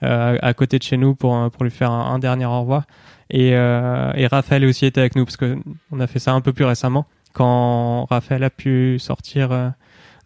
à, 0.00 0.54
côté 0.54 0.78
de 0.78 0.84
chez 0.84 0.96
nous 0.96 1.14
pour, 1.14 1.50
pour 1.50 1.64
lui 1.64 1.70
faire 1.70 1.90
un, 1.90 2.18
dernier 2.18 2.46
au 2.46 2.60
revoir. 2.60 2.84
Et, 3.30 3.48
et 3.50 4.26
Raphaël 4.26 4.64
aussi 4.64 4.86
était 4.86 5.00
avec 5.00 5.16
nous 5.16 5.24
parce 5.24 5.36
que 5.36 5.58
on 5.90 6.00
a 6.00 6.06
fait 6.06 6.20
ça 6.20 6.32
un 6.32 6.40
peu 6.40 6.52
plus 6.52 6.64
récemment 6.64 7.06
quand 7.32 8.06
Raphaël 8.06 8.44
a 8.44 8.50
pu 8.50 8.98
sortir 8.98 9.72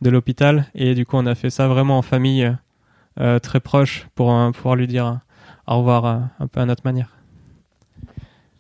de 0.02 0.10
l'hôpital 0.10 0.66
et 0.74 0.94
du 0.94 1.06
coup 1.06 1.16
on 1.16 1.26
a 1.26 1.34
fait 1.34 1.50
ça 1.50 1.68
vraiment 1.68 1.98
en 1.98 2.02
famille 2.02 2.52
euh, 3.20 3.38
très 3.38 3.60
proche 3.60 4.06
pour 4.14 4.32
euh, 4.32 4.50
pouvoir 4.50 4.76
lui 4.76 4.86
dire 4.86 5.20
au 5.66 5.78
revoir 5.78 6.04
euh, 6.04 6.18
un 6.40 6.46
peu 6.46 6.60
à 6.60 6.66
notre 6.66 6.82
manière. 6.84 7.16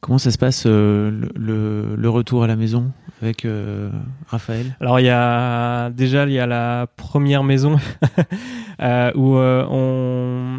Comment 0.00 0.18
ça 0.18 0.30
se 0.32 0.38
passe 0.38 0.66
le, 0.66 1.30
le, 1.36 2.08
retour 2.08 2.42
à 2.42 2.48
la 2.48 2.56
maison 2.56 2.90
avec 3.20 3.46
Raphaël? 4.26 4.76
Alors 4.80 4.98
il 4.98 5.04
y 5.04 5.10
a 5.10 5.90
déjà 5.90 6.26
il 6.26 6.32
y 6.32 6.40
a 6.40 6.46
la 6.46 6.88
première 6.96 7.44
maison 7.44 7.76
où 9.14 9.36
on 9.36 10.58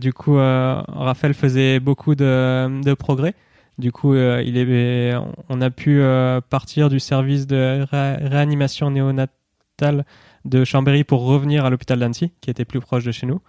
du 0.00 0.12
coup 0.12 0.36
Raphaël 0.36 1.34
faisait 1.34 1.80
beaucoup 1.80 2.14
de, 2.14 2.80
de 2.82 2.94
progrès 2.94 3.34
Du 3.80 3.92
coup, 3.92 4.12
euh, 4.14 4.42
il 4.44 4.58
est, 4.58 5.14
on 5.48 5.60
a 5.62 5.70
pu 5.70 6.02
euh, 6.02 6.40
partir 6.42 6.90
du 6.90 7.00
service 7.00 7.46
de 7.46 7.86
ré- 7.90 8.16
réanimation 8.28 8.90
néonatale 8.90 10.04
de 10.44 10.64
Chambéry 10.64 11.04
pour 11.04 11.22
revenir 11.22 11.64
à 11.64 11.70
l'hôpital 11.70 11.98
d'Annecy, 11.98 12.32
qui 12.40 12.50
était 12.50 12.64
plus 12.64 12.80
proche 12.80 13.04
de 13.04 13.12
chez 13.12 13.26
nous. 13.26 13.40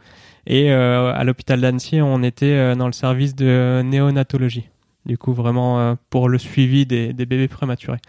Et 0.48 0.72
euh, 0.72 1.14
à 1.14 1.24
l'hôpital 1.24 1.62
d'Annecy, 1.62 2.02
on 2.02 2.24
était 2.24 2.46
euh, 2.46 2.76
dans 2.76 2.88
le 2.88 2.94
service 2.94 3.36
de 3.36 3.82
néonatologie. 3.84 4.70
Du 5.06 5.18
coup, 5.18 5.34
vraiment 5.34 5.80
euh, 5.80 5.96
pour 6.10 6.30
le 6.30 6.38
suivi 6.38 6.86
des, 6.86 7.14
bébés 7.14 7.48
prématurés. 7.48 8.00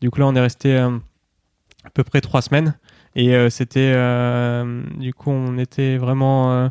Du 0.00 0.10
coup, 0.10 0.20
là, 0.20 0.26
on 0.26 0.34
est 0.34 0.40
resté 0.40 0.76
à 0.76 0.90
peu 1.92 2.04
près 2.04 2.20
trois 2.20 2.42
semaines. 2.42 2.76
Et 3.16 3.48
c'était, 3.48 3.92
du 4.98 5.14
coup, 5.14 5.30
on 5.30 5.56
était 5.56 5.98
vraiment, 5.98 6.68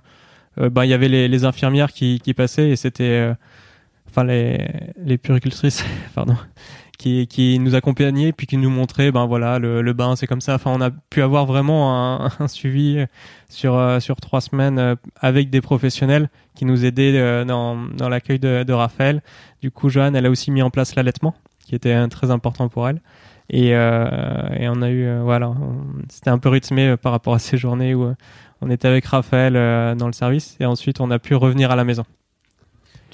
ben, 0.58 0.84
il 0.84 0.89
y 0.89 0.93
avait 0.93 1.08
les, 1.08 1.30
les 1.30 1.45
infirmières 1.45 1.93
qui, 1.93 2.19
qui 2.19 2.34
passaient 2.34 2.69
et 2.69 2.76
c'était, 2.76 3.34
enfin 4.10 4.26
les, 4.26 4.67
les 4.97 5.17
puricultrices, 5.17 5.86
pardon, 6.15 6.36
qui, 7.04 7.60
nous 7.60 7.76
accompagnaient 7.76 8.32
puis 8.32 8.48
qui 8.48 8.58
nous 8.58 8.70
montraient, 8.70 9.12
ben 9.12 9.26
voilà, 9.26 9.60
le, 9.60 9.94
bain 9.94 10.16
c'est 10.16 10.28
comme 10.28 10.42
ça. 10.42 10.56
Enfin, 10.56 10.72
on 10.74 10.82
a 10.82 10.92
pu 10.92 11.22
avoir 11.22 11.46
vraiment 11.46 12.26
un, 12.39 12.48
suivi 12.48 13.06
sur 13.50 13.76
euh, 13.76 14.00
sur 14.00 14.18
trois 14.18 14.42
semaines 14.42 14.80
euh, 14.80 14.96
avec 15.20 15.50
des 15.50 15.62
professionnels 15.62 16.30
qui 16.56 16.66
nous 16.66 16.86
aidaient 16.86 17.13
euh, 17.16 17.46
dans 17.46 17.76
dans 17.76 18.10
l'accueil 18.10 18.39
de, 18.39 18.74
Raphaël. 18.74 19.22
Du 19.62 19.72
coup, 19.72 19.89
Joanne, 19.89 20.16
elle 20.16 20.26
a 20.26 20.30
aussi 20.30 20.52
mis 20.52 20.62
en 20.62 20.70
place 20.70 20.96
l'allaitement, 20.96 21.36
qui 21.66 21.76
était 21.76 21.94
euh, 21.94 22.08
très 22.08 22.32
important 22.32 22.70
pour 22.70 22.88
elle. 22.88 23.02
Et, 23.50 23.76
euh, 23.76 24.70
on 24.74 24.82
a 24.82 24.89
eu, 24.89 25.06
euh, 25.06 25.22
voilà, 25.24 25.54
c'était 26.10 26.30
un 26.30 26.39
peu 26.39 26.50
rythmé 26.50 26.89
euh, 26.89 26.98
par 26.98 27.12
rapport 27.12 27.34
à 27.34 27.39
ces 27.39 27.58
journées 27.58 27.94
où 27.94 28.04
euh, 28.04 28.16
on 28.62 28.70
était 28.70 28.88
avec 28.88 29.06
Raphaël 29.06 29.56
euh, 29.56 29.96
dans 29.96 30.08
le 30.08 30.13
service 30.13 30.58
et 30.60 30.66
ensuite 30.66 31.02
on 31.02 31.12
a 31.12 31.20
pu 31.20 31.36
revenir 31.36 31.72
à 31.72 31.76
la 31.76 31.84
maison. 31.84 32.04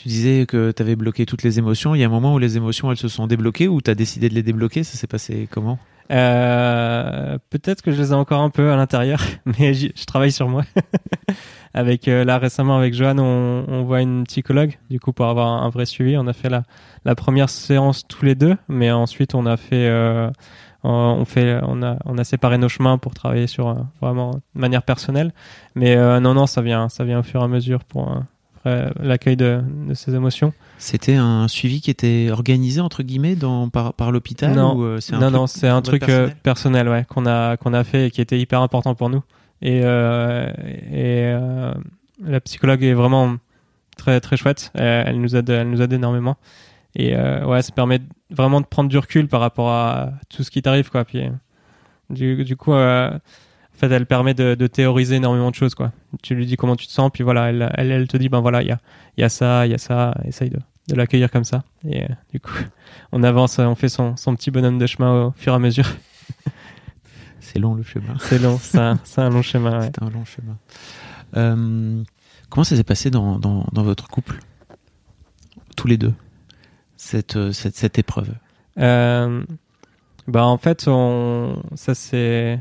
Tu 0.01 0.07
disais 0.07 0.45
que 0.45 0.71
tu 0.71 0.81
avais 0.81 0.95
bloqué 0.95 1.25
toutes 1.25 1.43
les 1.43 1.59
émotions. 1.59 1.93
Il 1.93 1.99
y 1.99 2.03
a 2.03 2.07
un 2.07 2.09
moment 2.09 2.33
où 2.33 2.39
les 2.39 2.55
émotions, 2.55 2.89
elles 2.89 2.97
se 2.97 3.09
sont 3.09 3.27
débloquées 3.27 3.67
ou 3.67 3.81
tu 3.81 3.91
as 3.91 3.95
décidé 3.95 4.29
de 4.29 4.33
les 4.33 4.43
débloquer? 4.43 4.83
Ça 4.83 4.97
s'est 4.97 5.07
passé 5.07 5.49
comment? 5.51 5.77
Euh, 6.11 7.37
peut-être 7.49 7.81
que 7.81 7.91
je 7.91 8.01
les 8.01 8.11
ai 8.11 8.15
encore 8.15 8.41
un 8.41 8.49
peu 8.49 8.71
à 8.71 8.77
l'intérieur, 8.77 9.21
mais 9.59 9.73
je 9.73 10.05
travaille 10.05 10.31
sur 10.31 10.47
moi. 10.47 10.63
avec 11.73 12.07
euh, 12.07 12.23
là 12.23 12.37
récemment 12.37 12.77
avec 12.77 12.93
Joanne, 12.93 13.19
on, 13.19 13.83
voit 13.83 14.01
une 14.01 14.23
psychologue 14.23 14.77
du 14.89 14.99
coup 14.99 15.13
pour 15.13 15.25
avoir 15.25 15.63
un, 15.63 15.69
vrai 15.69 15.85
suivi. 15.85 16.17
On 16.17 16.27
a 16.27 16.33
fait 16.33 16.49
la, 16.49 17.15
première 17.15 17.49
séance 17.49 18.07
tous 18.07 18.23
les 18.23 18.35
deux, 18.35 18.55
mais 18.69 18.91
ensuite 18.91 19.35
on 19.35 19.45
a 19.45 19.57
fait 19.57 19.87
euh, 19.89 20.29
on 20.83 21.25
fait 21.25 21.59
on 21.63 21.83
a 21.83 21.97
on 22.05 22.17
a 22.17 22.23
séparé 22.23 22.57
nos 22.57 22.69
chemins 22.69 22.97
pour 22.97 23.13
travailler 23.13 23.47
sur 23.47 23.67
euh, 23.67 23.75
vraiment 24.01 24.31
de 24.31 24.61
manière 24.61 24.83
personnelle. 24.83 25.33
Mais 25.75 25.95
non 26.19 26.33
non 26.33 26.47
ça 26.47 26.61
vient 26.61 26.89
ça 26.89 27.03
vient 27.03 27.19
au 27.19 27.23
fur 27.23 27.41
et 27.41 27.43
à 27.43 27.47
mesure 27.47 27.83
pour 27.83 28.17
après, 28.65 28.89
l'accueil 28.99 29.35
de, 29.35 29.61
de 29.87 29.93
ces 29.93 30.13
émotions. 30.15 30.53
C'était 30.77 31.15
un 31.15 31.47
suivi 31.47 31.81
qui 31.81 31.89
était 31.91 32.29
organisé 32.31 32.81
entre 32.81 33.03
guillemets 33.03 33.35
dans, 33.35 33.69
par, 33.69 33.93
par 33.93 34.11
l'hôpital 34.11 34.53
Non. 34.55 34.75
ou, 34.75 34.83
euh, 34.83 34.99
c'est 34.99 35.15
un 35.15 35.29
non, 35.31 35.47
c'est 35.47 35.67
un 35.67 35.81
truc 35.81 36.03
euh, 36.03 36.27
personnel 36.27 36.37
personnel, 36.43 36.89
ouais, 36.89 37.05
qu'on 37.07 37.25
a 37.25 37.57
qu'on 37.57 37.73
a 37.73 37.83
fait 37.83 38.07
et 38.07 38.11
qui 38.11 38.21
était 38.21 38.39
hyper 38.39 38.61
important 38.61 38.95
pour 38.95 39.09
nous. 39.09 39.23
Et 39.61 39.81
euh, 39.83 40.49
et 40.91 41.31
euh, 41.33 41.73
la 42.25 42.39
psychologue 42.41 42.83
est 42.83 42.93
vraiment 42.93 43.35
très 43.97 44.19
très 44.21 44.37
chouette. 44.37 44.71
Elle, 44.73 45.07
elle 45.07 45.21
nous 45.21 45.35
aide, 45.35 45.49
elle 45.49 45.69
nous 45.69 45.81
aide 45.81 45.93
énormément. 45.93 46.37
Et 46.95 47.15
euh, 47.15 47.45
ouais, 47.45 47.61
ça 47.61 47.71
permet 47.71 47.99
vraiment 48.29 48.61
de 48.61 48.65
prendre 48.65 48.89
du 48.89 48.97
recul 48.97 49.27
par 49.27 49.41
rapport 49.41 49.69
à 49.69 50.11
tout 50.29 50.43
ce 50.43 50.49
qui 50.51 50.61
t'arrive, 50.61 50.89
quoi. 50.89 51.05
Puis 51.05 51.23
du, 52.09 52.43
du 52.43 52.55
coup, 52.55 52.73
euh, 52.73 53.11
en 53.79 53.87
fait, 53.87 53.95
elle 53.95 54.05
permet 54.05 54.33
de, 54.33 54.55
de 54.55 54.67
théoriser 54.67 55.15
énormément 55.15 55.49
de 55.49 55.55
choses, 55.55 55.73
quoi. 55.73 55.93
Tu 56.21 56.35
lui 56.35 56.45
dis 56.45 56.57
comment 56.57 56.75
tu 56.75 56.85
te 56.85 56.91
sens, 56.91 57.09
puis 57.13 57.23
voilà, 57.23 57.49
elle, 57.49 57.71
elle, 57.75 57.91
elle 57.91 58.07
te 58.09 58.17
dit, 58.17 58.27
ben 58.27 58.41
voilà, 58.41 58.61
il 58.61 58.67
y 58.67 58.71
a, 58.71 58.79
y 59.15 59.23
a 59.23 59.29
ça, 59.29 59.65
il 59.65 59.71
y 59.71 59.73
a 59.73 59.77
ça, 59.77 60.13
essaye 60.25 60.49
de, 60.49 60.59
de 60.89 60.95
l'accueillir 60.95 61.31
comme 61.31 61.45
ça. 61.45 61.63
Et 61.87 62.03
euh, 62.03 62.07
du 62.33 62.41
coup, 62.41 62.51
on 63.13 63.23
avance, 63.23 63.57
on 63.57 63.75
fait 63.75 63.87
son, 63.87 64.17
son 64.17 64.35
petit 64.35 64.51
bonhomme 64.51 64.79
de 64.79 64.85
chemin 64.85 65.27
au 65.27 65.31
fur 65.31 65.53
et 65.53 65.55
à 65.55 65.59
mesure. 65.59 65.85
C'est 67.39 67.57
long 67.57 67.73
le 67.73 67.83
chemin. 67.83 68.15
C'est 68.19 68.37
long, 68.39 68.59
c'est 68.61 68.77
un, 68.77 69.29
long 69.29 69.41
chemin. 69.41 69.79
ouais. 69.79 69.85
C'est 69.95 70.03
un 70.03 70.09
long 70.09 70.25
chemin. 70.25 70.57
Euh, 71.37 72.03
comment 72.49 72.65
ça 72.65 72.75
s'est 72.75 72.83
passé 72.83 73.09
dans, 73.09 73.39
dans, 73.39 73.65
dans 73.71 73.83
votre 73.83 74.09
couple? 74.09 74.39
Tous 75.77 75.87
les 75.87 75.97
deux? 75.97 76.13
Cette, 76.97 77.37
euh, 77.37 77.53
cette, 77.53 77.77
cette 77.77 77.97
épreuve? 77.97 78.33
Euh, 78.77 79.41
bah 80.27 80.45
en 80.45 80.57
fait, 80.57 80.87
on, 80.87 81.63
ça 81.73 81.95
c'est, 81.95 82.59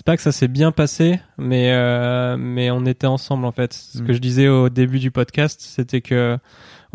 c'est 0.00 0.06
pas 0.06 0.16
que 0.16 0.22
ça 0.22 0.32
s'est 0.32 0.48
bien 0.48 0.72
passé, 0.72 1.20
mais 1.36 1.72
euh, 1.74 2.38
mais 2.38 2.70
on 2.70 2.86
était 2.86 3.06
ensemble 3.06 3.44
en 3.44 3.52
fait. 3.52 3.74
Ce 3.74 3.98
Mm. 4.00 4.06
que 4.06 4.12
je 4.14 4.18
disais 4.18 4.48
au 4.48 4.70
début 4.70 4.98
du 4.98 5.10
podcast, 5.10 5.60
c'était 5.60 6.00
que 6.00 6.38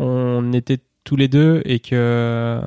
on 0.00 0.52
était 0.52 0.80
tous 1.04 1.14
les 1.14 1.28
deux 1.28 1.62
et 1.64 1.78
que 1.78 2.60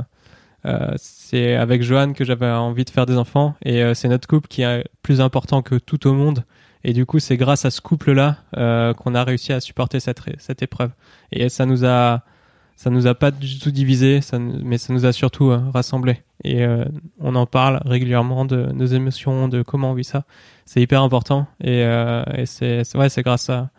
euh, 0.66 0.94
c'est 0.96 1.56
avec 1.58 1.84
Joanne 1.84 2.14
que 2.14 2.24
j'avais 2.24 2.50
envie 2.50 2.86
de 2.86 2.90
faire 2.90 3.06
des 3.06 3.18
enfants 3.18 3.56
et 3.66 3.84
euh, 3.84 3.94
c'est 3.94 4.08
notre 4.08 4.30
couple 4.30 4.48
qui 4.48 4.62
est 4.62 4.86
plus 5.04 5.20
important 5.20 5.62
que 5.62 5.76
tout 5.76 6.08
au 6.08 6.14
monde. 6.14 6.46
Et 6.86 6.94
du 6.94 7.06
coup, 7.06 7.20
c'est 7.20 7.36
grâce 7.36 7.66
à 7.66 7.70
ce 7.72 7.82
couple-là 7.82 8.38
euh, 8.56 8.94
qu'on 8.94 9.16
a 9.16 9.26
réussi 9.26 9.52
à 9.52 9.60
supporter 9.60 10.00
cette, 10.00 10.22
cette 10.38 10.62
épreuve. 10.62 10.92
Et 11.34 11.50
ça 11.50 11.66
nous 11.66 11.84
a, 11.84 12.24
ça 12.82 12.90
nous 12.90 13.08
a 13.08 13.14
pas 13.14 13.30
du 13.30 13.60
tout 13.60 13.72
divisé, 13.72 14.22
ça, 14.22 14.40
mais 14.40 14.78
ça 14.78 14.94
nous 14.94 15.06
a 15.06 15.12
surtout 15.12 15.50
euh, 15.52 15.60
rassemblés. 15.74 16.22
Et 16.46 16.64
euh, 16.64 16.86
on 17.20 17.36
en 17.36 17.46
parle 17.46 17.82
régulièrement 17.84 18.46
de 18.46 18.68
nos 18.72 18.86
émotions, 18.86 19.50
de 19.50 19.64
comment 19.64 19.92
on 19.92 19.94
vit 19.94 20.06
ça. 20.06 20.24
C'est 20.66 20.82
hyper 20.82 21.02
important. 21.04 21.46
Et, 21.60 21.84
euh, 21.84 22.24
et 22.34 22.46
c'est, 22.46 22.84
ouais, 22.96 23.10
c'est 23.10 23.22
grâce 23.22 23.50
à, 23.50 23.70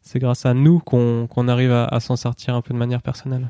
c'est 0.00 0.20
grâce 0.20 0.46
à 0.46 0.54
nous 0.54 0.78
qu'on, 0.78 1.26
qu'on 1.26 1.48
arrive 1.48 1.72
à, 1.72 1.86
à 1.86 1.98
s'en 1.98 2.14
sortir 2.14 2.54
un 2.54 2.62
peu 2.62 2.72
de 2.72 2.78
manière 2.78 3.02
personnelle. 3.02 3.48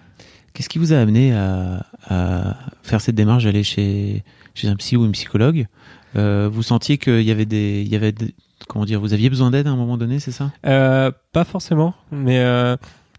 Qu'est-ce 0.54 0.70
qui 0.70 0.78
vous 0.78 0.94
a 0.94 0.96
amené 0.98 1.34
à, 1.34 1.84
à 2.08 2.56
faire 2.82 3.02
cette 3.02 3.16
démarche 3.16 3.44
d'aller 3.44 3.64
chez, 3.64 4.24
chez 4.54 4.68
un 4.68 4.76
psy 4.76 4.96
ou 4.96 5.04
une 5.04 5.12
psychologue? 5.12 5.66
Vous 6.14 6.62
sentiez 6.62 6.96
qu'il 6.96 7.20
y 7.20 7.30
avait 7.30 7.44
des, 7.44 7.82
il 7.82 7.88
y 7.92 7.96
avait 7.96 8.12
des- 8.12 8.34
comment 8.66 8.86
dire, 8.86 8.98
vous 8.98 9.12
aviez 9.12 9.28
besoin 9.28 9.50
d'aide 9.50 9.66
à 9.66 9.70
un 9.70 9.76
moment 9.76 9.98
donné, 9.98 10.20
c'est 10.20 10.32
ça? 10.32 10.50
Pas 10.62 11.44
forcément, 11.44 11.92
mais 12.10 12.42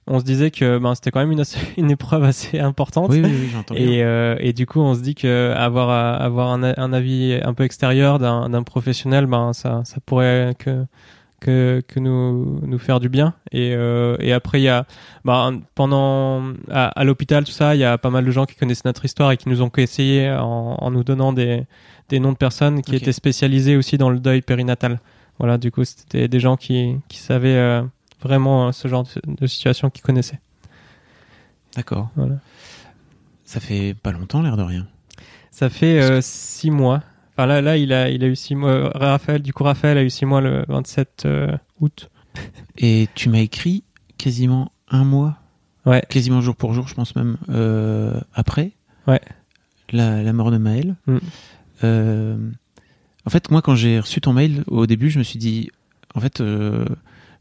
on 0.08 0.20
se 0.20 0.24
disait 0.24 0.52
que 0.52 0.78
ben, 0.78 0.96
c'était 0.96 1.12
quand 1.12 1.20
même 1.20 1.32
une, 1.32 1.44
une 1.78 1.92
épreuve 1.92 2.24
assez 2.24 2.60
importante. 2.60 3.12
Oui, 3.12 3.22
oui, 3.24 3.32
oui, 3.32 3.50
j'entends 3.52 3.76
bien. 3.76 3.84
Et, 3.84 4.04
euh, 4.04 4.36
et 4.40 4.54
du 4.54 4.66
coup, 4.66 4.80
on 4.80 4.94
se 4.96 5.02
dit 5.02 5.16
que 5.16 5.54
avoir 5.56 5.90
avoir 5.90 6.50
un, 6.52 6.64
un 6.64 6.94
avis 6.94 7.40
un 7.44 7.54
peu 7.54 7.64
extérieur 7.64 8.20
d'un 8.20 8.50
d'un 8.50 8.64
professionnel, 8.64 9.26
ben 9.26 9.54
ça 9.54 9.82
ça 9.84 9.98
pourrait 10.06 10.56
que 10.58 10.86
que 11.40 11.84
que 11.88 12.00
nous 12.00 12.60
nous 12.64 12.80
faire 12.80 13.00
du 13.00 13.10
bien. 13.10 13.34
Et 13.52 13.76
euh, 13.76 14.18
et 14.20 14.34
après 14.34 14.60
il 14.60 14.64
y 14.64 14.70
a 14.70 14.86
ben, 15.24 15.62
pendant 15.76 16.42
à, 16.72 16.88
à 16.88 17.04
l'hôpital 17.04 17.44
tout 17.44 17.52
ça, 17.52 17.76
il 17.76 17.80
y 17.80 17.84
a 17.84 17.98
pas 17.98 18.10
mal 18.10 18.26
de 18.26 18.32
gens 18.32 18.46
qui 18.46 18.56
connaissent 18.56 18.86
notre 18.86 19.06
histoire 19.06 19.32
et 19.32 19.38
qui 19.38 19.50
nous 19.50 19.62
ont 19.62 19.72
essayé 19.78 20.32
en, 20.32 20.78
en 20.80 20.92
nous 20.92 21.04
donnant 21.04 21.34
des 21.34 21.66
des 22.10 22.20
noms 22.20 22.32
de 22.32 22.38
personnes 22.38 22.82
qui 22.82 22.96
étaient 22.96 23.12
spécialisées 23.12 23.76
aussi 23.76 23.98
dans 23.98 24.10
le 24.10 24.20
deuil 24.20 24.42
périnatal. 24.42 25.00
Voilà, 25.40 25.60
du 25.60 25.70
coup, 25.70 25.84
c'était 25.84 26.28
des 26.28 26.40
gens 26.40 26.56
qui 26.56 26.96
qui 27.10 27.20
savaient 27.20 27.50
euh, 27.56 27.84
vraiment 28.22 28.68
euh, 28.68 28.72
ce 28.72 28.88
genre 28.88 29.06
de, 29.26 29.48
situation 29.48 29.90
qu'ils 29.90 30.04
connaissaient. 30.04 30.40
D'accord. 31.76 32.10
Voilà. 32.16 32.36
Ça 33.44 33.60
fait 33.60 33.94
pas 33.94 34.12
longtemps, 34.12 34.42
l'air 34.42 34.58
de 34.58 34.64
rien. 34.64 34.88
Ça 35.52 35.70
fait 35.70 36.02
euh, 36.02 36.20
six 36.22 36.72
mois. 36.72 37.04
Enfin 37.34 37.46
là, 37.46 37.62
là, 37.62 37.78
il 37.78 37.94
a, 37.94 38.10
il 38.10 38.24
a 38.24 38.28
eu 38.28 38.36
six 38.36 38.56
mois. 38.56 38.70
euh, 38.72 38.90
Raphaël, 38.96 39.42
du 39.42 39.54
coup, 39.54 39.64
Raphaël 39.64 39.98
a 39.98 40.04
eu 40.04 40.10
six 40.10 40.26
mois 40.26 40.42
le 40.42 40.66
27 40.68 41.24
euh, 41.26 41.58
août. 41.80 42.10
Et 42.78 43.08
tu 43.16 43.30
m'as 43.30 43.40
écrit 43.40 43.84
quasiment 44.18 44.72
un 44.90 45.04
mois, 45.04 45.38
Ouais. 45.86 46.04
quasiment 46.10 46.42
jour 46.42 46.56
pour 46.56 46.74
jour, 46.74 46.88
je 46.88 46.96
pense 46.96 47.16
même, 47.16 47.38
euh, 47.50 48.20
après 48.34 48.72
Ouais. 49.08 49.22
la, 49.92 50.22
la 50.24 50.34
mort 50.34 50.52
de 50.52 50.58
Maël. 50.58 50.96
Mm. 51.06 51.18
En 53.26 53.30
fait, 53.30 53.52
moi, 53.52 53.62
quand 53.62 53.76
j'ai 53.76 54.00
reçu 54.00 54.20
ton 54.22 54.34
mail, 54.34 54.64
au 54.68 54.86
début, 54.88 55.10
je 55.10 55.20
me 55.20 55.24
suis 55.24 55.40
dit, 55.40 55.70
en 56.16 56.20
fait, 56.22 56.42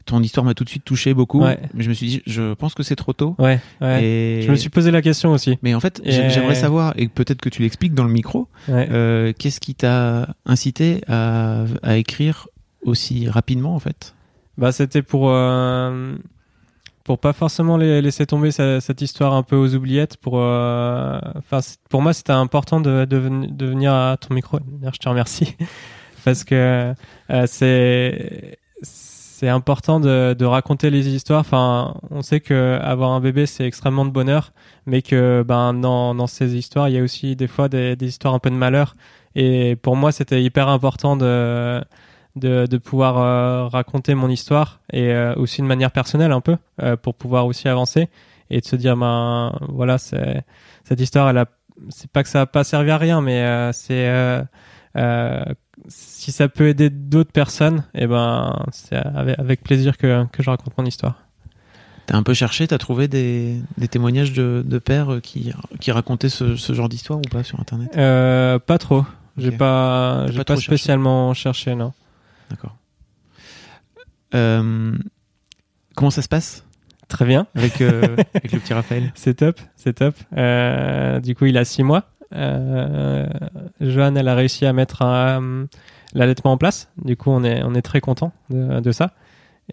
ton 0.07 0.21
histoire 0.23 0.43
m'a 0.45 0.53
tout 0.55 0.63
de 0.63 0.69
suite 0.69 0.83
touché 0.83 1.13
beaucoup. 1.13 1.41
Ouais. 1.43 1.59
Mais 1.75 1.83
je 1.83 1.89
me 1.89 1.93
suis 1.93 2.07
dit, 2.07 2.21
je 2.25 2.53
pense 2.55 2.73
que 2.73 2.81
c'est 2.83 2.95
trop 2.95 3.13
tôt. 3.13 3.35
Ouais. 3.37 3.59
Ouais. 3.81 4.03
Et... 4.03 4.41
Je 4.41 4.49
me 4.51 4.55
suis 4.55 4.69
posé 4.69 4.89
la 4.89 5.01
question 5.01 5.31
aussi. 5.31 5.59
Mais 5.61 5.75
en 5.75 5.79
fait, 5.79 6.01
Et- 6.03 6.11
j'aimerais 6.29 6.55
savoir, 6.55 6.93
et 6.97 7.07
peut-être 7.07 7.39
que 7.41 7.49
tu 7.49 7.61
l'expliques 7.61 7.93
dans 7.93 8.03
le 8.05 8.11
micro, 8.11 8.47
euh, 8.69 9.33
qu'est-ce 9.37 9.59
qui 9.59 9.75
t'a 9.75 10.29
incité 10.45 11.01
à, 11.07 11.65
à 11.83 11.97
écrire 11.97 12.47
aussi 12.83 13.29
rapidement, 13.29 13.75
en 13.75 13.79
fait? 13.79 14.15
Bah, 14.57 14.71
c'était 14.71 15.03
pour 15.03 15.29
euh, 15.29 16.15
pour 17.03 17.19
pas 17.19 17.31
forcément 17.31 17.77
laisser 17.77 18.25
tomber 18.25 18.51
ce- 18.51 18.79
cette 18.81 19.01
histoire 19.01 19.33
un 19.33 19.43
peu 19.43 19.55
aux 19.55 19.75
oubliettes. 19.75 20.17
Pour 20.17 20.39
euh, 20.39 21.19
pour 21.89 22.01
moi, 22.01 22.11
c'était 22.13 22.33
important 22.33 22.81
de, 22.81 23.05
de, 23.05 23.17
ven- 23.17 23.55
de 23.55 23.65
venir 23.65 23.93
à 23.93 24.17
ton 24.17 24.33
micro. 24.33 24.59
Je 24.91 24.97
te 24.97 25.07
remercie 25.07 25.55
parce 26.25 26.43
que 26.43 26.93
euh, 27.29 27.45
c'est 27.47 28.57
c'est 29.37 29.49
important 29.49 29.99
de, 29.99 30.33
de 30.33 30.45
raconter 30.45 30.89
les 30.89 31.07
histoires. 31.09 31.41
Enfin, 31.41 31.93
on 32.09 32.23
sait 32.23 32.39
que 32.39 32.79
avoir 32.81 33.11
un 33.11 33.19
bébé 33.19 33.45
c'est 33.45 33.65
extrêmement 33.67 34.03
de 34.03 34.09
bonheur, 34.09 34.51
mais 34.87 35.03
que 35.03 35.43
ben 35.47 35.75
dans 35.75 36.15
dans 36.15 36.25
ces 36.25 36.55
histoires, 36.55 36.89
il 36.89 36.95
y 36.95 36.97
a 36.97 37.03
aussi 37.03 37.35
des 37.35 37.45
fois 37.45 37.69
des, 37.69 37.95
des 37.95 38.07
histoires 38.07 38.33
un 38.33 38.39
peu 38.39 38.49
de 38.49 38.55
malheur. 38.55 38.95
Et 39.35 39.75
pour 39.75 39.95
moi, 39.95 40.11
c'était 40.11 40.41
hyper 40.41 40.69
important 40.69 41.15
de 41.17 41.83
de, 42.35 42.65
de 42.65 42.77
pouvoir 42.77 43.19
euh, 43.19 43.67
raconter 43.67 44.15
mon 44.15 44.29
histoire 44.29 44.79
et 44.91 45.11
euh, 45.11 45.35
aussi 45.35 45.61
de 45.61 45.67
manière 45.67 45.91
personnelle 45.91 46.31
un 46.31 46.41
peu 46.41 46.57
euh, 46.81 46.97
pour 46.97 47.13
pouvoir 47.13 47.45
aussi 47.45 47.67
avancer. 47.67 48.09
et 48.49 48.59
de 48.61 48.65
se 48.65 48.75
dire 48.75 48.95
ben 48.97 49.53
voilà 49.69 49.97
c'est 49.99 50.43
cette 50.83 50.99
histoire 50.99 51.29
elle 51.29 51.39
a 51.39 51.45
c'est 51.89 52.09
pas 52.11 52.23
que 52.23 52.29
ça 52.29 52.41
a 52.41 52.45
pas 52.47 52.63
servi 52.63 52.91
à 52.91 52.97
rien 52.97 53.21
mais 53.21 53.71
c'est 53.73 54.07
si 55.87 56.31
ça 56.31 56.49
peut 56.49 56.67
aider 56.67 56.89
d'autres 56.89 57.31
personnes 57.31 57.83
et 57.93 58.07
ben 58.07 58.65
c'est 58.71 58.95
avec, 58.95 59.63
plaisir 59.63 59.97
que 59.97 60.25
que 60.31 60.43
je 60.43 60.49
raconte 60.49 60.77
mon 60.77 60.85
histoire 60.85 61.23
T'as 62.07 62.15
un 62.15 62.23
peu 62.23 62.33
cherché, 62.33 62.65
t'as 62.67 62.77
trouvé 62.77 63.09
des, 63.09 63.61
des 63.77 63.89
témoignages 63.89 64.31
de, 64.31 64.63
de 64.65 64.79
pères 64.79 65.15
euh, 65.15 65.19
qui, 65.19 65.51
qui 65.81 65.91
racontaient 65.91 66.29
ce, 66.29 66.55
ce 66.55 66.71
genre 66.73 66.87
d'histoire 66.87 67.19
ou 67.19 67.27
pas 67.29 67.43
sur 67.43 67.59
internet? 67.59 67.91
Euh, 67.97 68.59
pas 68.59 68.77
trop 68.77 69.05
j'ai 69.37 69.49
Ok. 69.49 69.57
pas 69.57 70.23
T'as 70.25 70.31
j'ai 70.31 70.37
pas 70.37 70.43
pas, 70.45 70.53
trop 70.53 70.61
cherché. 70.61 70.77
spécialement 70.77 71.33
cherché 71.33 71.75
non 71.75 71.91
D'accord. 72.49 72.77
Euh, 74.35 74.93
comment 75.95 76.09
ça 76.11 76.21
se 76.21 76.27
passe? 76.29 76.63
Très 77.09 77.25
bien 77.25 77.47
avec, 77.55 77.81
euh, 77.81 78.15
avec 78.35 78.51
le 78.53 78.59
petit 78.59 78.73
Raphaël? 78.73 79.11
C'est 79.15 79.35
top, 79.35 79.59
c'est 79.75 79.93
top. 79.93 80.15
Du 81.23 81.35
coup, 81.35 81.45
il 81.45 81.57
a 81.57 81.65
six 81.65 81.83
mois. 81.83 82.09
Euh, 82.35 83.25
Joanne, 83.81 84.17
elle 84.17 84.27
a 84.27 84.35
réussi 84.35 84.65
à 84.65 84.73
mettre 84.73 85.01
un- 85.01 85.65
l'allaitement 86.13 86.53
en 86.53 86.57
place. 86.57 86.89
Du 87.03 87.15
coup, 87.15 87.29
on 87.31 87.43
est, 87.43 87.61
on 87.63 87.73
est 87.75 87.81
très 87.81 88.01
content 88.01 88.31
de, 88.49 88.79
de 88.79 88.91
ça. 88.91 89.11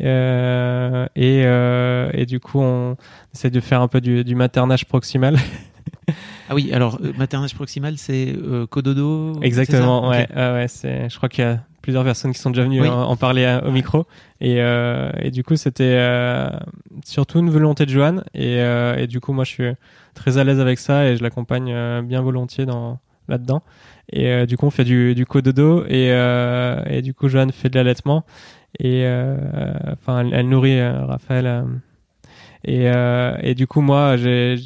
Euh, 0.01 1.07
et, 1.17 1.43
euh, 1.45 2.11
et 2.13 2.27
du 2.27 2.41
coup, 2.41 2.61
on 2.61 2.97
essaie 3.35 3.51
de 3.51 3.61
faire 3.61 3.81
un 3.81 3.89
peu 3.89 4.01
du, 4.01 4.25
du 4.25 4.35
maternage 4.35 4.85
proximal. 4.87 5.37
Ah 6.51 6.55
oui, 6.55 6.71
alors 6.75 6.99
euh, 7.03 7.13
maternage 7.17 7.55
proximal, 7.55 7.97
c'est 7.97 8.35
euh, 8.37 8.67
cododo 8.67 9.33
Exactement, 9.41 10.09
ouais. 10.09 10.25
Ok. 10.31 10.37
ouais, 10.37 10.53
ouais, 10.53 10.69
c'est, 10.69 11.09
je 11.09 11.17
crois 11.17 11.31
qu'il 11.31 11.43
y 11.45 11.47
a 11.47 11.61
plusieurs 11.85 12.03
personnes 12.05 12.33
qui 12.33 12.39
sont 12.41 12.51
déjà 12.51 12.65
venues 12.65 12.81
Oui. 12.81 12.89
en, 12.89 13.03
en 13.03 13.17
parler 13.17 13.45
à- 13.45 13.63
au 13.67 13.71
micro. 13.71 14.07
Et, 14.41 14.57
euh, 14.61 15.11
et 15.21 15.31
du 15.31 15.45
coup, 15.45 15.55
c'était 15.57 15.97
euh, 15.99 16.49
surtout 17.05 17.39
une 17.41 17.51
volonté 17.51 17.85
de 17.87 17.91
Joanne. 17.91 18.25
Et, 18.35 18.59
euh, 18.61 18.97
et 18.97 19.07
du 19.07 19.21
coup, 19.21 19.33
moi, 19.33 19.45
je 19.45 19.51
suis 19.51 19.73
très 20.15 20.39
à 20.39 20.45
l'aise 20.45 20.61
avec 20.61 20.79
ça 20.79 21.07
et 21.07 21.17
je 21.17 21.23
l'accompagne 21.23 21.71
euh, 21.73 22.03
bien 22.03 22.23
volontiers 22.23 22.65
dans, 22.67 22.99
là-dedans. 23.29 23.63
Et 24.13 24.29
euh, 24.29 24.47
du 24.47 24.57
coup, 24.57 24.67
on 24.67 24.71
fait 24.71 24.85
du, 24.85 25.15
du 25.15 25.27
cododo 25.27 25.85
et, 25.87 26.11
euh, 26.11 26.83
et 26.87 27.03
du 27.03 27.13
coup, 27.15 27.29
Joanne 27.29 27.53
fait 27.53 27.69
de 27.69 27.77
l'allaitement. 27.77 28.25
Et 28.81 29.03
euh, 29.05 29.37
enfin, 29.93 30.21
elle, 30.21 30.35
elle 30.35 30.49
nourrit 30.49 30.83
Raphaël. 30.83 31.65
et, 32.65 32.89
euh, 32.89 33.37
et 33.43 33.55
du 33.55 33.67
coup, 33.67 33.83
moi, 33.83 34.17
j'ai, 34.17 34.57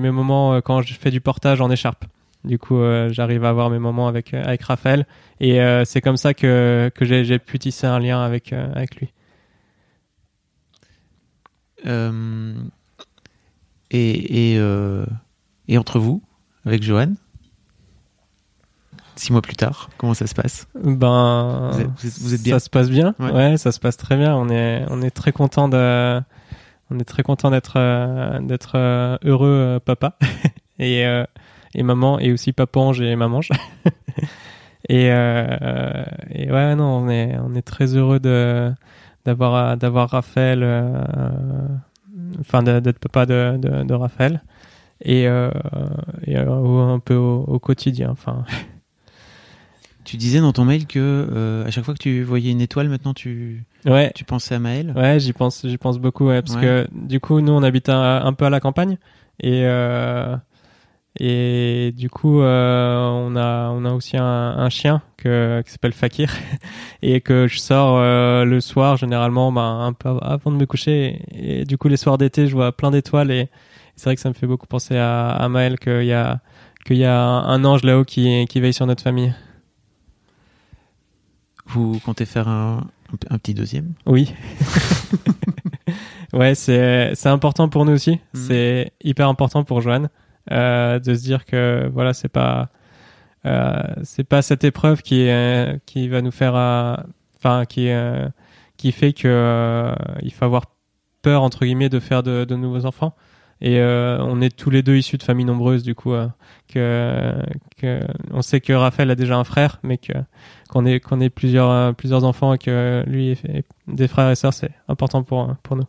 mes 0.00 0.10
moments 0.10 0.60
quand 0.60 0.82
je 0.82 0.94
fais 0.94 1.10
du 1.10 1.20
portage 1.20 1.60
en 1.60 1.70
écharpe. 1.70 2.04
Du 2.46 2.58
coup, 2.58 2.78
euh, 2.78 3.08
j'arrive 3.10 3.44
à 3.44 3.48
avoir 3.48 3.70
mes 3.70 3.78
moments 3.80 4.06
avec, 4.08 4.32
euh, 4.32 4.42
avec 4.44 4.62
Raphaël. 4.62 5.04
Et 5.40 5.60
euh, 5.60 5.84
c'est 5.84 6.00
comme 6.00 6.16
ça 6.16 6.32
que, 6.32 6.90
que 6.94 7.04
j'ai, 7.04 7.38
pu 7.38 7.58
tisser 7.58 7.86
un 7.86 7.98
lien 7.98 8.22
avec, 8.22 8.52
avec 8.52 8.96
lui. 8.96 9.12
Et, 13.90 14.54
et, 14.54 14.60
et 15.68 15.78
entre 15.78 15.98
vous, 15.98 16.22
avec 16.64 16.82
Johan, 16.82 17.12
six 19.14 19.32
mois 19.32 19.42
plus 19.42 19.54
tard, 19.56 19.90
comment 19.98 20.14
ça 20.14 20.26
se 20.26 20.34
passe? 20.34 20.66
Ben, 20.74 21.70
Vous 21.72 21.80
êtes- 21.80 21.86
vous 21.88 22.06
êtes- 22.06 22.18
vous 22.20 22.34
êtes 22.34 22.42
bien? 22.42 22.58
Ça 22.58 22.64
se 22.64 22.70
passe 22.70 22.90
bien. 22.90 23.14
Ouais. 23.20 23.30
Ouais. 23.32 23.56
ça 23.56 23.70
se 23.72 23.78
passe 23.80 23.96
très 23.96 24.16
bien. 24.16 24.34
On 24.34 24.48
est, 24.48 24.84
on 24.88 25.00
est 25.02 25.10
très 25.10 25.32
content 25.32 25.68
de, 25.68 26.20
on 26.90 26.98
est 26.98 27.04
très 27.04 27.22
content 27.22 27.50
d'être, 27.50 28.40
d'être 28.40 28.76
heureux 29.24 29.78
papa 29.84 30.16
et, 30.78 31.06
euh, 31.06 31.24
et 31.76 31.82
maman 31.84 32.18
et 32.18 32.32
aussi 32.32 32.52
papange 32.52 33.00
et 33.00 33.14
mamange. 33.14 33.50
et, 34.88 35.10
euh, 35.12 36.04
et 36.30 36.50
ouais, 36.50 36.74
non, 36.74 36.84
on 37.04 37.08
est, 37.08 37.36
on 37.38 37.54
est 37.54 37.62
très 37.62 37.94
heureux 37.96 38.18
de, 38.18 38.72
d'avoir, 39.24 39.76
d'avoir 39.76 40.10
Raphaël, 40.10 40.60
euh, 40.62 41.68
enfin, 42.40 42.62
d'être 42.62 42.98
papa 42.98 43.26
de, 43.26 43.56
de, 43.58 43.84
de 43.84 43.94
Raphaël. 43.94 44.42
Et, 45.04 45.28
euh, 45.28 45.50
et 46.26 46.36
euh, 46.38 46.94
un 46.94 46.98
peu 46.98 47.14
au, 47.14 47.44
au 47.44 47.58
quotidien. 47.58 48.08
Enfin, 48.10 48.44
Tu 50.04 50.16
disais 50.16 50.38
dans 50.40 50.52
ton 50.52 50.64
mail 50.64 50.86
que 50.86 51.00
euh, 51.00 51.66
à 51.66 51.70
chaque 51.72 51.84
fois 51.84 51.92
que 51.92 51.98
tu 51.98 52.22
voyais 52.22 52.52
une 52.52 52.60
étoile, 52.60 52.88
maintenant 52.88 53.12
tu, 53.12 53.64
ouais. 53.86 54.12
tu 54.14 54.22
pensais 54.22 54.54
à 54.54 54.60
Maël. 54.60 54.92
Ouais, 54.94 55.18
j'y 55.18 55.32
pense, 55.32 55.66
j'y 55.66 55.78
pense 55.78 55.98
beaucoup, 55.98 56.28
ouais, 56.28 56.42
parce 56.42 56.54
Ouais. 56.54 56.60
que 56.62 56.86
du 56.92 57.18
coup, 57.18 57.40
nous, 57.40 57.50
on 57.52 57.62
habite 57.64 57.88
un, 57.88 58.24
un 58.24 58.32
peu 58.32 58.44
à 58.44 58.50
la 58.50 58.60
campagne 58.60 58.98
et 59.40 59.62
euh, 59.64 60.36
et 61.18 61.92
du 61.96 62.10
coup, 62.10 62.40
euh, 62.40 62.98
on 63.08 63.36
a 63.36 63.70
on 63.70 63.84
a 63.84 63.92
aussi 63.92 64.16
un, 64.16 64.22
un 64.24 64.68
chien 64.70 65.02
que 65.16 65.62
qui 65.64 65.70
s'appelle 65.72 65.92
Fakir 65.92 66.32
et 67.02 67.20
que 67.20 67.46
je 67.48 67.58
sors 67.58 67.96
euh, 67.98 68.44
le 68.44 68.60
soir 68.60 68.96
généralement, 68.96 69.50
ben, 69.52 69.80
un 69.80 69.92
peu 69.92 70.10
avant 70.22 70.50
de 70.50 70.56
me 70.56 70.66
coucher 70.66 71.20
et, 71.32 71.64
du 71.64 71.78
coup, 71.78 71.88
les 71.88 71.96
soirs 71.96 72.18
d'été, 72.18 72.46
je 72.46 72.54
vois 72.54 72.72
plein 72.72 72.90
d'étoiles 72.90 73.30
et 73.30 73.48
c'est 73.96 74.04
vrai 74.10 74.14
que 74.16 74.20
ça 74.20 74.28
me 74.28 74.34
fait 74.34 74.46
beaucoup 74.46 74.66
penser 74.66 74.96
à, 74.96 75.30
à 75.30 75.48
Maël 75.48 75.78
qu'il 75.78 76.04
y 76.04 76.12
a 76.12 76.40
qu'il 76.84 76.96
y 76.98 77.04
a 77.04 77.18
un 77.20 77.64
ange 77.64 77.82
là-haut 77.82 78.04
qui 78.04 78.44
qui 78.46 78.60
veille 78.60 78.74
sur 78.74 78.86
notre 78.86 79.02
famille. 79.02 79.34
Vous 81.68 81.98
comptez 82.04 82.26
faire 82.26 82.46
un, 82.48 82.86
un- 83.30 83.38
petit 83.38 83.52
deuxième? 83.54 83.94
Oui. 84.06 84.32
ouais, 86.32 86.54
c'est 86.54 87.26
important 87.26 87.68
pour 87.68 87.84
nous 87.84 87.92
aussi. 87.92 88.12
Mhm. 88.12 88.18
C'est 88.34 88.92
hyper 89.02 89.28
important 89.28 89.64
pour 89.64 89.80
Joanne 89.80 90.08
euh, 90.52 90.98
de 90.98 91.14
se 91.14 91.22
dire 91.22 91.44
que 91.44 91.88
voilà, 91.92 92.14
c'est 92.14 92.28
pas 92.28 92.68
euh, 93.46 93.82
c'est 94.02 94.24
pas 94.24 94.42
cette 94.42 94.64
épreuve 94.64 95.02
qui 95.02 95.22
est, 95.22 95.80
qui 95.86 96.08
va 96.08 96.22
nous 96.22 96.30
faire 96.30 96.56
euh, 96.56 96.96
enfin 97.36 97.64
qui 97.64 97.88
qui 98.76 98.92
fait 98.92 99.12
que 99.12 99.94
il 100.22 100.32
faut 100.32 100.44
avoir 100.44 100.66
peur 101.22 101.42
entre 101.42 101.64
guillemets 101.64 101.88
de 101.88 102.00
faire 102.00 102.22
de, 102.22 102.54
nouveaux 102.54 102.86
enfants. 102.86 103.14
Et 103.62 103.80
on 103.80 104.40
est 104.42 104.54
tous 104.54 104.70
les 104.70 104.82
deux 104.82 104.96
issus 104.96 105.16
de 105.16 105.22
familles 105.22 105.46
nombreuses, 105.46 105.82
du 105.82 105.94
coup, 105.94 106.12
que, 106.68 107.32
que 107.78 108.00
on 108.30 108.42
sait 108.42 108.60
que 108.60 108.74
Raphaël 108.74 109.10
a 109.10 109.14
déjà 109.14 109.36
un 109.36 109.44
frère, 109.44 109.80
mais 109.82 109.96
que 109.96 110.12
qu'on 110.68 110.84
ait 110.84 111.00
qu'on 111.00 111.20
ait 111.20 111.30
plusieurs 111.30 111.94
plusieurs 111.94 112.24
enfants 112.24 112.52
et 112.54 112.58
que 112.58 113.02
lui 113.06 113.38
des 113.88 114.08
frères 114.08 114.30
et 114.30 114.36
sœurs, 114.36 114.52
c'est 114.52 114.72
important 114.88 115.22
pour 115.22 115.56
pour 115.62 115.76
nous. 115.76 115.86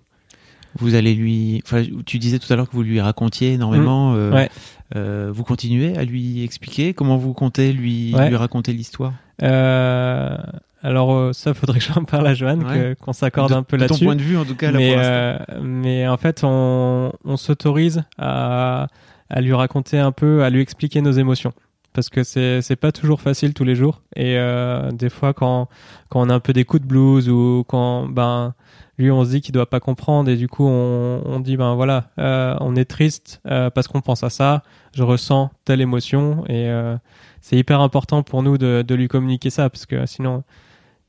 Vous 0.80 0.96
allez 0.96 1.14
lui. 1.14 1.62
Enfin, 1.66 1.84
tu 2.06 2.20
disais 2.20 2.40
tout 2.40 2.52
à 2.52 2.56
l'heure 2.56 2.70
que 2.70 2.76
vous 2.76 2.84
lui 2.84 3.00
racontiez 3.02 3.54
énormément. 3.54 4.14
euh, 4.14 4.30
Mmh. 4.32 4.34
Ouais. 4.34 4.50
euh, 4.96 5.30
vous 5.34 5.44
continuez 5.44 5.98
à 5.98 6.04
lui 6.06 6.44
expliquer 6.44 6.94
comment 6.94 7.18
vous 7.18 7.34
comptez 7.34 7.74
lui, 7.74 8.14
Ouais. 8.16 8.30
lui 8.30 8.36
raconter 8.36 8.74
l'histoire? 8.74 9.14
Euh, 9.44 10.38
alors 10.84 11.14
euh, 11.14 11.34
ça, 11.34 11.54
faudrait 11.54 11.80
que 11.80 11.86
j'en 11.86 12.04
parle 12.04 12.28
à 12.28 12.34
Joanne, 12.34 12.64
Ouais. 12.64 12.96
qu'on 13.02 13.14
s'accorde 13.14 13.50
De- 13.52 13.56
un 13.56 13.64
peu 13.64 13.78
de 13.78 13.84
ton 13.86 13.94
là-dessus. 13.94 14.06
point 14.06 14.16
de 14.16 14.22
vue, 14.22 14.38
en 14.38 14.46
tout 14.46 14.56
cas, 14.56 14.72
là, 14.72 14.78
mais, 14.78 14.92
pour 14.94 15.02
euh, 15.04 15.38
mais 15.64 16.08
en 16.08 16.18
fait, 16.18 16.42
on, 16.44 17.12
on 17.26 17.38
s'autorise 17.38 18.04
à, 18.18 18.88
à 19.30 19.42
lui 19.42 19.54
raconter 19.54 19.98
un 20.00 20.12
peu, 20.12 20.44
à 20.44 20.50
lui 20.50 20.62
expliquer 20.62 21.02
nos 21.02 21.12
émotions. 21.12 21.54
Parce 21.94 22.10
que 22.10 22.24
c'est 22.24 22.76
pas 22.80 22.92
toujours 22.92 23.22
facile 23.22 23.56
tous 23.56 23.64
les 23.64 23.74
jours. 23.76 24.02
Et 24.16 24.38
euh, 24.38 24.92
des 24.92 25.10
fois, 25.10 25.34
quand, 25.34 25.68
quand 26.10 26.22
on 26.22 26.30
a 26.30 26.36
un 26.36 26.40
peu 26.40 26.54
des 26.54 26.64
coups 26.64 26.84
de 26.84 26.88
blues 26.88 27.28
ou 27.28 27.64
quand 27.68 28.08
ben, 28.08 28.54
lui, 28.98 29.12
on 29.12 29.24
se 29.24 29.30
dit 29.32 29.42
qu'il 29.42 29.54
doit 29.54 29.70
pas 29.70 29.80
comprendre 29.80 30.30
et 30.30 30.36
du 30.36 30.48
coup, 30.48 30.66
on, 30.66 31.22
on 31.26 31.40
dit 31.40 31.58
ben 31.58 31.76
voilà, 31.76 32.10
euh, 32.20 32.56
on 32.62 32.76
est 32.76 32.86
triste 32.86 33.42
euh, 33.48 33.70
parce 33.70 33.88
qu'on 33.88 34.02
pense 34.02 34.24
à 34.24 34.30
ça, 34.30 34.64
je 34.94 35.04
ressens 35.04 35.52
telle 35.66 35.82
émotion 35.82 36.44
et 36.48 36.70
euh, 36.70 36.98
c'est 37.42 37.58
hyper 37.58 37.82
important 37.82 38.24
pour 38.24 38.44
nous 38.44 38.58
de, 38.58 38.84
de 38.88 38.96
lui 38.96 39.08
communiquer 39.08 39.50
ça 39.50 39.70
parce 39.70 39.86
que 39.86 40.06
sinon, 40.06 40.44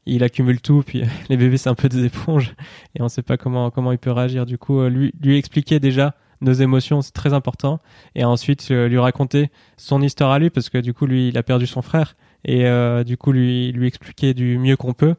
il 0.07 0.25
accumule 0.25 0.61
tout, 0.61 0.83
puis 0.87 1.03
les 1.29 1.37
bébés 1.37 1.57
c'est 1.57 1.71
un 1.71 1.75
peu 1.75 1.89
des 1.89 2.05
éponges 2.05 2.55
et 2.95 3.03
on 3.03 3.09
sait 3.09 3.23
pas 3.23 3.37
comment 3.37 3.71
comment 3.71 3.93
il 3.93 3.99
peut 3.99 4.13
réagir. 4.13 4.47
Du 4.47 4.59
coup, 4.59 4.81
euh, 4.81 4.89
lui 4.89 5.13
lui 5.21 5.37
expliquer 5.37 5.81
déjà 5.81 6.15
nos 6.41 6.53
émotions, 6.53 7.03
c'est 7.03 7.13
très 7.13 7.33
important, 7.33 7.81
et 8.15 8.25
ensuite 8.25 8.69
euh, 8.71 8.89
lui 8.89 8.99
raconter 8.99 9.51
son 9.77 10.03
histoire 10.03 10.31
à 10.31 10.39
lui 10.39 10.51
parce 10.51 10.69
que 10.69 10.79
du 10.79 10.95
coup 10.95 11.07
lui 11.07 11.29
il 11.29 11.39
a 11.39 11.43
perdu 11.43 11.67
son 11.67 11.83
frère 11.83 12.17
et 12.45 12.67
euh, 12.67 13.05
du 13.05 13.17
coup 13.17 13.33
lui 13.33 13.73
lui 13.73 13.87
expliquer 13.87 14.35
du 14.35 14.59
mieux 14.59 14.77
qu'on 14.77 14.93
peut 14.93 15.17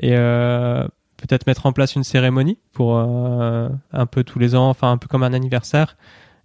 et 0.00 0.16
euh, 0.16 0.86
peut-être 1.16 1.46
mettre 1.46 1.66
en 1.66 1.72
place 1.72 1.94
une 1.94 2.04
cérémonie 2.04 2.58
pour 2.72 2.96
euh, 2.98 3.68
un 3.92 4.06
peu 4.06 4.24
tous 4.24 4.38
les 4.38 4.54
ans, 4.54 4.68
enfin 4.68 4.90
un 4.92 4.98
peu 4.98 5.08
comme 5.08 5.22
un 5.22 5.32
anniversaire, 5.32 5.96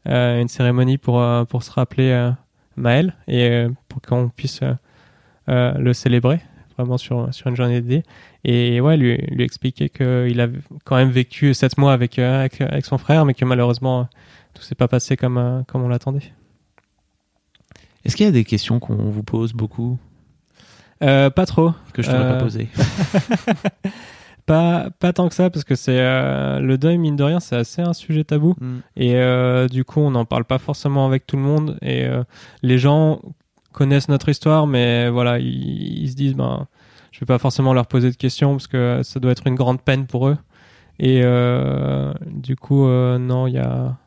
euh, 0.08 0.42
une 0.42 0.48
cérémonie 0.48 0.98
pour 0.98 1.22
euh, 1.22 1.46
pour 1.46 1.64
se 1.64 1.72
rappeler 1.72 2.32
Maël 2.76 3.16
et 3.28 3.66
pour 3.88 4.02
qu'on 4.02 4.30
puisse 4.30 4.62
le 5.48 5.94
célébrer 5.94 6.42
vraiment 6.78 6.98
sur, 6.98 7.34
sur 7.34 7.48
une 7.48 7.56
journée 7.58 7.82
d'été. 7.82 8.08
Et 8.46 8.80
ouais, 8.80 8.96
lui, 8.96 9.18
lui 9.18 9.44
expliquer 9.44 9.90
qu'il 9.90 10.40
a 10.40 10.48
quand 10.86 10.96
même 10.96 11.10
vécu 11.10 11.54
sept 11.54 11.78
mois 11.78 11.92
avec, 11.92 12.18
avec, 12.20 12.62
avec 12.62 12.86
son 12.86 12.98
frère, 12.98 13.26
mais 13.26 13.34
que 13.34 13.44
malheureusement, 13.44 14.08
tout 14.54 14.62
s'est 14.62 14.76
pas 14.76 14.88
passé 14.88 15.18
comme, 15.18 15.66
comme 15.68 15.84
on 15.84 15.90
l'attendait. 15.90 16.32
Est-ce 18.06 18.16
qu'il 18.16 18.26
y 18.26 18.30
a 18.30 18.32
des 18.32 18.46
questions 18.46 18.80
qu'on 18.80 18.96
vous 18.96 19.24
pose 19.24 19.52
beaucoup? 19.52 20.00
Euh, 21.04 21.30
pas 21.30 21.46
trop. 21.46 21.74
que 21.94 22.02
je 22.02 22.10
t'aurais 22.10 22.24
Euh, 22.24 22.38
pas 22.38 22.44
posées 22.44 22.68
Pas, 24.50 24.90
pas 24.98 25.14
tant 25.14 25.30
que 25.30 25.36
ça, 25.36 25.52
parce 25.52 25.64
que 25.64 25.76
c'est 25.76 26.00
euh, 26.00 26.60
le 26.60 26.80
deuil, 26.80 26.98
mine 26.98 27.16
de 27.16 27.22
rien, 27.22 27.40
c'est 27.40 27.56
assez 27.56 27.84
un 27.84 27.94
sujet 27.94 28.24
tabou. 28.24 28.56
Hmm. 28.60 28.80
Et 28.96 29.14
euh, 29.14 29.68
du 29.68 29.84
coup, 29.86 30.00
on 30.00 30.10
n'en 30.10 30.26
parle 30.26 30.44
pas 30.44 30.58
forcément 30.58 31.06
avec 31.06 31.28
tout 31.28 31.36
le 31.36 31.44
monde. 31.44 31.78
Et 31.84 32.06
euh, 32.06 32.24
les 32.64 32.80
gens 32.80 33.22
connaissent 33.74 34.10
notre 34.10 34.28
histoire, 34.28 34.66
mais 34.66 35.08
voilà, 35.12 35.38
ils, 35.38 36.02
ils 36.02 36.10
se 36.10 36.16
disent, 36.16 36.34
ben, 36.34 36.66
je 37.12 37.20
vais 37.20 37.28
pas 37.28 37.38
forcément 37.38 37.74
leur 37.76 37.86
poser 37.86 38.10
de 38.10 38.16
questions 38.16 38.54
parce 38.54 38.66
que 38.66 39.02
ça 39.04 39.20
doit 39.20 39.34
être 39.34 39.46
une 39.46 39.54
grande 39.54 39.82
peine 39.82 40.08
pour 40.08 40.28
eux. 40.28 40.38
Et 40.98 41.22
du 42.26 42.56
coup, 42.56 42.88
non, 42.88 43.46
il 43.46 43.54
y 43.54 43.60
a, 43.60 43.98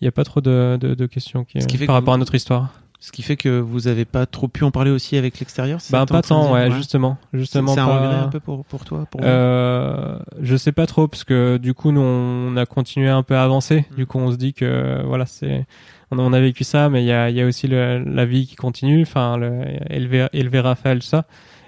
n'y 0.00 0.08
a 0.08 0.12
pas 0.12 0.24
trop 0.24 0.40
de, 0.40 0.78
de, 0.80 0.94
de 0.94 1.06
questions 1.06 1.44
qui, 1.44 1.60
Ce 1.60 1.66
qui 1.66 1.76
fait 1.76 1.84
par 1.84 1.96
que 1.96 2.00
rapport 2.00 2.14
à 2.14 2.16
notre 2.16 2.34
histoire. 2.34 2.72
Ce 3.00 3.12
qui 3.12 3.22
fait 3.22 3.36
que 3.36 3.60
vous 3.60 3.86
avez 3.86 4.04
pas 4.04 4.26
trop 4.26 4.48
pu 4.48 4.64
en 4.64 4.72
parler 4.72 4.90
aussi 4.90 5.16
avec 5.16 5.38
l'extérieur 5.38 5.78
Bah 5.90 6.04
pas 6.04 6.20
tant, 6.20 6.42
dire 6.46 6.52
ouais, 6.52 6.70
justement, 6.72 7.16
justement 7.32 7.72
c'est 7.74 7.78
un 7.80 7.86
pas. 7.86 7.98
regret 8.00 8.14
un 8.16 8.26
peu 8.28 8.40
pour, 8.40 8.64
pour 8.64 8.84
toi 8.84 9.06
pour 9.08 9.20
Euh, 9.22 10.18
je 10.40 10.56
sais 10.56 10.72
pas 10.72 10.86
trop 10.86 11.06
parce 11.06 11.22
que 11.22 11.58
du 11.58 11.74
coup 11.74 11.92
nous 11.92 12.00
on 12.00 12.56
a 12.56 12.66
continué 12.66 13.08
un 13.08 13.22
peu 13.22 13.36
à 13.36 13.44
avancer. 13.44 13.86
Mm. 13.92 13.94
Du 13.94 14.06
coup 14.06 14.18
on 14.18 14.32
se 14.32 14.36
dit 14.36 14.52
que 14.52 15.00
voilà 15.06 15.26
c'est 15.26 15.64
on 16.10 16.18
a, 16.18 16.22
on 16.22 16.32
a 16.32 16.40
vécu 16.40 16.64
ça, 16.64 16.88
mais 16.88 17.02
il 17.04 17.06
y 17.06 17.12
a, 17.12 17.30
il 17.30 17.36
y 17.36 17.40
a 17.40 17.46
aussi 17.46 17.68
le- 17.68 18.02
la 18.04 18.24
vie 18.24 18.46
qui 18.48 18.56
continue. 18.56 19.02
Enfin 19.02 19.36
le, 19.36 19.62
élever 19.90 20.26
élever 20.32 20.58
Raphaël 20.58 21.00
ça 21.02 21.24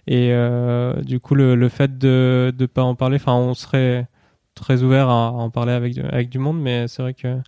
et 0.09 0.31
euh, 0.33 1.01
du 1.03 1.21
coup 1.21 1.37
le, 1.37 1.55
le 1.55 1.69
fait 1.69 1.97
de 1.97 2.53
de 2.57 2.67
pas 2.67 2.83
en 2.83 2.97
parler. 2.97 3.17
Enfin 3.17 3.35
on 3.35 3.55
serait 3.55 4.09
très 4.57 4.83
ouvert 4.83 5.09
à, 5.09 5.29
à 5.29 5.31
en 5.31 5.51
parler 5.51 5.73
avec 5.75 5.97
avec 6.11 6.29
du 6.29 6.39
monde, 6.41 6.61
mais 6.61 6.89
c'est 6.89 7.03
vrai 7.03 7.15
que 7.15 7.39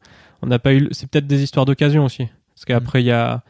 on 0.41 0.47
n'a 0.47 0.61
pas 0.61 0.73
eu. 0.73 0.87
C'est 0.93 1.11
peut-être 1.11 1.27
des 1.27 1.43
histoires 1.43 1.67
d'occasion 1.67 2.05
aussi 2.05 2.29
parce 2.55 2.65
qu'après 2.65 3.03
il 3.03 3.07
y 3.07 3.11
a 3.11 3.43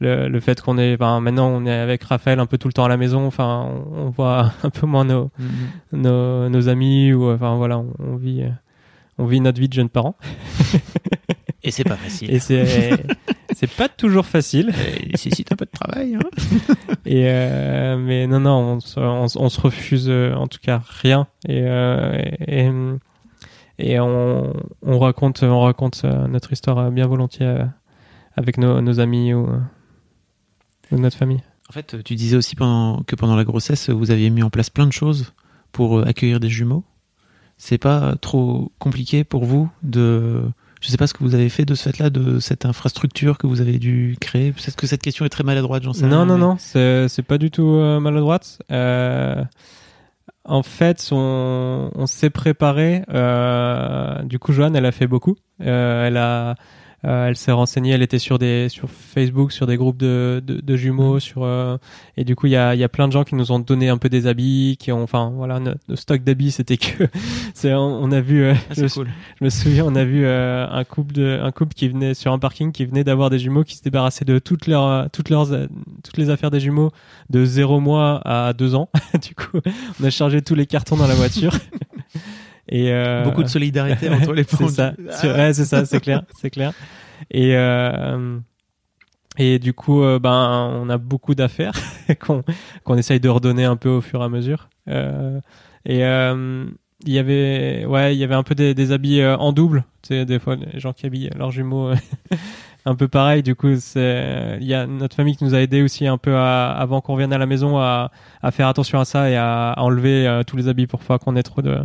le, 0.00 0.28
le 0.28 0.40
fait 0.40 0.60
qu'on 0.60 0.76
est, 0.78 0.94
enfin, 0.94 1.20
maintenant 1.20 1.48
on 1.48 1.64
est 1.66 1.72
avec 1.72 2.02
Raphaël 2.04 2.40
un 2.40 2.46
peu 2.46 2.58
tout 2.58 2.68
le 2.68 2.72
temps 2.74 2.84
à 2.84 2.88
la 2.88 2.96
maison, 2.96 3.26
enfin, 3.26 3.66
on, 3.92 4.06
on 4.06 4.10
voit 4.10 4.52
un 4.62 4.70
peu 4.70 4.86
moins 4.86 5.04
nos, 5.04 5.30
Mhm. 5.38 6.00
nos, 6.02 6.48
nos 6.48 6.68
amis 6.68 7.12
ou 7.12 7.30
enfin 7.30 7.54
voilà 7.56 7.78
on, 7.78 7.92
on 7.98 8.16
vit 8.16 8.42
euh, 8.42 8.48
on 9.18 9.26
vit 9.26 9.40
notre 9.40 9.60
vie 9.60 9.68
de 9.68 9.72
jeunes 9.74 9.88
parents. 9.88 10.16
Et 11.62 11.70
c'est 11.70 11.84
pas 11.84 11.96
facile. 11.96 12.30
Et 12.30 12.40
c'est 12.40 12.92
c'est 13.54 13.70
pas 13.70 13.88
toujours 13.88 14.26
facile. 14.26 14.72
Il 15.02 15.12
nécessite 15.12 15.50
un 15.52 15.56
peu 15.56 15.64
de 15.64 15.70
travail 15.70 16.16
hein. 16.16 16.84
et 17.06 17.24
euh, 17.28 17.96
mais 17.96 18.26
non 18.26 18.40
non 18.40 18.50
on, 18.96 19.00
on, 19.00 19.28
se- 19.28 19.38
on 19.38 19.48
se 19.48 19.60
refuse 19.60 20.06
euh, 20.10 20.34
en 20.34 20.46
tout 20.48 20.58
cas 20.60 20.82
rien. 21.00 21.26
Et 21.48 21.62
euh, 21.64 22.20
et, 22.48 22.68
et 23.78 23.98
on, 24.00 24.52
on 24.82 24.98
raconte 24.98 25.42
on 25.42 25.60
raconte 25.60 26.04
notre 26.04 26.52
histoire 26.52 26.90
bien 26.90 27.06
volontiers 27.06 27.56
avec 28.36 28.58
nos, 28.58 28.80
nos 28.82 29.00
amis 29.00 29.32
ou, 29.32 29.48
ou 30.94 31.00
notre 31.00 31.16
famille 31.16 31.42
En 31.68 31.72
fait, 31.72 32.02
tu 32.04 32.14
disais 32.14 32.36
aussi 32.36 32.56
pendant, 32.56 33.02
que 33.02 33.16
pendant 33.16 33.36
la 33.36 33.44
grossesse, 33.44 33.90
vous 33.90 34.10
aviez 34.10 34.30
mis 34.30 34.42
en 34.42 34.50
place 34.50 34.70
plein 34.70 34.86
de 34.86 34.92
choses 34.92 35.32
pour 35.72 35.98
euh, 35.98 36.04
accueillir 36.06 36.40
des 36.40 36.48
jumeaux. 36.48 36.84
C'est 37.56 37.78
pas 37.78 38.16
trop 38.20 38.72
compliqué 38.78 39.22
pour 39.24 39.44
vous 39.44 39.70
de. 39.82 40.42
Je 40.80 40.88
sais 40.90 40.96
pas 40.98 41.06
ce 41.06 41.14
que 41.14 41.24
vous 41.24 41.34
avez 41.34 41.48
fait 41.48 41.64
de 41.64 41.74
ce 41.74 41.88
fait-là, 41.88 42.10
de 42.10 42.38
cette 42.40 42.66
infrastructure 42.66 43.38
que 43.38 43.46
vous 43.46 43.60
avez 43.62 43.78
dû 43.78 44.16
créer. 44.20 44.52
Peut-être 44.52 44.76
que 44.76 44.86
cette 44.86 45.00
question 45.00 45.24
est 45.24 45.30
très 45.30 45.42
maladroite, 45.44 45.82
j'en 45.82 45.94
sais 45.94 46.02
Non, 46.06 46.18
rien. 46.18 46.26
non, 46.26 46.34
mais- 46.34 46.40
non, 46.40 47.08
c'est 47.08 47.22
pas 47.22 47.38
du 47.38 47.50
tout 47.50 47.66
euh, 47.68 48.00
maladroite. 48.00 48.60
Euh, 48.70 49.42
en 50.44 50.62
fait, 50.62 51.08
on, 51.10 51.90
on 51.94 52.06
s'est 52.06 52.28
préparé. 52.28 53.02
Euh, 53.08 54.20
du 54.24 54.38
coup, 54.38 54.52
Joanne, 54.52 54.76
elle 54.76 54.84
a 54.84 54.92
fait 54.92 55.06
beaucoup. 55.06 55.36
Elle 55.58 56.18
a, 56.18 56.56
euh, 57.04 57.28
elle 57.28 57.36
s'est 57.36 57.52
renseignée. 57.52 57.90
Elle 57.92 58.02
était 58.02 58.18
sur 58.18 58.38
des, 58.38 58.68
sur 58.68 58.88
Facebook, 58.90 59.52
sur 59.52 59.66
des 59.66 59.76
groupes 59.76 59.96
de, 59.98 60.42
de, 60.44 60.60
de 60.60 60.76
jumeaux, 60.76 61.20
sur. 61.20 61.44
euh, 61.44 61.76
et 62.16 62.24
du 62.24 62.34
coup, 62.36 62.46
il 62.46 62.52
y 62.52 62.56
a, 62.56 62.74
il 62.74 62.78
y 62.80 62.84
a 62.84 62.88
plein 62.88 63.06
de 63.08 63.12
gens 63.12 63.24
qui 63.24 63.34
nous 63.34 63.52
ont 63.52 63.58
donné 63.58 63.88
un 63.88 63.98
peu 63.98 64.08
des 64.08 64.26
habits, 64.26 64.76
qui 64.78 64.90
ont, 64.92 65.02
enfin, 65.02 65.32
voilà, 65.34 65.60
notre, 65.60 65.80
notre 65.88 66.00
stock 66.00 66.22
d'habits, 66.24 66.50
c'était 66.52 66.76
que, 66.76 67.04
c'est, 67.54 67.74
on, 67.74 68.02
on 68.02 68.10
a 68.12 68.20
vu. 68.20 68.42
euh, 68.44 68.54
Ah, 68.70 68.74
je 68.76 68.86
cool. 68.86 69.08
je 69.40 69.44
me 69.44 69.50
souviens, 69.50 69.84
on 69.86 69.94
a 69.94 70.04
vu 70.04 70.24
euh, 70.24 70.66
un 70.70 70.84
couple 70.84 71.12
de, 71.12 71.38
un 71.42 71.52
couple 71.52 71.74
qui 71.74 71.88
venait 71.88 72.14
sur 72.14 72.32
un 72.32 72.38
parking, 72.38 72.72
qui 72.72 72.84
venait 72.84 73.04
d'avoir 73.04 73.30
des 73.30 73.38
jumeaux, 73.38 73.64
qui 73.64 73.76
se 73.76 73.82
débarrassaient 73.82 74.24
de 74.24 74.38
toutes 74.38 74.66
leurs, 74.66 74.86
euh, 74.88 75.06
toutes 75.12 75.28
leurs, 75.30 75.52
euh, 75.52 75.66
toutes 76.02 76.16
les 76.16 76.30
affaires 76.30 76.50
des 76.50 76.60
jumeaux 76.60 76.90
de 77.30 77.44
zéro 77.44 77.80
mois 77.80 78.20
à 78.24 78.52
deux 78.52 78.74
ans. 78.74 78.88
du 79.22 79.34
coup, 79.34 79.58
on 80.00 80.04
a 80.04 80.10
chargé 80.10 80.40
tous 80.42 80.54
les 80.54 80.66
cartons 80.66 80.96
dans 80.96 81.06
la 81.06 81.14
voiture. 81.14 81.52
Et 82.68 82.90
euh, 82.92 83.24
Beaucoup 83.24 83.42
de 83.42 83.48
solidarité 83.48 84.08
entre 84.08 84.32
les 84.32 84.44
c'est 84.48 84.68
ça. 84.68 84.94
C'est- 85.10 85.30
ouais, 85.32 85.52
c'est 85.52 85.64
ça, 85.64 85.84
c'est 85.84 86.00
clair, 86.00 86.22
c'est 86.40 86.50
clair. 86.50 86.72
Et 87.30 87.56
euh, 87.56 88.38
et 89.36 89.58
du 89.58 89.72
coup, 89.74 90.02
euh, 90.02 90.18
ben, 90.18 90.70
on 90.80 90.88
a 90.88 90.96
beaucoup 90.98 91.34
d'affaires 91.34 91.74
qu'on 92.20 92.42
qu'on 92.84 92.96
essaye 92.96 93.20
de 93.20 93.28
redonner 93.28 93.64
un 93.64 93.76
peu 93.76 93.88
au 93.88 94.00
fur 94.00 94.20
et 94.22 94.24
à 94.24 94.28
mesure. 94.28 94.68
Euh, 94.88 95.40
et 95.84 96.04
euh, 96.04 96.66
il 97.06 97.12
y 97.12 97.18
avait, 97.18 97.84
ouais, 97.84 98.14
il 98.14 98.18
y 98.18 98.24
avait 98.24 98.34
un 98.36 98.42
peu 98.44 98.54
des, 98.54 98.74
des 98.74 98.92
habits 98.92 99.20
euh, 99.20 99.36
en 99.36 99.52
double. 99.52 99.84
Tu 100.02 100.08
sais, 100.14 100.24
des 100.24 100.38
fois, 100.38 100.56
les 100.56 100.78
gens 100.80 100.92
qui 100.92 101.04
habillent 101.06 101.30
leurs 101.36 101.50
jumeaux 101.50 101.90
un 102.86 102.94
peu 102.94 103.08
pareil. 103.08 103.42
Du 103.42 103.54
coup, 103.54 103.74
c'est, 103.78 104.56
il 104.60 104.66
y 104.66 104.72
a 104.74 104.86
notre 104.86 105.16
famille 105.16 105.36
qui 105.36 105.44
nous 105.44 105.54
a 105.54 105.60
aidé 105.60 105.82
aussi 105.82 106.06
un 106.06 106.16
peu 106.16 106.34
à, 106.36 106.70
avant 106.70 107.00
qu'on 107.00 107.14
revienne 107.14 107.32
à 107.32 107.38
la 107.38 107.46
maison 107.46 107.76
à, 107.78 108.10
à 108.42 108.50
faire 108.52 108.68
attention 108.68 109.00
à 109.00 109.04
ça 109.04 109.28
et 109.30 109.36
à, 109.36 109.72
à 109.72 109.82
enlever 109.82 110.26
euh, 110.26 110.42
tous 110.44 110.56
les 110.56 110.68
habits 110.68 110.86
pour 110.86 111.00
pas 111.00 111.18
qu'on 111.18 111.36
ait 111.36 111.42
trop 111.42 111.60
de, 111.60 111.76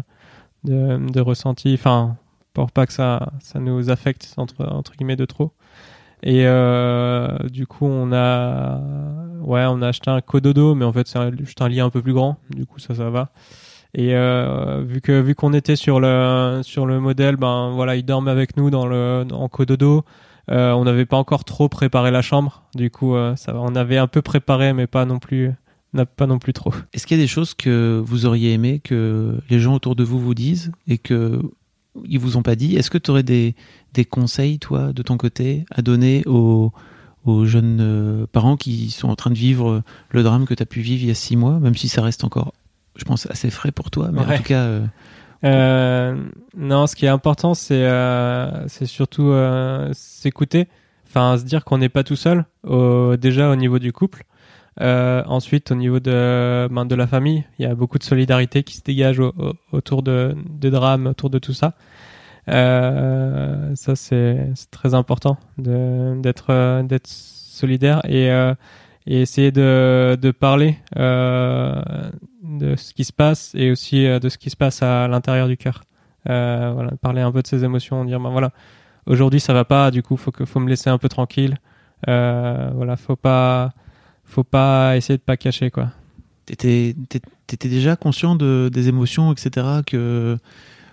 de, 0.64 0.98
de 1.12 1.22
ressenti. 1.22 1.74
Enfin, 1.74 2.18
pour 2.54 2.72
pas 2.72 2.86
que 2.86 2.94
ça, 2.94 3.32
ça 3.40 3.60
nous 3.60 3.90
affecte 3.90 4.34
entre, 4.38 4.66
entre 4.66 4.94
guillemets 4.96 5.16
de 5.16 5.26
trop. 5.26 5.54
Et 6.22 6.46
euh, 6.46 7.38
du 7.50 7.66
coup, 7.66 7.86
on 7.86 8.12
a, 8.12 8.82
ouais, 9.42 9.66
on 9.70 9.82
a 9.82 9.88
acheté 9.88 10.12
un 10.12 10.22
cododo, 10.22 10.76
mais 10.76 10.86
en 10.86 10.92
fait, 10.92 11.08
c'est 11.08 11.38
juste 11.38 11.62
un 11.62 11.70
lit 11.70 11.80
un 11.80 11.90
peu 11.90 12.02
plus 12.02 12.14
grand. 12.14 12.38
Du 12.50 12.66
coup, 12.66 12.80
ça, 12.80 12.94
ça 12.94 13.10
va. 13.10 13.30
Et 13.96 14.16
euh, 14.16 14.84
vu 14.86 15.02
que 15.02 15.20
vu 15.20 15.34
qu'on 15.34 15.54
était 15.54 15.76
sur 15.76 16.00
le 16.00 16.62
sur 16.64 16.86
le 16.86 17.00
modèle, 17.00 17.38
ben 17.38 17.72
voilà, 17.74 17.96
il 17.96 18.04
dorment 18.06 18.28
avec 18.28 18.56
nous 18.56 18.70
dans 18.70 18.86
le 18.86 19.26
en 19.32 19.48
cododo. 19.48 20.04
Euh, 20.52 20.74
on 20.74 20.84
n'avait 20.84 21.06
pas 21.06 21.18
encore 21.18 21.44
trop 21.44 21.70
préparé 21.70 22.12
la 22.12 22.22
chambre. 22.22 22.64
Du 22.76 22.92
coup, 22.92 23.16
euh, 23.16 23.36
ça. 23.36 23.54
On 23.56 23.76
avait 23.76 23.98
un 23.98 24.08
peu 24.08 24.22
préparé, 24.22 24.74
mais 24.74 24.88
pas 24.88 25.06
non 25.06 25.20
plus, 25.20 25.54
n'a- 25.94 26.06
pas 26.06 26.28
non 26.28 26.40
plus 26.40 26.54
trop. 26.54 26.74
Est-ce 26.94 27.06
qu'il 27.08 27.18
y 27.18 27.20
a 27.20 27.24
des 27.24 27.28
choses 27.28 27.54
que 27.54 28.02
vous 28.06 28.26
auriez 28.26 28.54
aimé 28.54 28.80
que 28.84 29.38
les 29.50 29.60
gens 29.60 29.74
autour 29.76 29.96
de 29.96 30.04
vous 30.04 30.20
vous 30.20 30.34
disent 30.36 30.72
et 30.88 30.98
que 30.98 31.42
ils 32.06 32.20
vous 32.20 32.38
ont 32.38 32.44
pas 32.44 32.56
dit? 32.56 32.76
Est-ce 32.76 32.90
que 32.92 32.98
tu 32.98 33.12
aurais 33.12 33.24
des, 33.24 33.56
des 33.94 34.06
conseils, 34.06 34.60
toi, 34.60 34.94
de 34.94 35.02
ton 35.02 35.18
côté, 35.18 35.66
à 35.72 35.82
donner 35.82 36.24
aux, 36.28 36.72
aux 37.26 37.46
jeunes 37.46 37.80
euh, 37.82 38.26
parents 38.32 38.56
qui 38.58 38.90
sont 38.92 39.10
en 39.10 39.16
train 39.16 39.32
de 39.32 39.36
vivre 39.38 39.82
le 40.12 40.24
drame 40.24 40.46
que 40.46 40.54
tu 40.54 40.64
as 40.64 40.66
pu 40.68 40.82
vivre 40.82 41.04
il 41.04 41.08
y 41.08 41.12
a 41.12 41.16
six 41.16 41.36
mois, 41.36 41.60
même 41.60 41.76
si 41.76 41.90
ça 41.90 42.02
reste 42.02 42.24
encore, 42.24 42.54
je 42.96 43.04
pense, 43.06 43.30
assez 43.30 43.50
frais 43.50 43.72
pour 43.72 43.90
toi, 43.92 44.10
mais 44.14 44.22
en 44.22 44.38
tout 44.38 44.44
cas, 44.44 44.62
euh, 44.64 44.86
Euh, 45.46 46.22
non, 46.58 46.86
ce 46.86 46.96
qui 46.96 47.06
est 47.06 47.10
important, 47.10 47.54
c'est 47.54 47.84
euh, 47.86 48.68
c'est 48.68 48.86
surtout 48.86 49.32
s'écouter, 49.94 50.68
enfin 51.08 51.38
se 51.38 51.44
dire 51.46 51.64
qu'on 51.66 51.78
n'est 51.78 51.90
pas 51.90 52.04
tout 52.04 52.16
seul. 52.18 52.46
Au, 52.68 53.16
déjà 53.16 53.50
au 53.50 53.56
niveau 53.56 53.80
du 53.80 53.94
couple, 53.94 54.26
Euh, 54.82 55.24
ensuite 55.28 55.72
au 55.72 55.76
niveau 55.76 56.00
de 56.00 56.68
ben, 56.72 56.86
de 56.86 56.96
la 56.96 57.06
famille, 57.08 57.44
il 57.60 57.64
y 57.64 57.66
a 57.66 57.76
beaucoup 57.76 57.98
de 57.98 58.04
solidarité 58.04 58.64
qui 58.64 58.76
se 58.78 58.82
dégage 58.84 59.20
au- 59.20 59.34
au- 59.38 59.54
autour 59.74 60.04
de 60.04 60.36
de 60.50 60.70
drames, 60.70 61.08
autour 61.08 61.30
de 61.30 61.40
tout 61.40 61.54
ça. 61.54 61.74
Euh, 62.48 63.76
ça 63.76 63.96
c'est 63.96 64.50
très 64.72 64.94
important 64.94 65.38
d'être 65.58 66.82
d'être 66.84 67.08
solidaire 67.08 68.02
et 68.06 68.32
euh, 68.32 68.54
et 69.06 69.22
essayer 69.22 69.52
de 69.52 70.18
de 70.22 70.32
parler 70.32 70.78
euh, 70.98 71.82
de 72.44 72.76
ce 72.76 72.94
qui 72.94 73.04
se 73.04 73.14
passe 73.14 73.54
et 73.56 73.72
aussi 73.72 74.06
euh, 74.06 74.20
de 74.20 74.30
ce 74.30 74.38
qui 74.38 74.50
se 74.50 74.56
passe 74.58 74.82
à 74.84 75.08
l'intérieur 75.08 75.48
du 75.48 75.58
cœur. 75.58 75.84
Euh, 76.30 76.72
voilà, 76.74 76.92
parler 77.02 77.22
un 77.22 77.32
peu 77.32 77.42
de 77.42 77.48
ses 77.48 77.64
émotions, 77.64 78.06
dire 78.06 78.20
ben 78.20 78.30
voilà, 78.30 78.52
aujourd'hui 79.08 79.40
ça 79.40 79.54
va 79.54 79.66
pas, 79.66 79.92
du 79.92 80.04
coup 80.04 80.18
faut 80.18 80.32
que 80.32 80.46
faut 80.46 80.60
me 80.60 80.70
laisser 80.70 80.90
un 80.90 80.98
peu 80.98 81.10
tranquille. 81.10 81.58
Voilà, 82.08 82.96
faut 82.98 83.16
pas 83.18 83.74
faut 84.30 84.44
pas 84.44 84.96
essayer 84.98 85.18
de 85.18 85.24
pas 85.24 85.38
cacher 85.38 85.70
quoi. 85.72 85.90
t'étais 86.46 86.96
t'étais 87.48 87.70
déjà 87.70 87.96
conscient 87.96 88.36
de, 88.36 88.70
des 88.72 88.88
émotions, 88.90 89.32
etc., 89.34 89.66
que, 89.86 90.38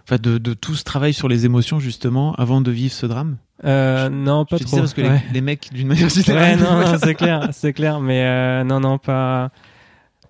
enfin, 0.05 0.17
de, 0.21 0.39
de 0.39 0.55
tout 0.55 0.75
ce 0.75 0.85
travail 0.85 1.13
sur 1.13 1.29
les 1.29 1.45
émotions, 1.45 1.79
justement, 1.79 2.35
avant 2.37 2.61
de 2.63 2.71
vivre 2.71 2.93
ce 2.95 3.05
drame? 3.07 3.37
Euh, 3.65 4.09
non, 4.09 4.45
pas 4.47 4.57
Je 4.57 4.65
trop. 4.65 4.79
parce 4.79 4.95
que 4.95 5.03
ouais. 5.03 5.23
les, 5.29 5.35
les 5.35 5.41
mecs, 5.43 5.69
d'une 5.73 5.87
manière 5.89 6.05
Ouais, 6.07 6.23
générale, 6.23 6.59
non, 6.59 6.81
non, 6.81 6.99
c'est 7.03 7.15
clair, 7.15 7.49
c'est 7.53 7.73
clair, 7.75 8.01
mais 8.01 8.23
euh, 8.25 8.65
non, 8.65 8.81
non, 8.81 8.97
pas, 8.99 9.51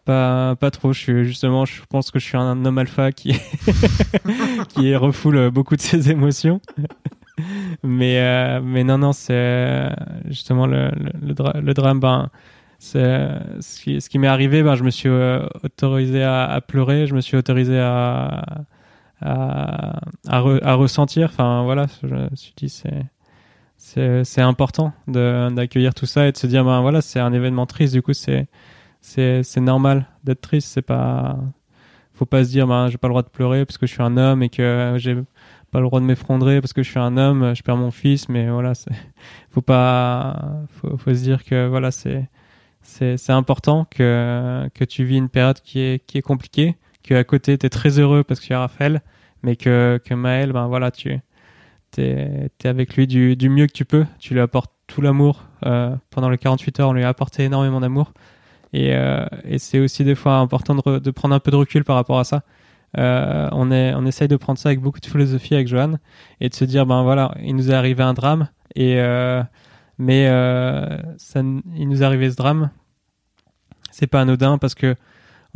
pas, 0.05 0.57
pas 0.57 0.71
trop. 0.73 0.93
Je 0.93 0.99
suis 0.99 1.25
justement, 1.25 1.65
je 1.65 1.81
pense 1.89 2.11
que 2.11 2.19
je 2.19 2.25
suis 2.25 2.37
un 2.37 2.65
homme 2.65 2.79
alpha 2.79 3.13
qui, 3.13 3.33
qui 4.71 4.95
refoule 4.97 5.51
beaucoup 5.51 5.77
de 5.77 5.81
ses 5.81 6.11
émotions. 6.11 6.61
mais, 7.85 8.19
euh, 8.21 8.61
mais 8.65 8.85
non, 8.85 8.99
non, 8.99 9.13
c'est 9.13 9.91
justement 10.29 10.67
le, 10.67 10.91
le, 10.91 11.13
le, 11.29 11.35
dra- 11.35 11.61
le 11.61 11.75
drame. 11.75 12.01
Ben, 12.01 12.31
ce 12.79 13.83
qui, 13.83 14.01
ce 14.01 14.09
qui 14.09 14.19
m'est 14.19 14.27
arrivé. 14.29 14.63
Ben, 14.63 14.75
je 14.75 14.85
me 14.85 14.91
suis 14.91 15.09
euh, 15.09 15.47
autorisé 15.65 16.23
à, 16.23 16.45
à 16.45 16.61
pleurer, 16.61 17.07
je 17.07 17.15
me 17.15 17.21
suis 17.21 17.37
autorisé 17.37 17.79
à, 17.81 18.65
à, 19.21 20.01
à, 20.29 20.41
re- 20.41 20.63
à 20.63 20.75
ressentir. 20.75 21.29
Enfin, 21.33 21.63
voilà, 21.65 21.87
je 22.03 22.09
me 22.09 22.29
suis 22.35 22.53
dit, 22.57 22.69
c'est 22.69 23.05
c'est 23.79 24.41
important 24.41 24.93
d'accueillir 25.07 25.95
tout 25.95 26.07
ça 26.07 26.27
et 26.27 26.33
de 26.33 26.37
se 26.37 26.47
dire 26.47 26.65
ben 26.65 26.81
voilà 26.81 27.03
c'est 27.03 27.21
un 27.21 27.33
événement 27.33 27.67
triste 27.67 27.93
du 27.93 28.03
coup 28.03 28.15
c'est 28.15 28.49
normal 29.59 30.07
d'être 30.25 30.41
triste 30.41 30.69
c'est 30.73 30.83
pas 30.83 31.39
faut 32.15 32.25
pas 32.27 32.43
se 32.45 32.49
dire 32.51 32.67
ben 32.67 32.89
j'ai 32.89 32.97
pas 32.99 33.07
le 33.07 33.13
droit 33.13 33.23
de 33.23 33.29
pleurer 33.29 33.65
parce 33.67 33.79
que 33.79 33.87
je 33.87 33.93
suis 33.93 34.03
un 34.03 34.17
homme 34.17 34.43
et 34.43 34.49
que 34.49 34.95
j'ai 34.97 35.15
pas 35.71 35.79
le 35.81 35.85
droit 35.87 36.01
de 36.01 36.07
m'effondrer 36.07 36.61
parce 36.61 36.73
que 36.73 36.83
je 36.83 36.91
suis 36.91 36.99
un 36.99 37.17
homme 37.17 37.55
je 37.55 37.63
perds 37.63 37.77
mon 37.77 37.91
fils 37.91 38.29
mais 38.29 38.49
voilà 38.49 38.73
faut 39.51 39.63
pas 39.63 40.65
faut 40.71 40.97
faut 40.97 41.15
se 41.15 41.23
dire 41.23 41.45
que 41.45 41.69
voilà 41.69 41.91
c'est 41.91 42.29
c'est 42.87 43.33
important 43.33 43.87
que 43.91 44.69
que 44.75 44.85
tu 44.85 45.05
vis 45.05 45.17
une 45.17 45.29
période 45.29 45.61
qui 45.61 45.81
est 45.81 46.07
qui 46.07 46.19
est 46.19 46.23
compliquée 46.23 46.77
que 47.03 47.15
à 47.15 47.25
côté 47.25 47.59
tu 47.59 47.67
es 47.67 47.69
très 47.69 47.99
heureux 47.99 48.25
parce 48.25 48.41
qu'il 48.41 48.51
y 48.51 48.55
a 48.55 48.61
Raphaël 48.61 49.03
mais 49.43 49.57
que 49.57 50.01
que 50.05 50.15
Maël 50.15 50.53
ben 50.53 50.67
voilà 50.67 50.91
tu 50.91 51.21
t'es 51.91 52.51
es 52.65 52.69
avec 52.69 52.97
lui 52.97 53.07
du, 53.07 53.37
du 53.37 53.49
mieux 53.49 53.67
que 53.67 53.73
tu 53.73 53.85
peux. 53.85 54.07
Tu 54.19 54.35
lui 54.35 54.41
apportes 54.41 54.73
tout 54.87 55.01
l'amour. 55.01 55.45
pendant 56.11 56.31
les 56.31 56.39
48 56.39 56.81
heures, 56.81 56.89
on 56.91 56.93
lui 56.93 57.05
a 57.05 57.09
apporté 57.09 57.45
énormément 57.45 57.81
d'amour. 57.81 58.13
Et, 58.73 58.91
et 59.45 59.59
c'est 59.59 59.79
aussi 59.79 60.05
des 60.05 60.15
fois 60.15 60.37
important 60.37 60.75
de, 60.75 60.99
de, 60.99 61.11
prendre 61.11 61.35
un 61.35 61.41
peu 61.41 61.51
de 61.51 61.57
recul 61.57 61.85
par 61.85 61.97
rapport 61.97 62.19
à 62.19 62.25
ça. 62.25 62.43
on, 62.97 63.71
est, 63.71 63.95
on 63.95 64.07
essaye 64.07 64.29
de 64.29 64.37
prendre 64.37 64.59
ça 64.59 64.69
avec 64.69 64.81
beaucoup 64.81 65.01
de 65.01 65.07
philosophie 65.07 65.55
avec 65.55 65.69
Johan 65.69 65.95
et 66.41 66.49
de 66.49 66.55
se 66.55 66.65
dire 66.65 66.87
ben 66.87 67.03
voilà, 67.03 67.35
il 67.43 67.57
nous 67.57 67.71
est 67.71 67.75
arrivé 67.75 68.03
un 68.03 68.15
drame 68.15 68.49
et 68.75 68.97
mais 69.99 70.27
ça, 71.19 71.41
il 71.41 71.89
nous 71.89 72.03
arrivé 72.03 72.31
ce 72.31 72.37
drame. 72.37 72.71
C'est 73.91 74.07
pas 74.07 74.21
anodin 74.21 74.59
parce 74.59 74.75
que 74.75 74.97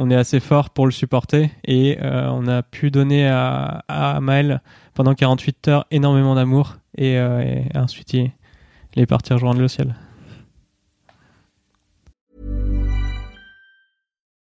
on 0.03 0.11
est 0.11 0.17
assez 0.17 0.41
fort 0.41 0.71
pour 0.71 0.87
le 0.87 0.93
supporter 0.93 1.51
et 1.63 1.99
euh, 2.01 2.31
on 2.31 2.49
a 2.49 2.63
pu 2.63 2.91
donner 2.91 3.29
à, 3.29 3.85
à 3.87 4.19
Maël 4.21 4.63
pendant 4.95 5.15
48 5.15 5.69
heures 5.69 5.87
énormément 5.91 6.35
d'amour 6.35 6.79
et, 6.97 7.19
euh, 7.19 7.43
et, 7.43 7.77
ensuite 7.77 8.15
il, 8.15 8.33
il 8.97 9.03
est 9.03 9.07
parti 9.07 9.35
rejoindre 9.35 9.61
le 9.61 9.69
ciel. 9.69 9.95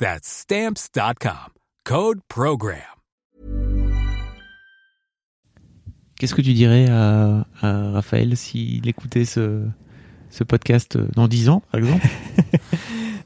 That's 0.00 0.26
stamps.com. 0.26 1.52
Code 1.84 2.20
program. 2.26 2.78
Qu'est-ce 6.18 6.34
que 6.34 6.40
tu 6.40 6.54
dirais 6.54 6.86
à, 6.88 7.44
à 7.60 7.90
Raphaël 7.90 8.34
s'il 8.34 8.88
écoutait 8.88 9.26
ce, 9.26 9.62
ce 10.30 10.42
podcast 10.42 10.96
dans 10.96 11.28
10 11.28 11.50
ans, 11.50 11.62
par 11.70 11.80
exemple 11.80 12.06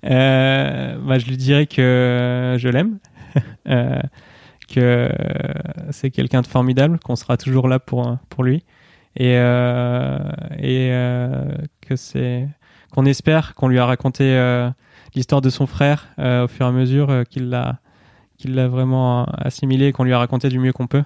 Euh, 0.04 0.98
bah, 0.98 1.18
je 1.20 1.26
lui 1.26 1.36
dirais 1.36 1.66
que 1.66 2.56
je 2.58 2.68
l'aime, 2.68 2.98
euh, 3.68 4.00
que 4.68 5.10
c'est 5.92 6.10
quelqu'un 6.10 6.42
de 6.42 6.46
formidable, 6.48 6.98
qu'on 6.98 7.16
sera 7.16 7.36
toujours 7.36 7.68
là 7.68 7.78
pour, 7.78 8.18
pour 8.28 8.42
lui, 8.42 8.64
et, 9.16 9.38
euh, 9.38 10.18
et 10.58 10.88
euh, 10.90 11.56
que 11.80 11.94
c'est 11.96 12.48
qu'on 12.92 13.06
espère 13.06 13.54
qu'on 13.54 13.68
lui 13.68 13.78
a 13.78 13.86
raconté 13.86 14.24
euh, 14.24 14.68
l'histoire 15.14 15.40
de 15.40 15.50
son 15.50 15.66
frère 15.66 16.08
au 16.18 16.48
fur 16.48 16.66
et 16.66 16.68
à 16.68 16.72
mesure 16.72 17.24
qu'il 17.28 17.48
l'a 17.48 17.78
qu'il 18.36 18.54
l'a 18.54 18.68
vraiment 18.68 19.24
assimilé, 19.24 19.92
qu'on 19.92 20.04
lui 20.04 20.12
a 20.12 20.18
raconté 20.18 20.48
du 20.48 20.58
mieux 20.58 20.72
qu'on 20.72 20.86
peut, 20.86 21.04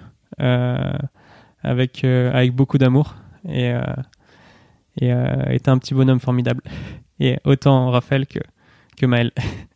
avec 1.63 2.03
avec 2.03 2.53
beaucoup 2.53 2.77
d'amour 2.77 3.15
et 3.47 3.73
et 5.01 5.07
est 5.07 5.67
un 5.67 5.77
petit 5.77 5.93
bonhomme 5.93 6.19
formidable. 6.19 6.61
Et 7.19 7.37
autant 7.45 7.91
Raphaël 7.91 8.25
que 8.27 8.39
que 8.97 9.05
Maël. 9.05 9.31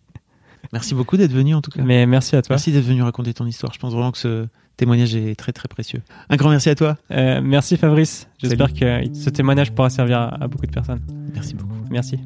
Merci 0.73 0.95
beaucoup 0.95 1.17
d'être 1.17 1.31
venu 1.31 1.53
en 1.53 1.61
tout 1.61 1.69
cas. 1.69 1.83
Mais 1.83 2.05
merci 2.07 2.35
à 2.35 2.41
toi. 2.41 2.55
Merci 2.55 2.71
d'être 2.71 2.83
venu 2.83 3.03
raconter 3.03 3.31
ton 3.33 3.45
histoire. 3.45 3.71
Je 3.73 3.79
pense 3.79 3.93
vraiment 3.93 4.11
que 4.11 4.17
ce 4.17 4.47
témoignage 4.75 5.13
est 5.15 5.35
très 5.35 5.51
très 5.51 5.67
précieux. 5.67 6.01
Un 6.29 6.35
grand 6.35 6.49
merci 6.49 6.69
à 6.69 6.75
toi. 6.75 6.97
Euh, 7.11 7.41
merci 7.43 7.77
Fabrice. 7.77 8.27
J'espère 8.39 8.73
que 8.73 9.03
ce 9.13 9.29
témoignage 9.29 9.71
pourra 9.71 9.91
servir 9.91 10.19
à, 10.19 10.47
beaucoup 10.47 10.65
de 10.65 10.71
personnes. 10.71 11.01
Merci 11.33 11.53
beaucoup. 11.53 11.77
Merci. 11.91 12.17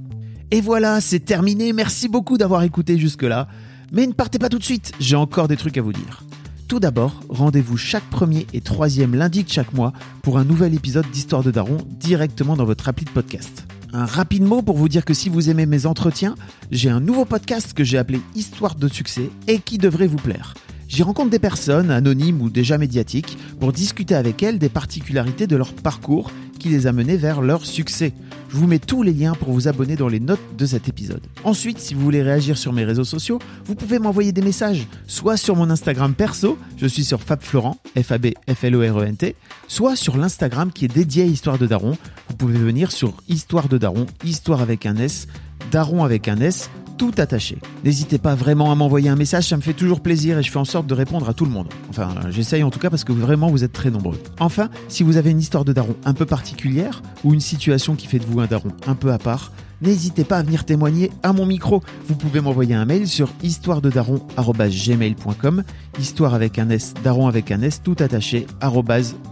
Et 0.49 0.61
voilà, 0.61 1.01
c'est 1.01 1.19
terminé. 1.19 1.73
Merci 1.73 2.07
beaucoup 2.07 2.37
d'avoir 2.37 2.63
écouté 2.63 2.97
jusque-là. 2.97 3.49
Mais 3.91 4.07
ne 4.07 4.13
partez 4.13 4.39
pas 4.39 4.49
tout 4.49 4.59
de 4.59 4.63
suite, 4.63 4.93
j'ai 4.99 5.15
encore 5.15 5.47
des 5.47 5.57
trucs 5.57 5.77
à 5.77 5.81
vous 5.81 5.93
dire. 5.93 6.23
Tout 6.67 6.79
d'abord, 6.79 7.21
rendez-vous 7.29 7.77
chaque 7.77 8.09
premier 8.09 8.47
et 8.53 8.61
troisième 8.61 9.15
lundi 9.15 9.43
de 9.43 9.49
chaque 9.49 9.73
mois 9.73 9.93
pour 10.21 10.37
un 10.37 10.45
nouvel 10.45 10.73
épisode 10.73 11.09
d'Histoire 11.11 11.43
de 11.43 11.51
Daron 11.51 11.77
directement 11.99 12.55
dans 12.55 12.65
votre 12.65 12.87
appli 12.89 13.05
de 13.05 13.09
podcast. 13.09 13.65
Un 13.93 14.05
rapide 14.05 14.43
mot 14.43 14.61
pour 14.61 14.77
vous 14.77 14.89
dire 14.89 15.05
que 15.05 15.13
si 15.13 15.29
vous 15.29 15.49
aimez 15.49 15.65
mes 15.65 15.85
entretiens, 15.85 16.35
j'ai 16.71 16.89
un 16.89 16.99
nouveau 16.99 17.25
podcast 17.25 17.73
que 17.73 17.85
j'ai 17.85 17.97
appelé 17.97 18.19
Histoire 18.35 18.75
de 18.75 18.87
succès 18.87 19.29
et 19.47 19.59
qui 19.59 19.77
devrait 19.77 20.07
vous 20.07 20.17
plaire. 20.17 20.53
J'y 20.89 21.03
rencontre 21.03 21.29
des 21.29 21.39
personnes, 21.39 21.91
anonymes 21.91 22.41
ou 22.41 22.49
déjà 22.49 22.77
médiatiques, 22.77 23.37
pour 23.59 23.73
discuter 23.73 24.15
avec 24.15 24.43
elles 24.43 24.59
des 24.59 24.69
particularités 24.69 25.47
de 25.47 25.57
leur 25.57 25.73
parcours 25.73 26.31
les 26.67 26.87
a 26.87 26.93
menés 26.93 27.17
vers 27.17 27.41
leur 27.41 27.65
succès. 27.65 28.13
Je 28.49 28.55
vous 28.55 28.67
mets 28.67 28.79
tous 28.79 29.03
les 29.03 29.13
liens 29.13 29.33
pour 29.33 29.51
vous 29.51 29.67
abonner 29.67 29.95
dans 29.95 30.07
les 30.07 30.19
notes 30.19 30.55
de 30.57 30.65
cet 30.65 30.87
épisode. 30.87 31.21
Ensuite, 31.43 31.79
si 31.79 31.93
vous 31.93 32.01
voulez 32.01 32.21
réagir 32.21 32.57
sur 32.57 32.73
mes 32.73 32.85
réseaux 32.85 33.03
sociaux, 33.03 33.39
vous 33.65 33.75
pouvez 33.75 33.99
m'envoyer 33.99 34.31
des 34.31 34.41
messages, 34.41 34.87
soit 35.05 35.37
sur 35.37 35.55
mon 35.55 35.69
Instagram 35.69 36.13
perso, 36.13 36.57
je 36.77 36.87
suis 36.87 37.03
sur 37.03 37.21
FabFlorent, 37.21 37.77
F-A-B-F-L-O-R-E-N-T, 38.01 39.35
soit 39.67 39.95
sur 39.95 40.17
l'Instagram 40.17 40.71
qui 40.71 40.85
est 40.85 40.93
dédié 40.93 41.23
à 41.23 41.25
Histoire 41.25 41.57
de 41.57 41.67
Daron. 41.67 41.97
Vous 42.29 42.35
pouvez 42.35 42.57
venir 42.57 42.91
sur 42.91 43.13
Histoire 43.27 43.67
de 43.67 43.77
Daron, 43.77 44.05
Histoire 44.23 44.61
avec 44.61 44.85
un 44.85 44.95
S, 44.97 45.27
Daron 45.71 46.03
avec 46.03 46.27
un 46.27 46.37
S, 46.37 46.69
tout 46.97 47.13
attaché. 47.17 47.57
N'hésitez 47.83 48.17
pas 48.17 48.33
vraiment 48.35 48.71
à 48.71 48.75
m'envoyer 48.75 49.09
un 49.09 49.15
message, 49.15 49.47
ça 49.47 49.55
me 49.55 49.61
fait 49.61 49.73
toujours 49.73 50.01
plaisir 50.01 50.39
et 50.39 50.43
je 50.43 50.51
fais 50.51 50.57
en 50.57 50.65
sorte 50.65 50.87
de 50.87 50.93
répondre 50.93 51.29
à 51.29 51.33
tout 51.33 51.45
le 51.45 51.51
monde. 51.51 51.67
Enfin, 51.89 52.09
j'essaye 52.29 52.63
en 52.63 52.71
tout 52.71 52.79
cas 52.79 52.89
parce 52.89 53.03
que 53.03 53.11
vraiment 53.11 53.49
vous 53.49 53.63
êtes 53.63 53.73
très 53.73 53.91
nombreux. 53.91 54.19
Enfin, 54.39 54.69
si 54.87 55.03
vous 55.03 55.17
avez 55.17 55.31
une 55.31 55.39
histoire 55.39 55.65
de 55.65 55.73
daron 55.73 55.95
un 56.05 56.13
peu 56.13 56.25
particulière 56.25 57.01
ou 57.23 57.33
une 57.33 57.39
situation 57.39 57.95
qui 57.95 58.05
fait 58.07 58.19
de 58.19 58.25
vous 58.25 58.39
un 58.39 58.47
daron 58.47 58.69
un 58.87 58.95
peu 58.95 59.13
à 59.13 59.19
part, 59.19 59.51
n'hésitez 59.81 60.23
pas 60.23 60.37
à 60.37 60.43
venir 60.43 60.63
témoigner 60.65 61.11
à 61.23 61.33
mon 61.33 61.45
micro. 61.45 61.83
Vous 62.07 62.15
pouvez 62.15 62.41
m'envoyer 62.41 62.75
un 62.75 62.85
mail 62.85 63.07
sur 63.07 63.29
histoirededaron@gmail.com, 63.43 65.63
histoire 65.99 66.33
avec 66.33 66.57
un 66.59 66.69
s, 66.69 66.93
daron 67.03 67.27
avec 67.27 67.51
un 67.51 67.61
s, 67.61 67.81
tout 67.83 67.95
attaché 67.99 68.47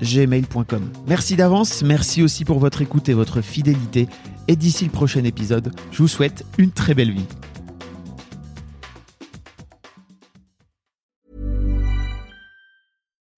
gmail.com. 0.01 0.89
Merci 1.07 1.36
d'avance, 1.36 1.84
merci 1.84 2.22
aussi 2.22 2.45
pour 2.45 2.59
votre 2.59 2.82
écoute 2.82 3.09
et 3.09 3.13
votre 3.13 3.41
fidélité. 3.41 4.07
Et 4.47 4.55
d'ici 4.55 4.86
le 4.86 4.91
prochain 4.91 5.24
épisode, 5.24 5.72
je 5.91 6.03
vous 6.03 6.07
souhaite 6.07 6.45
une 6.59 6.70
très 6.70 6.93
belle 6.93 7.11
vie. 7.11 7.26